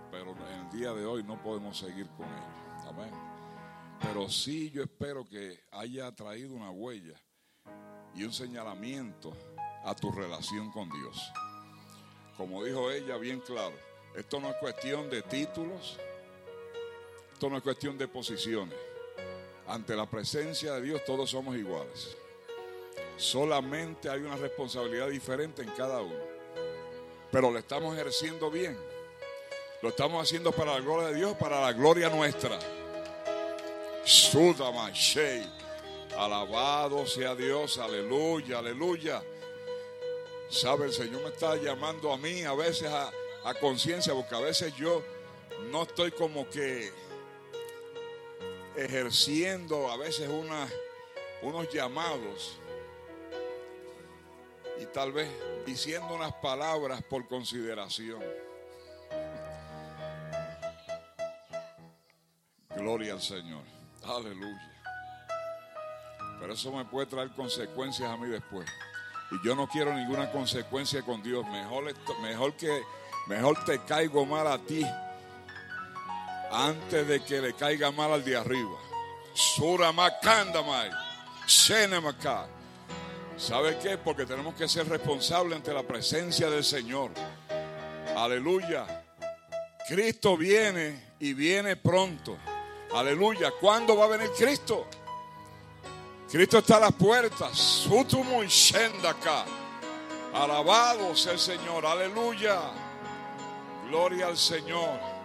pero 0.10 0.32
en 0.32 0.66
el 0.66 0.70
día 0.72 0.94
de 0.94 1.06
hoy 1.06 1.22
no 1.22 1.40
podemos 1.40 1.78
seguir 1.78 2.08
con 2.18 2.26
ello. 2.26 2.90
Amén. 2.90 3.12
Pero 4.02 4.28
sí 4.28 4.72
yo 4.72 4.82
espero 4.82 5.30
que 5.30 5.60
haya 5.74 6.12
traído 6.12 6.56
una 6.56 6.72
huella 6.72 7.22
y 8.16 8.24
un 8.24 8.34
señalamiento 8.34 9.32
a 9.86 9.94
tu 9.94 10.12
relación 10.12 10.72
con 10.72 10.90
Dios. 10.90 11.32
Como 12.36 12.64
dijo 12.64 12.90
ella 12.90 13.16
bien 13.18 13.42
claro, 13.42 13.76
esto 14.16 14.40
no 14.40 14.50
es 14.50 14.56
cuestión 14.56 15.08
de 15.12 15.22
títulos, 15.22 16.00
esto 17.32 17.48
no 17.48 17.58
es 17.58 17.62
cuestión 17.62 17.96
de 17.96 18.08
posiciones. 18.08 18.87
Ante 19.68 19.95
la 19.95 20.05
presencia 20.05 20.74
de 20.76 20.82
Dios 20.82 21.03
todos 21.05 21.30
somos 21.30 21.55
iguales. 21.55 22.15
Solamente 23.18 24.09
hay 24.09 24.22
una 24.22 24.38
responsabilidad 24.38 25.09
diferente 25.09 25.61
en 25.61 25.70
cada 25.72 26.01
uno. 26.01 26.24
Pero 27.32 27.51
lo 27.51 27.59
estamos 27.59 27.93
ejerciendo 27.95 28.49
bien. 28.49 28.78
Lo 29.82 29.89
estamos 29.89 30.24
haciendo 30.24 30.51
para 30.51 30.74
la 30.74 30.80
gloria 30.80 31.09
de 31.09 31.15
Dios, 31.15 31.36
para 31.36 31.61
la 31.61 31.74
gloria 31.74 32.09
nuestra. 32.09 32.57
Alabado 36.18 37.05
sea 37.05 37.36
Dios, 37.36 37.78
aleluya, 37.78 38.59
aleluya. 38.59 39.22
Sabe, 40.49 40.86
el 40.86 40.93
Señor 40.93 41.22
me 41.24 41.30
está 41.30 41.57
llamando 41.57 42.11
a 42.11 42.18
mí 42.18 42.43
a 42.43 42.53
veces 42.53 42.88
a, 42.89 43.11
a 43.43 43.53
conciencia, 43.55 44.13
porque 44.13 44.34
a 44.34 44.39
veces 44.39 44.74
yo 44.76 45.03
no 45.70 45.84
estoy 45.84 46.11
como 46.11 46.49
que 46.49 46.91
ejerciendo 48.78 49.91
a 49.91 49.97
veces 49.97 50.30
unos 51.41 51.73
llamados 51.73 52.59
y 54.80 54.86
tal 54.86 55.11
vez 55.11 55.28
diciendo 55.65 56.13
unas 56.13 56.34
palabras 56.34 57.01
por 57.03 57.28
consideración. 57.28 58.23
Gloria 62.75 63.13
al 63.13 63.21
Señor. 63.21 63.63
Aleluya. 64.03 64.73
Pero 66.39 66.53
eso 66.53 66.71
me 66.71 66.86
puede 66.86 67.07
traer 67.07 67.32
consecuencias 67.32 68.07
a 68.07 68.15
mí 68.15 68.28
después. 68.28 68.69
Y 69.32 69.45
yo 69.45 69.55
no 69.55 69.67
quiero 69.67 69.91
ninguna 69.93 70.32
consecuencia 70.32 71.01
con 71.01 71.23
Dios. 71.23 71.43
Mejor, 71.47 71.91
mejor 72.21 72.55
que 72.55 72.84
mejor 73.28 73.65
te 73.65 73.80
caigo 73.80 74.25
mal 74.25 74.45
a 74.47 74.59
ti 74.59 74.86
antes 76.52 77.08
de 77.08 77.24
que 77.24 77.41
le 77.41 77.54
caiga 77.54 77.91
mal 77.91 78.14
al 78.14 78.24
de 78.24 78.38
arriba. 78.38 78.78
Sura 79.34 79.91
Makandamai. 79.91 80.89
¿Sabe 83.38 83.78
qué? 83.78 83.98
Porque 83.98 84.26
tenemos 84.26 84.56
que 84.56 84.68
ser 84.68 84.89
responsables 84.89 85.58
ante 85.58 85.74
la 85.74 85.84
presencia 85.84 86.50
del 86.50 86.64
Señor. 86.64 87.12
Aleluya. 88.16 89.04
Cristo 89.88 90.36
viene 90.36 91.14
y 91.20 91.34
viene 91.34 91.76
pronto. 91.76 92.38
Aleluya. 92.93 93.52
¿Cuándo 93.60 93.95
va 93.95 94.06
a 94.06 94.08
venir 94.10 94.32
Cristo? 94.38 94.88
Cristo 96.30 96.58
está 96.58 96.78
a 96.78 96.80
las 96.82 96.93
puertas. 96.93 97.58
Sutumu 97.58 98.43
y. 98.43 98.50
Alabado 100.34 101.16
sea 101.16 101.34
el 101.34 101.39
Señor. 101.39 101.86
Aleluya. 101.86 102.60
Gloria 103.88 104.28
al 104.28 104.38
Señor. 104.38 105.16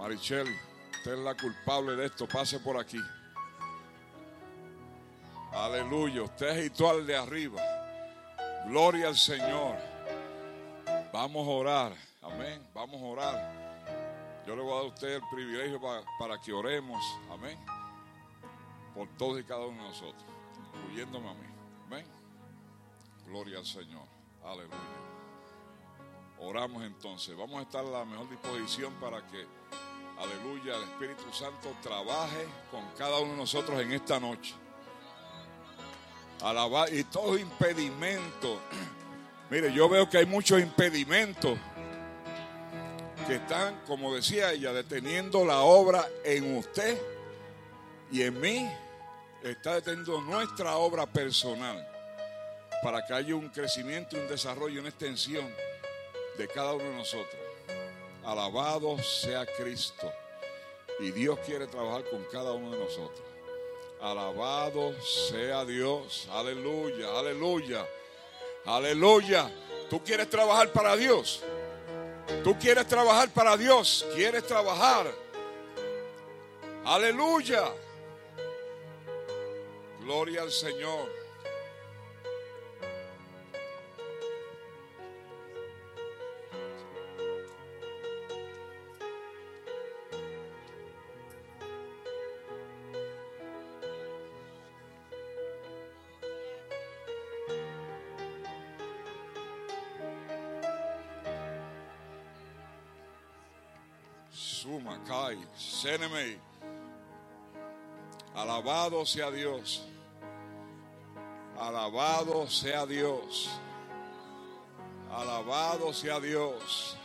Marichel, 0.00 0.48
usted 0.92 1.12
es 1.12 1.18
la 1.18 1.36
culpable 1.36 1.94
de 1.94 2.06
esto. 2.06 2.26
Pase 2.26 2.58
por 2.58 2.78
aquí. 2.78 2.98
Aleluya. 5.52 6.22
Usted 6.22 6.56
es 6.56 6.80
al 6.80 7.06
de 7.06 7.14
arriba. 7.14 7.60
Gloria 8.66 9.08
al 9.08 9.16
Señor. 9.16 9.76
Vamos 11.12 11.46
a 11.46 11.50
orar. 11.50 11.92
Amén. 12.22 12.66
Vamos 12.72 13.02
a 13.02 13.04
orar. 13.04 14.42
Yo 14.46 14.56
le 14.56 14.62
voy 14.62 14.72
a 14.72 14.76
dar 14.76 14.84
a 14.84 14.88
usted 14.88 15.08
el 15.16 15.22
privilegio 15.30 15.78
para, 15.78 16.02
para 16.18 16.40
que 16.40 16.50
oremos. 16.50 17.04
Amén. 17.30 17.58
Por 18.94 19.06
todos 19.18 19.38
y 19.38 19.44
cada 19.44 19.66
uno 19.66 19.82
de 19.82 19.88
nosotros, 19.90 20.24
incluyéndome 20.76 21.28
a 21.28 21.34
mí. 21.34 21.46
Amén. 21.86 22.06
Gloria 23.26 23.58
al 23.58 23.66
Señor. 23.66 24.06
Aleluya. 24.42 24.76
Oramos 26.38 26.84
entonces. 26.84 27.36
Vamos 27.36 27.60
a 27.60 27.62
estar 27.62 27.84
a 27.84 27.90
la 27.90 28.04
mejor 28.06 28.30
disposición 28.30 28.94
para 28.94 29.26
que, 29.26 29.59
aleluya, 30.22 30.76
el 30.76 30.82
Espíritu 30.82 31.32
Santo 31.32 31.74
trabaje 31.82 32.46
con 32.70 32.84
cada 32.96 33.18
uno 33.18 33.32
de 33.32 33.38
nosotros 33.38 33.80
en 33.80 33.92
esta 33.92 34.20
noche. 34.20 34.54
Alabar 36.42 36.92
y 36.92 37.04
todo 37.04 37.38
impedimento. 37.38 38.60
Mire, 39.50 39.72
yo 39.72 39.88
veo 39.88 40.08
que 40.08 40.18
hay 40.18 40.26
muchos 40.26 40.60
impedimentos 40.60 41.58
que 43.26 43.36
están, 43.36 43.80
como 43.86 44.14
decía 44.14 44.52
ella, 44.52 44.72
deteniendo 44.72 45.44
la 45.44 45.60
obra 45.60 46.06
en 46.24 46.56
usted 46.56 47.00
y 48.10 48.22
en 48.22 48.40
mí. 48.40 48.70
Está 49.42 49.74
deteniendo 49.74 50.20
nuestra 50.20 50.76
obra 50.76 51.06
personal 51.06 51.86
para 52.82 53.04
que 53.06 53.14
haya 53.14 53.34
un 53.34 53.48
crecimiento, 53.48 54.16
un 54.16 54.28
desarrollo, 54.28 54.80
una 54.80 54.90
extensión 54.90 55.46
de 56.36 56.48
cada 56.48 56.74
uno 56.74 56.84
de 56.84 56.96
nosotros. 56.96 57.49
Alabado 58.30 58.96
sea 59.02 59.44
Cristo. 59.44 60.08
Y 61.00 61.10
Dios 61.10 61.36
quiere 61.44 61.66
trabajar 61.66 62.08
con 62.08 62.22
cada 62.30 62.52
uno 62.52 62.70
de 62.70 62.78
nosotros. 62.78 63.26
Alabado 64.00 64.94
sea 65.02 65.64
Dios. 65.64 66.28
Aleluya, 66.30 67.18
aleluya, 67.18 67.84
aleluya. 68.66 69.50
¿Tú 69.90 70.04
quieres 70.04 70.30
trabajar 70.30 70.70
para 70.70 70.96
Dios? 70.96 71.42
¿Tú 72.44 72.56
quieres 72.56 72.86
trabajar 72.86 73.30
para 73.30 73.56
Dios? 73.56 74.06
¿Quieres 74.14 74.46
trabajar? 74.46 75.12
Aleluya. 76.84 77.64
Gloria 80.02 80.42
al 80.42 80.52
Señor. 80.52 81.19
Seneme. 105.56 106.38
Alabado 108.34 109.04
sea 109.04 109.30
Dios. 109.30 109.82
Alabado 111.58 112.48
sea 112.48 112.86
Dios. 112.86 113.50
Alabado 115.10 115.92
sea 115.92 116.20
Dios. 116.20 116.96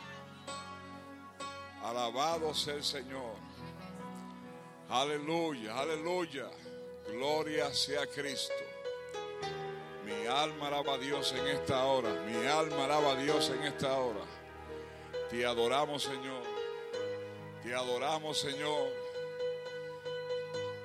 Alabado 1.84 2.54
sea 2.54 2.76
el 2.76 2.84
Señor. 2.84 3.36
Aleluya, 4.90 5.78
aleluya. 5.78 6.50
Gloria 7.12 7.74
sea 7.74 8.06
Cristo. 8.08 8.54
Mi 10.06 10.28
alma 10.28 10.68
alaba 10.68 10.94
a 10.94 10.98
Dios 10.98 11.34
en 11.34 11.48
esta 11.48 11.84
hora. 11.86 12.10
Mi 12.26 12.48
alma 12.48 12.86
alaba 12.86 13.12
a 13.12 13.16
Dios 13.16 13.50
en 13.50 13.64
esta 13.64 13.98
hora. 13.98 14.22
Te 15.30 15.46
adoramos, 15.46 16.04
Señor. 16.04 16.45
Te 17.66 17.74
adoramos, 17.74 18.38
Señor. 18.38 18.92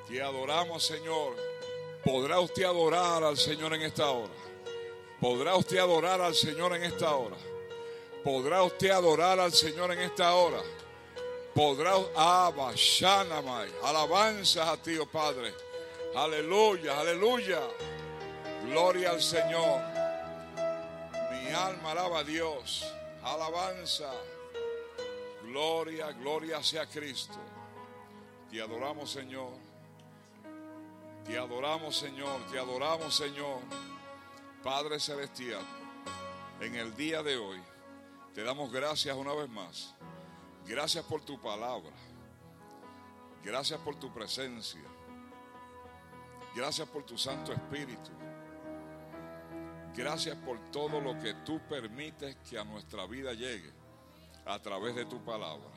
Te 0.08 0.22
adoramos, 0.22 0.82
Señor. 0.82 1.36
¿Podrá 2.02 2.40
usted 2.40 2.64
adorar 2.64 3.22
al 3.22 3.36
Señor 3.36 3.74
en 3.74 3.82
esta 3.82 4.08
hora? 4.08 4.32
¿Podrá 5.20 5.56
usted 5.56 5.76
adorar 5.76 6.22
al 6.22 6.34
Señor 6.34 6.74
en 6.74 6.84
esta 6.84 7.14
hora? 7.14 7.36
¿Podrá 8.24 8.62
usted 8.62 8.88
adorar 8.92 9.38
al 9.38 9.52
Señor 9.52 9.92
en 9.92 10.00
esta 10.00 10.32
hora? 10.34 10.62
Podrá 11.54 11.96
Abashanamai. 12.16 13.70
Alabanzas 13.84 14.66
a 14.66 14.78
ti, 14.78 14.96
oh 14.96 15.04
Padre. 15.04 15.52
Aleluya, 16.16 16.98
aleluya. 16.98 17.60
Gloria 18.64 19.10
al 19.10 19.20
Señor. 19.20 19.82
Mi 21.30 21.52
alma 21.52 21.90
alaba 21.90 22.20
a 22.20 22.24
Dios. 22.24 22.90
Alabanza. 23.22 24.10
Gloria, 25.50 26.12
gloria 26.12 26.62
sea 26.62 26.86
Cristo. 26.86 27.34
Te 28.48 28.62
adoramos, 28.62 29.10
Señor. 29.10 29.50
Te 31.26 31.36
adoramos, 31.36 31.96
Señor. 31.96 32.40
Te 32.52 32.56
adoramos, 32.56 33.12
Señor. 33.16 33.58
Padre 34.62 35.00
Celestial, 35.00 35.64
en 36.60 36.76
el 36.76 36.94
día 36.94 37.24
de 37.24 37.36
hoy 37.36 37.60
te 38.32 38.44
damos 38.44 38.70
gracias 38.70 39.16
una 39.16 39.34
vez 39.34 39.48
más. 39.48 39.92
Gracias 40.68 41.04
por 41.04 41.22
tu 41.22 41.40
palabra. 41.40 41.96
Gracias 43.42 43.80
por 43.80 43.96
tu 43.96 44.12
presencia. 44.12 44.84
Gracias 46.54 46.88
por 46.88 47.02
tu 47.02 47.18
Santo 47.18 47.52
Espíritu. 47.52 48.10
Gracias 49.96 50.36
por 50.36 50.60
todo 50.70 51.00
lo 51.00 51.18
que 51.18 51.34
tú 51.44 51.60
permites 51.68 52.36
que 52.48 52.56
a 52.56 52.62
nuestra 52.62 53.04
vida 53.06 53.32
llegue 53.32 53.79
a 54.46 54.58
través 54.58 54.94
de 54.94 55.04
tu 55.04 55.22
palabra. 55.24 55.70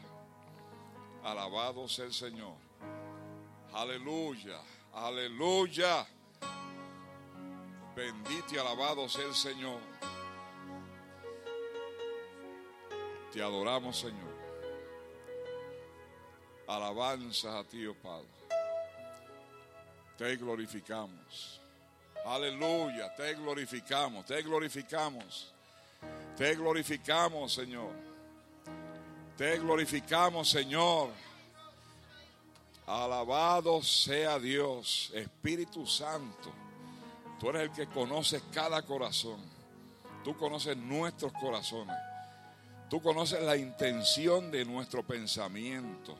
Alabado 1.24 1.88
sea 1.88 2.06
el 2.06 2.14
Señor. 2.14 2.56
Aleluya, 3.74 4.60
aleluya. 4.94 6.06
Bendito 7.96 8.56
y 8.56 8.58
alabado 8.58 9.08
sea 9.08 9.26
el 9.26 9.36
Señor. 9.36 9.80
Te 13.32 13.42
adoramos, 13.42 13.98
Señor. 13.98 14.34
Alabanzas 16.68 17.54
a 17.54 17.64
ti, 17.64 17.86
oh 17.88 17.96
Padre. 17.96 18.28
Te 20.18 20.36
glorificamos. 20.36 21.62
Aleluya, 22.26 23.14
te 23.16 23.34
glorificamos, 23.34 24.26
te 24.26 24.42
glorificamos. 24.42 25.54
Te 26.38 26.56
glorificamos, 26.56 27.54
Señor. 27.54 28.13
Te 29.38 29.58
glorificamos, 29.58 30.50
Señor. 30.50 31.10
Alabado 32.86 33.82
sea 33.82 34.38
Dios, 34.38 35.12
Espíritu 35.16 35.88
Santo. 35.88 36.52
Tú 37.40 37.50
eres 37.50 37.64
el 37.64 37.72
que 37.72 37.88
conoces 37.88 38.44
cada 38.54 38.84
corazón. 38.84 39.40
Tú 40.24 40.38
conoces 40.38 40.78
nuestros 40.78 41.34
corazones. 41.34 41.96
Tú 42.90 43.02
conoces 43.02 43.42
la 43.42 43.58
intención 43.58 44.52
de 44.52 44.66
nuestro 44.66 45.02
pensamiento. 45.02 46.16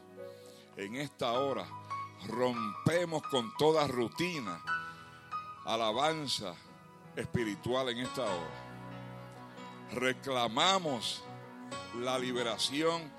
En 0.76 0.96
esta 0.96 1.34
hora 1.34 1.68
rompemos 2.28 3.22
con 3.24 3.56
toda 3.58 3.86
rutina, 3.86 4.60
alabanza 5.66 6.56
espiritual 7.16 7.90
en 7.90 8.00
esta 8.00 8.24
hora. 8.24 8.64
Reclamamos 9.92 11.24
la 12.00 12.18
liberación 12.18 13.12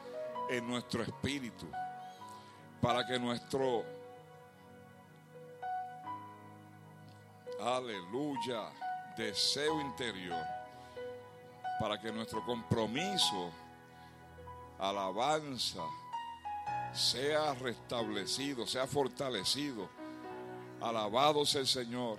en 0.51 0.67
nuestro 0.67 1.03
espíritu 1.03 1.67
para 2.81 3.07
que 3.07 3.19
nuestro 3.19 3.85
aleluya 7.61 8.71
deseo 9.17 9.81
interior 9.81 10.45
para 11.79 12.01
que 12.01 12.13
nuestro 12.13 12.45
compromiso 12.45 13.51
alabanza 14.79 15.83
sea 16.93 17.55
restablecido, 17.55 18.67
sea 18.67 18.87
fortalecido. 18.87 19.89
Alabado 20.81 21.45
sea 21.45 21.63
el 21.63 21.67
Señor. 21.67 22.19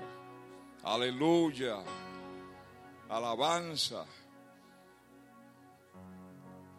Aleluya. 0.84 1.78
Alabanza. 3.10 4.06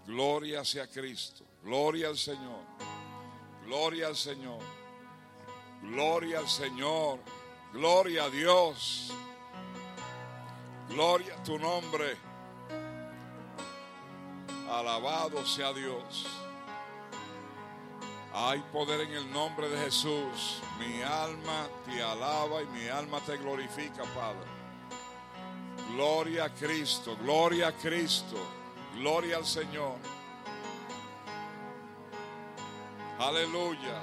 Gloria 0.07 0.65
sea 0.65 0.87
Cristo. 0.87 1.45
Gloria 1.63 2.09
al 2.09 2.17
Señor. 2.17 2.61
Gloria 3.65 4.07
al 4.07 4.17
Señor. 4.17 4.61
Gloria 5.83 6.39
al 6.39 6.49
Señor. 6.49 7.19
Gloria 7.73 8.25
a 8.25 8.31
Dios. 8.31 9.13
Gloria 10.89 11.35
a 11.35 11.43
tu 11.43 11.59
nombre. 11.59 12.17
Alabado 14.71 15.45
sea 15.45 15.73
Dios. 15.73 16.27
Hay 18.33 18.61
poder 18.73 19.01
en 19.01 19.13
el 19.13 19.33
nombre 19.33 19.69
de 19.69 19.79
Jesús. 19.79 20.61
Mi 20.79 21.03
alma 21.03 21.69
te 21.87 22.03
alaba 22.03 22.63
y 22.63 22.67
mi 22.67 22.87
alma 22.89 23.19
te 23.21 23.39
glorifica, 23.39 24.03
Padre. 24.15 24.47
Gloria 25.93 26.45
a 26.45 26.51
Cristo, 26.51 27.17
gloria 27.17 27.69
a 27.69 27.73
Cristo, 27.73 28.37
Gloria 28.97 29.37
al 29.37 29.45
Señor. 29.45 29.97
Aleluya. 33.19 34.01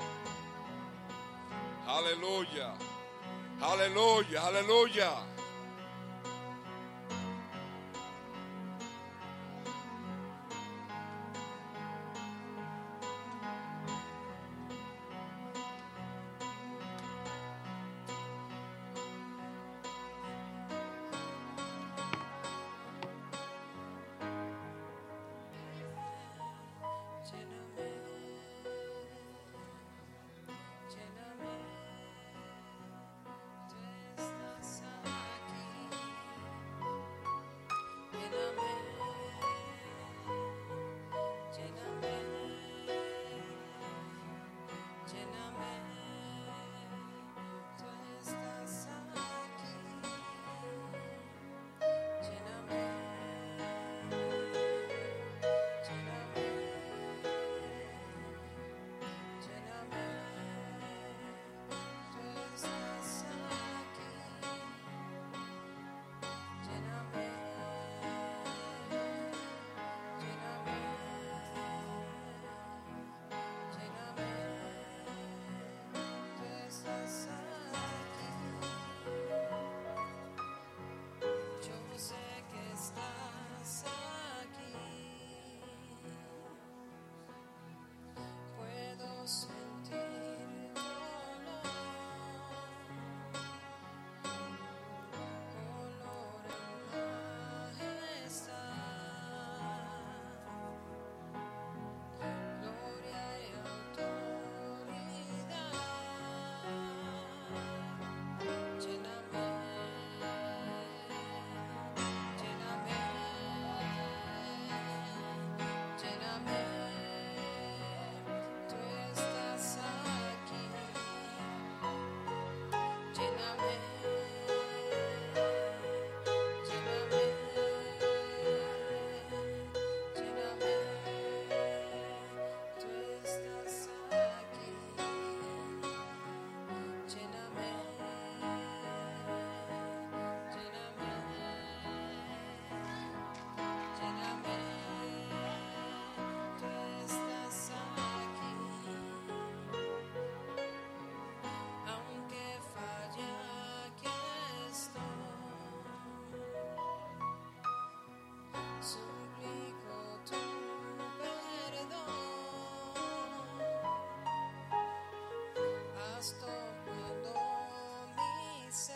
Aleluya. 1.88 2.74
Aleluya. 3.60 4.48
Aleluya. 4.48 5.33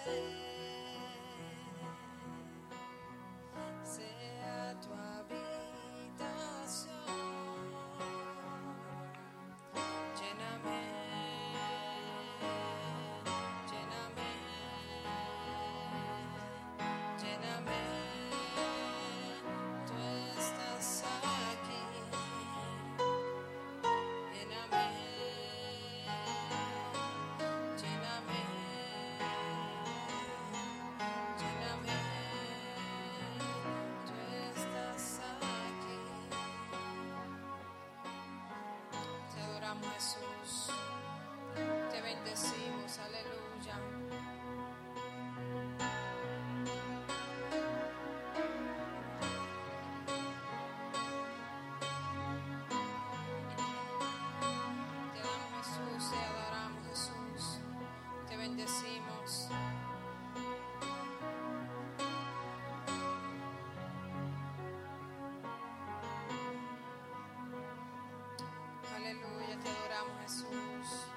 say 0.08 0.47
Jesús. 39.94 40.72
Te 41.92 42.02
bendecimos, 42.02 43.00
aleluya. 43.00 44.07
Aleluya, 68.98 69.60
te 69.64 69.70
adoramos 69.70 70.22
Jesús. 70.24 71.17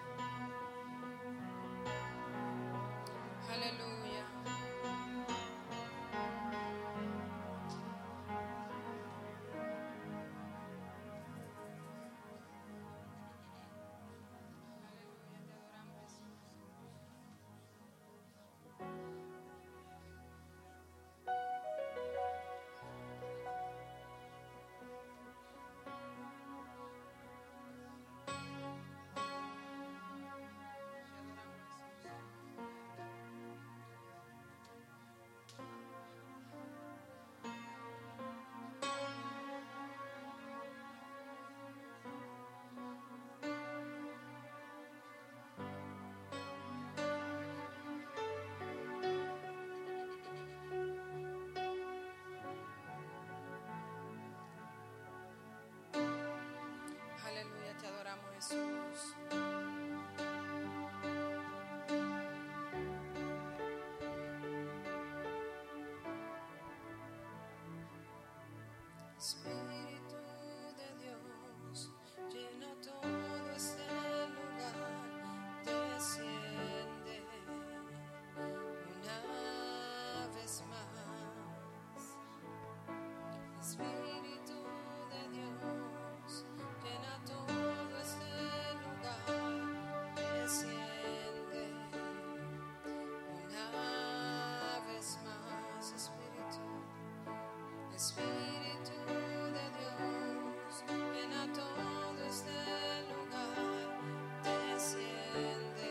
Espíritu 58.40 58.56
de 70.74 70.88
Dios, 70.96 71.92
llena 72.32 72.70
todo 72.82 73.50
este 73.54 73.84
lugar, 74.32 74.88
desciende 75.66 77.16
una 78.96 79.18
vez 80.34 80.54
más. 80.70 80.90
Espíritu 98.10 98.98
de 99.54 99.66
Dios 99.78 100.74
en 100.90 101.30
a 101.32 101.46
todos 101.52 102.26
este 102.26 102.58
lugar 103.06 103.88
desciende 104.42 105.90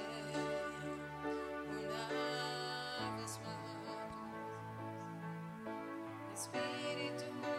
una 1.80 2.08
vez 3.16 3.34
más 3.46 3.64
Espíritu. 6.34 7.59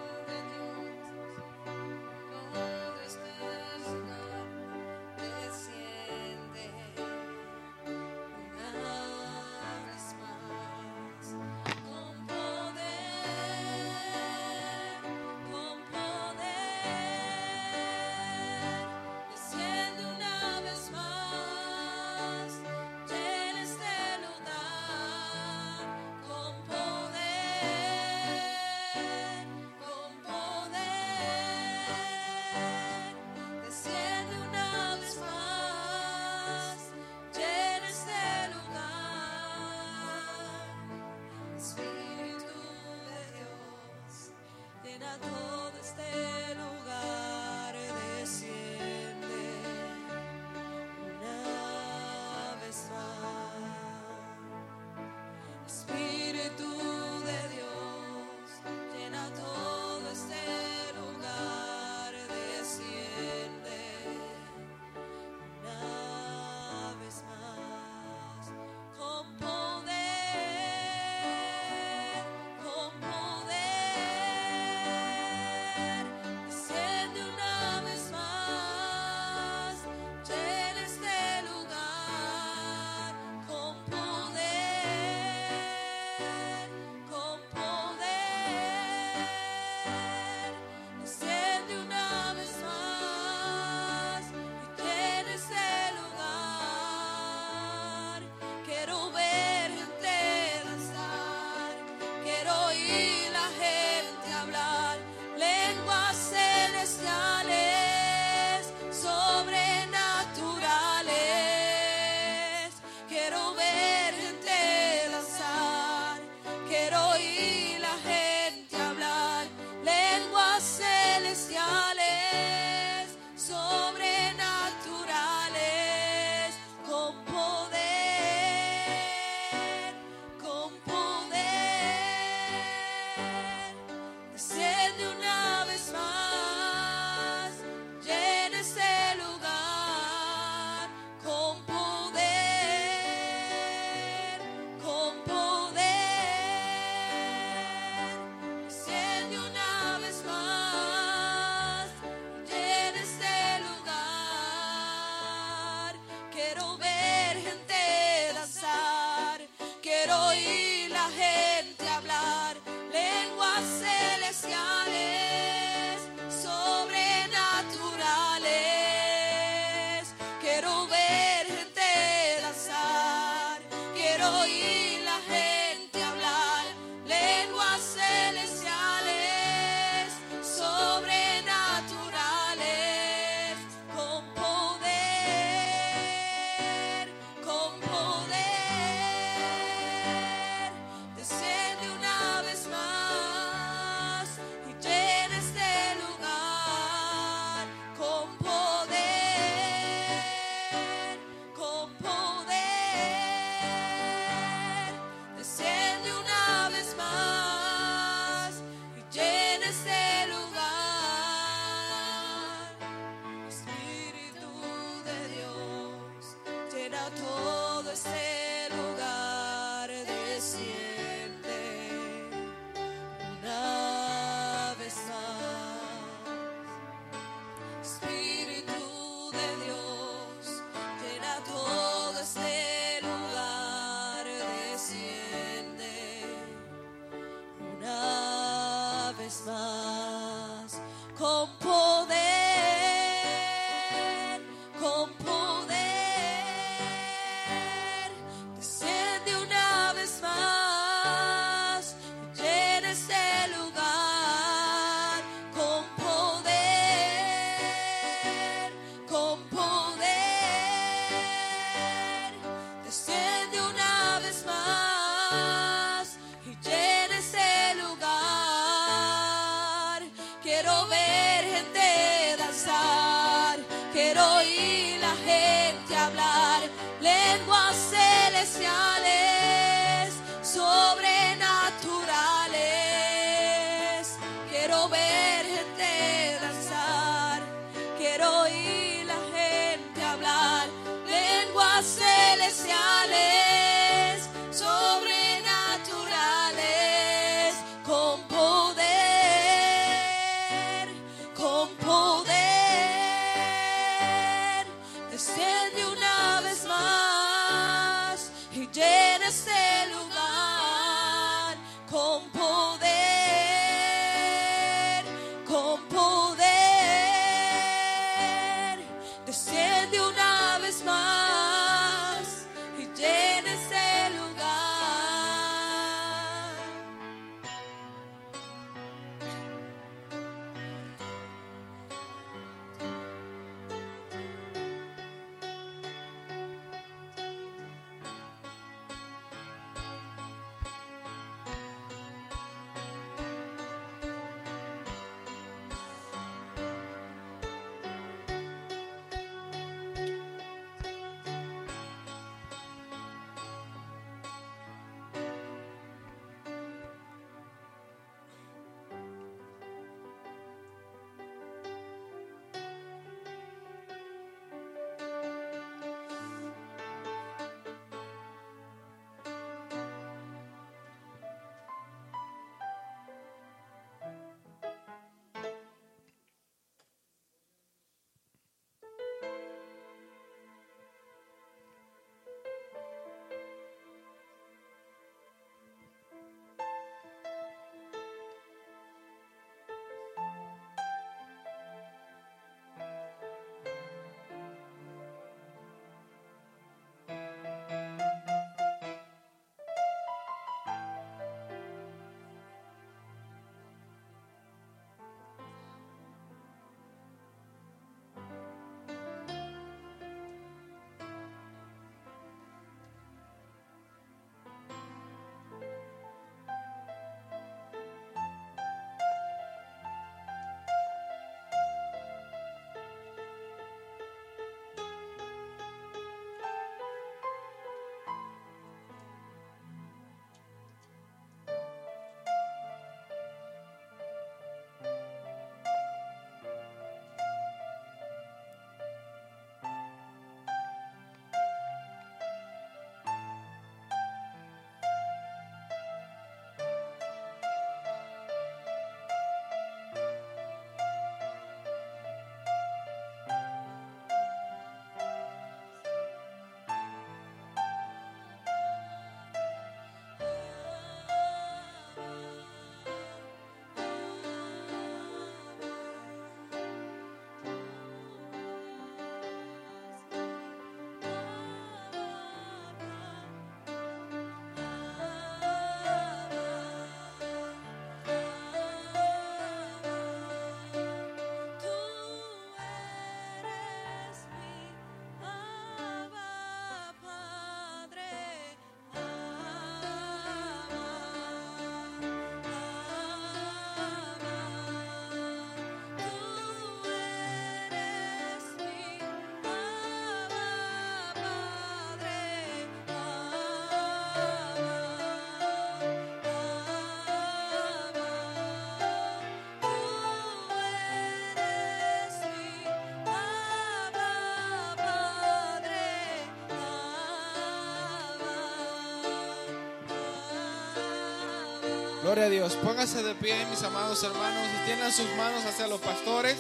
Gloria 522.11 522.27
a 522.27 522.29
Dios. 522.29 522.55
Póngase 522.55 523.05
de 523.05 523.15
pie, 523.15 523.47
mis 523.51 523.63
amados 523.63 524.03
hermanos, 524.03 524.43
y 524.45 524.67
tiendan 524.67 524.93
sus 524.93 525.07
manos 525.17 525.45
hacia 525.45 525.69
los 525.69 525.81
pastores. 525.81 526.35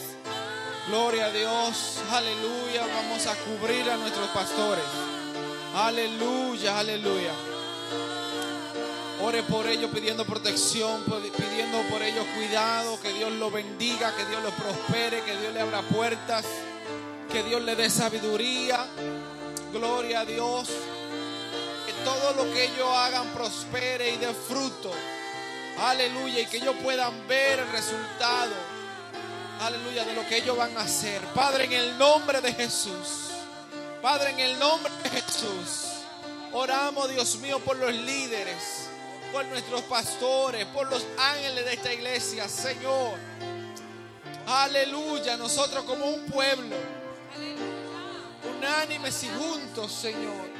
Gloria 0.89 1.27
a 1.27 1.31
Dios. 1.31 1.99
Aleluya. 2.11 2.89
Vamos 2.93 3.25
a 3.29 3.37
cubrir 3.37 3.89
a 3.89 3.97
nuestros 3.97 4.29
pastores. 4.31 4.83
Aleluya, 5.77 6.77
aleluya. 6.77 7.31
Ore 9.23 9.45
por 9.45 9.69
ellos 9.69 9.93
pidiendo 9.95 10.25
protección, 10.25 11.05
pidiendo 11.05 11.83
por 11.89 12.03
ellos 12.03 12.27
cuidado, 12.35 13.01
que 13.01 13.13
Dios 13.13 13.31
los 13.35 13.53
bendiga, 13.53 14.13
que 14.17 14.25
Dios 14.25 14.43
los 14.43 14.55
prospere, 14.55 15.23
que 15.23 15.37
Dios 15.37 15.55
le 15.55 15.61
abra 15.61 15.83
puertas, 15.83 16.47
que 17.31 17.45
Dios 17.45 17.63
le 17.63 17.77
dé 17.77 17.89
sabiduría. 17.89 18.87
Gloria 19.73 20.23
a 20.23 20.25
Dios. 20.25 20.69
Que 21.87 21.93
todo 22.05 22.45
lo 22.45 22.53
que 22.53 22.65
ellos 22.65 22.89
hagan 22.89 23.29
prospere 23.29 24.15
y 24.15 24.17
dé 24.17 24.35
fruto. 24.35 24.91
Aleluya. 25.81 26.41
Y 26.41 26.47
que 26.47 26.59
ellos 26.59 26.75
puedan 26.83 27.27
ver 27.27 27.59
el 27.59 27.73
resultado. 27.73 28.53
Aleluya. 29.61 30.05
De 30.05 30.15
lo 30.15 30.27
que 30.27 30.39
ellos 30.39 30.57
van 30.57 30.77
a 30.77 30.83
hacer. 30.83 31.21
Padre, 31.35 31.65
en 31.65 31.73
el 31.73 31.99
nombre 31.99 32.41
de 32.41 32.53
Jesús. 32.53 33.31
Padre, 34.03 34.31
en 34.31 34.41
el 34.41 34.59
nombre 34.59 34.93
de 35.03 35.11
Jesús. 35.11 35.87
Oramos, 36.53 37.09
Dios 37.09 37.37
mío, 37.37 37.59
por 37.61 37.77
los 37.77 37.95
líderes. 37.95 38.89
Por 39.33 39.45
nuestros 39.47 39.83
pastores. 39.83 40.67
Por 40.67 40.91
los 40.91 41.07
ángeles 41.19 41.65
de 41.65 41.75
esta 41.75 41.93
iglesia. 41.93 42.49
Señor. 42.49 43.19
Aleluya. 44.47 45.37
Nosotros 45.37 45.85
como 45.85 46.07
un 46.07 46.27
pueblo. 46.27 46.77
Unánimes 48.59 49.23
y 49.25 49.29
juntos, 49.29 49.93
Señor. 49.93 50.51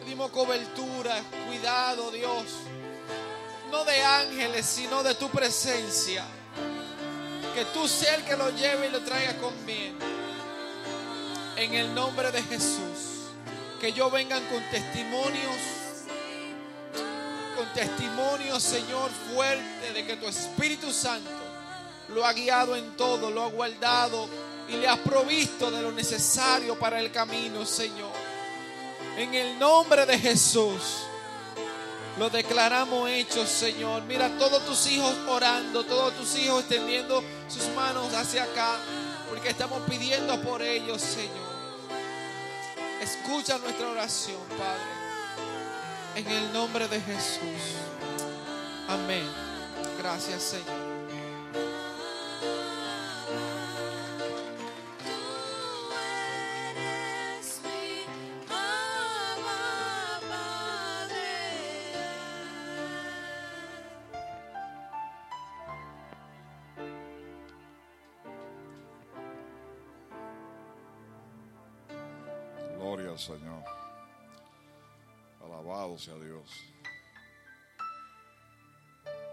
Pedimos 0.00 0.30
cobertura, 0.30 1.22
cuidado, 1.46 2.10
Dios. 2.10 2.44
No 3.70 3.84
de 3.84 4.02
ángeles, 4.02 4.66
sino 4.66 5.02
de 5.02 5.14
tu 5.14 5.28
presencia. 5.30 6.24
Que 7.54 7.64
tú 7.66 7.86
seas 7.86 8.18
el 8.18 8.24
que 8.24 8.36
lo 8.36 8.50
lleve 8.50 8.88
y 8.88 8.90
lo 8.90 9.00
traiga 9.00 9.36
con 9.38 9.54
bien. 9.64 9.96
En 11.56 11.74
el 11.74 11.94
nombre 11.94 12.30
de 12.32 12.42
Jesús. 12.42 13.28
Que 13.80 13.88
ellos 13.88 14.10
vengan 14.10 14.44
con 14.46 14.62
testimonios. 14.70 15.56
Con 17.56 17.72
testimonios, 17.74 18.62
Señor, 18.62 19.10
fuerte 19.34 19.92
de 19.92 20.06
que 20.06 20.16
tu 20.16 20.26
Espíritu 20.26 20.92
Santo 20.92 21.30
lo 22.08 22.24
ha 22.24 22.32
guiado 22.32 22.76
en 22.76 22.96
todo, 22.96 23.30
lo 23.30 23.44
ha 23.44 23.48
guardado 23.50 24.28
y 24.68 24.76
le 24.76 24.88
has 24.88 24.98
provisto 24.98 25.70
de 25.70 25.82
lo 25.82 25.92
necesario 25.92 26.78
para 26.78 27.00
el 27.00 27.10
camino, 27.10 27.64
Señor. 27.64 28.12
En 29.16 29.34
el 29.34 29.58
nombre 29.58 30.06
de 30.06 30.18
Jesús. 30.18 31.09
Lo 32.20 32.28
declaramos 32.28 33.08
hecho, 33.08 33.46
Señor. 33.46 34.02
Mira 34.02 34.28
todos 34.36 34.62
tus 34.66 34.86
hijos 34.88 35.16
orando, 35.26 35.84
todos 35.84 36.12
tus 36.18 36.36
hijos 36.36 36.60
extendiendo 36.60 37.24
sus 37.48 37.66
manos 37.74 38.12
hacia 38.12 38.42
acá, 38.42 38.76
porque 39.30 39.48
estamos 39.48 39.80
pidiendo 39.88 40.38
por 40.42 40.60
ellos, 40.60 41.00
Señor. 41.00 41.48
Escucha 43.00 43.56
nuestra 43.56 43.88
oración, 43.88 44.36
Padre. 44.50 44.82
En 46.14 46.30
el 46.30 46.52
nombre 46.52 46.88
de 46.88 47.00
Jesús. 47.00 47.40
Amén. 48.86 49.24
Gracias, 49.98 50.42
Señor. 50.42 51.79
Señor. 73.20 73.62
Alabado 75.44 75.98
sea 75.98 76.14
Dios. 76.14 76.50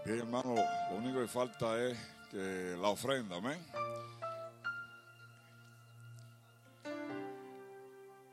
Bien, 0.04 0.18
hermano, 0.18 0.54
lo 0.90 0.96
único 0.96 1.20
que 1.20 1.28
falta 1.28 1.82
es 1.82 1.98
que 2.30 2.76
la 2.78 2.88
ofrenda, 2.88 3.36
amén. 3.36 3.64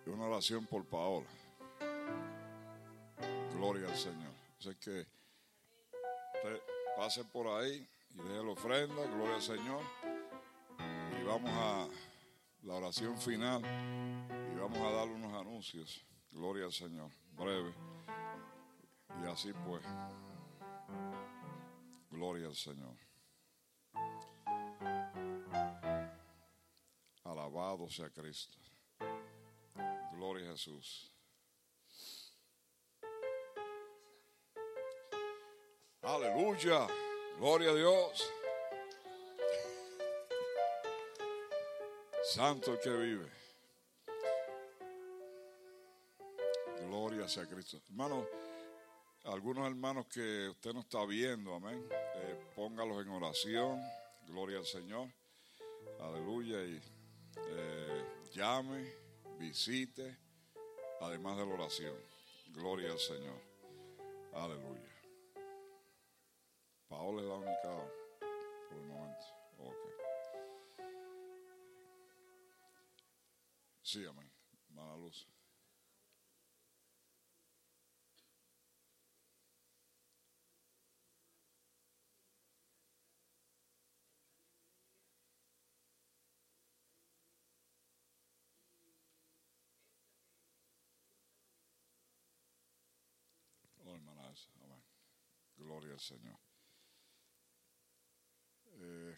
Y 0.05 0.09
una 0.09 0.25
oración 0.25 0.65
por 0.65 0.85
Paola. 0.85 1.27
Gloria 3.53 3.87
al 3.87 3.97
Señor. 3.97 4.33
Así 4.59 4.75
que 4.75 5.07
pase 6.97 7.23
por 7.23 7.47
ahí 7.47 7.87
y 8.13 8.17
deje 8.17 8.43
la 8.43 8.51
ofrenda, 8.51 9.05
gloria 9.15 9.35
al 9.35 9.41
Señor. 9.41 9.81
Y 11.19 11.23
vamos 11.23 11.51
a 11.51 11.87
la 12.65 12.73
oración 12.73 13.17
final 13.17 13.61
y 14.51 14.59
vamos 14.59 14.79
a 14.79 14.91
darle 14.91 15.13
unos 15.13 15.33
anuncios. 15.33 16.03
Gloria 16.31 16.65
al 16.65 16.73
Señor, 16.73 17.11
breve. 17.31 17.73
Y 19.23 19.27
así 19.27 19.53
pues, 19.65 19.83
gloria 22.09 22.47
al 22.47 22.55
Señor. 22.55 22.95
Alabado 27.23 27.87
sea 27.89 28.09
Cristo. 28.09 28.57
Gloria 30.13 30.49
a 30.49 30.51
Jesús. 30.51 31.11
Aleluya. 36.01 36.87
Gloria 37.37 37.71
a 37.71 37.73
Dios. 37.73 38.31
Santo 42.35 42.73
el 42.73 42.79
que 42.81 42.89
vive. 42.89 43.31
Gloria 46.81 47.29
sea 47.29 47.45
Cristo. 47.47 47.79
Hermano, 47.87 48.27
algunos 49.23 49.65
hermanos 49.65 50.07
que 50.07 50.49
usted 50.49 50.73
no 50.73 50.81
está 50.81 51.05
viendo, 51.05 51.55
amén. 51.55 51.87
Eh, 51.89 52.51
póngalos 52.53 53.05
en 53.05 53.11
oración. 53.13 53.81
Gloria 54.27 54.57
al 54.57 54.65
Señor. 54.65 55.07
Aleluya. 56.01 56.61
Y 56.61 56.81
eh, 57.37 58.05
llame, 58.33 58.83
visite, 59.39 60.17
además 60.99 61.37
de 61.37 61.45
la 61.45 61.53
oración. 61.53 61.95
Gloria 62.47 62.91
al 62.91 62.99
Señor. 62.99 63.39
Aleluya. 64.33 64.93
Paola 66.89 67.21
es 67.21 67.27
la 67.29 67.35
única 67.35 68.04
Sí, 73.85 74.03
amén. 74.03 74.31
Mala 74.69 74.95
luz. 74.97 75.27
Oh. 93.85 93.99
Gloria 95.57 95.93
al 95.93 95.99
Señor. 95.99 96.39
Eh, 98.65 99.17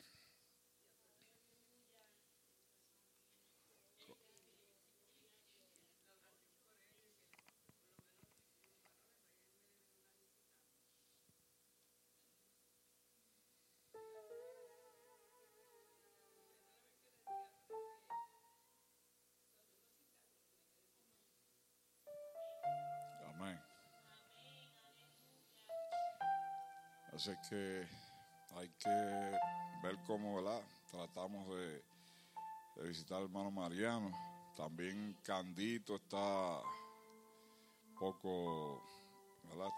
Así 27.17 27.31
que 27.49 27.83
hay 28.55 28.69
que 28.77 28.89
ver 29.81 29.97
cómo, 30.05 30.35
¿verdad? 30.35 30.61
Tratamos 30.91 31.47
de, 31.49 31.83
visitar 32.87 33.17
al 33.17 33.23
hermano 33.23 33.49
Mariano. 33.49 34.11
También 34.55 35.17
Candito 35.23 35.95
está 35.95 36.61
poco, 37.99 38.83
¿verdad? 39.49 39.69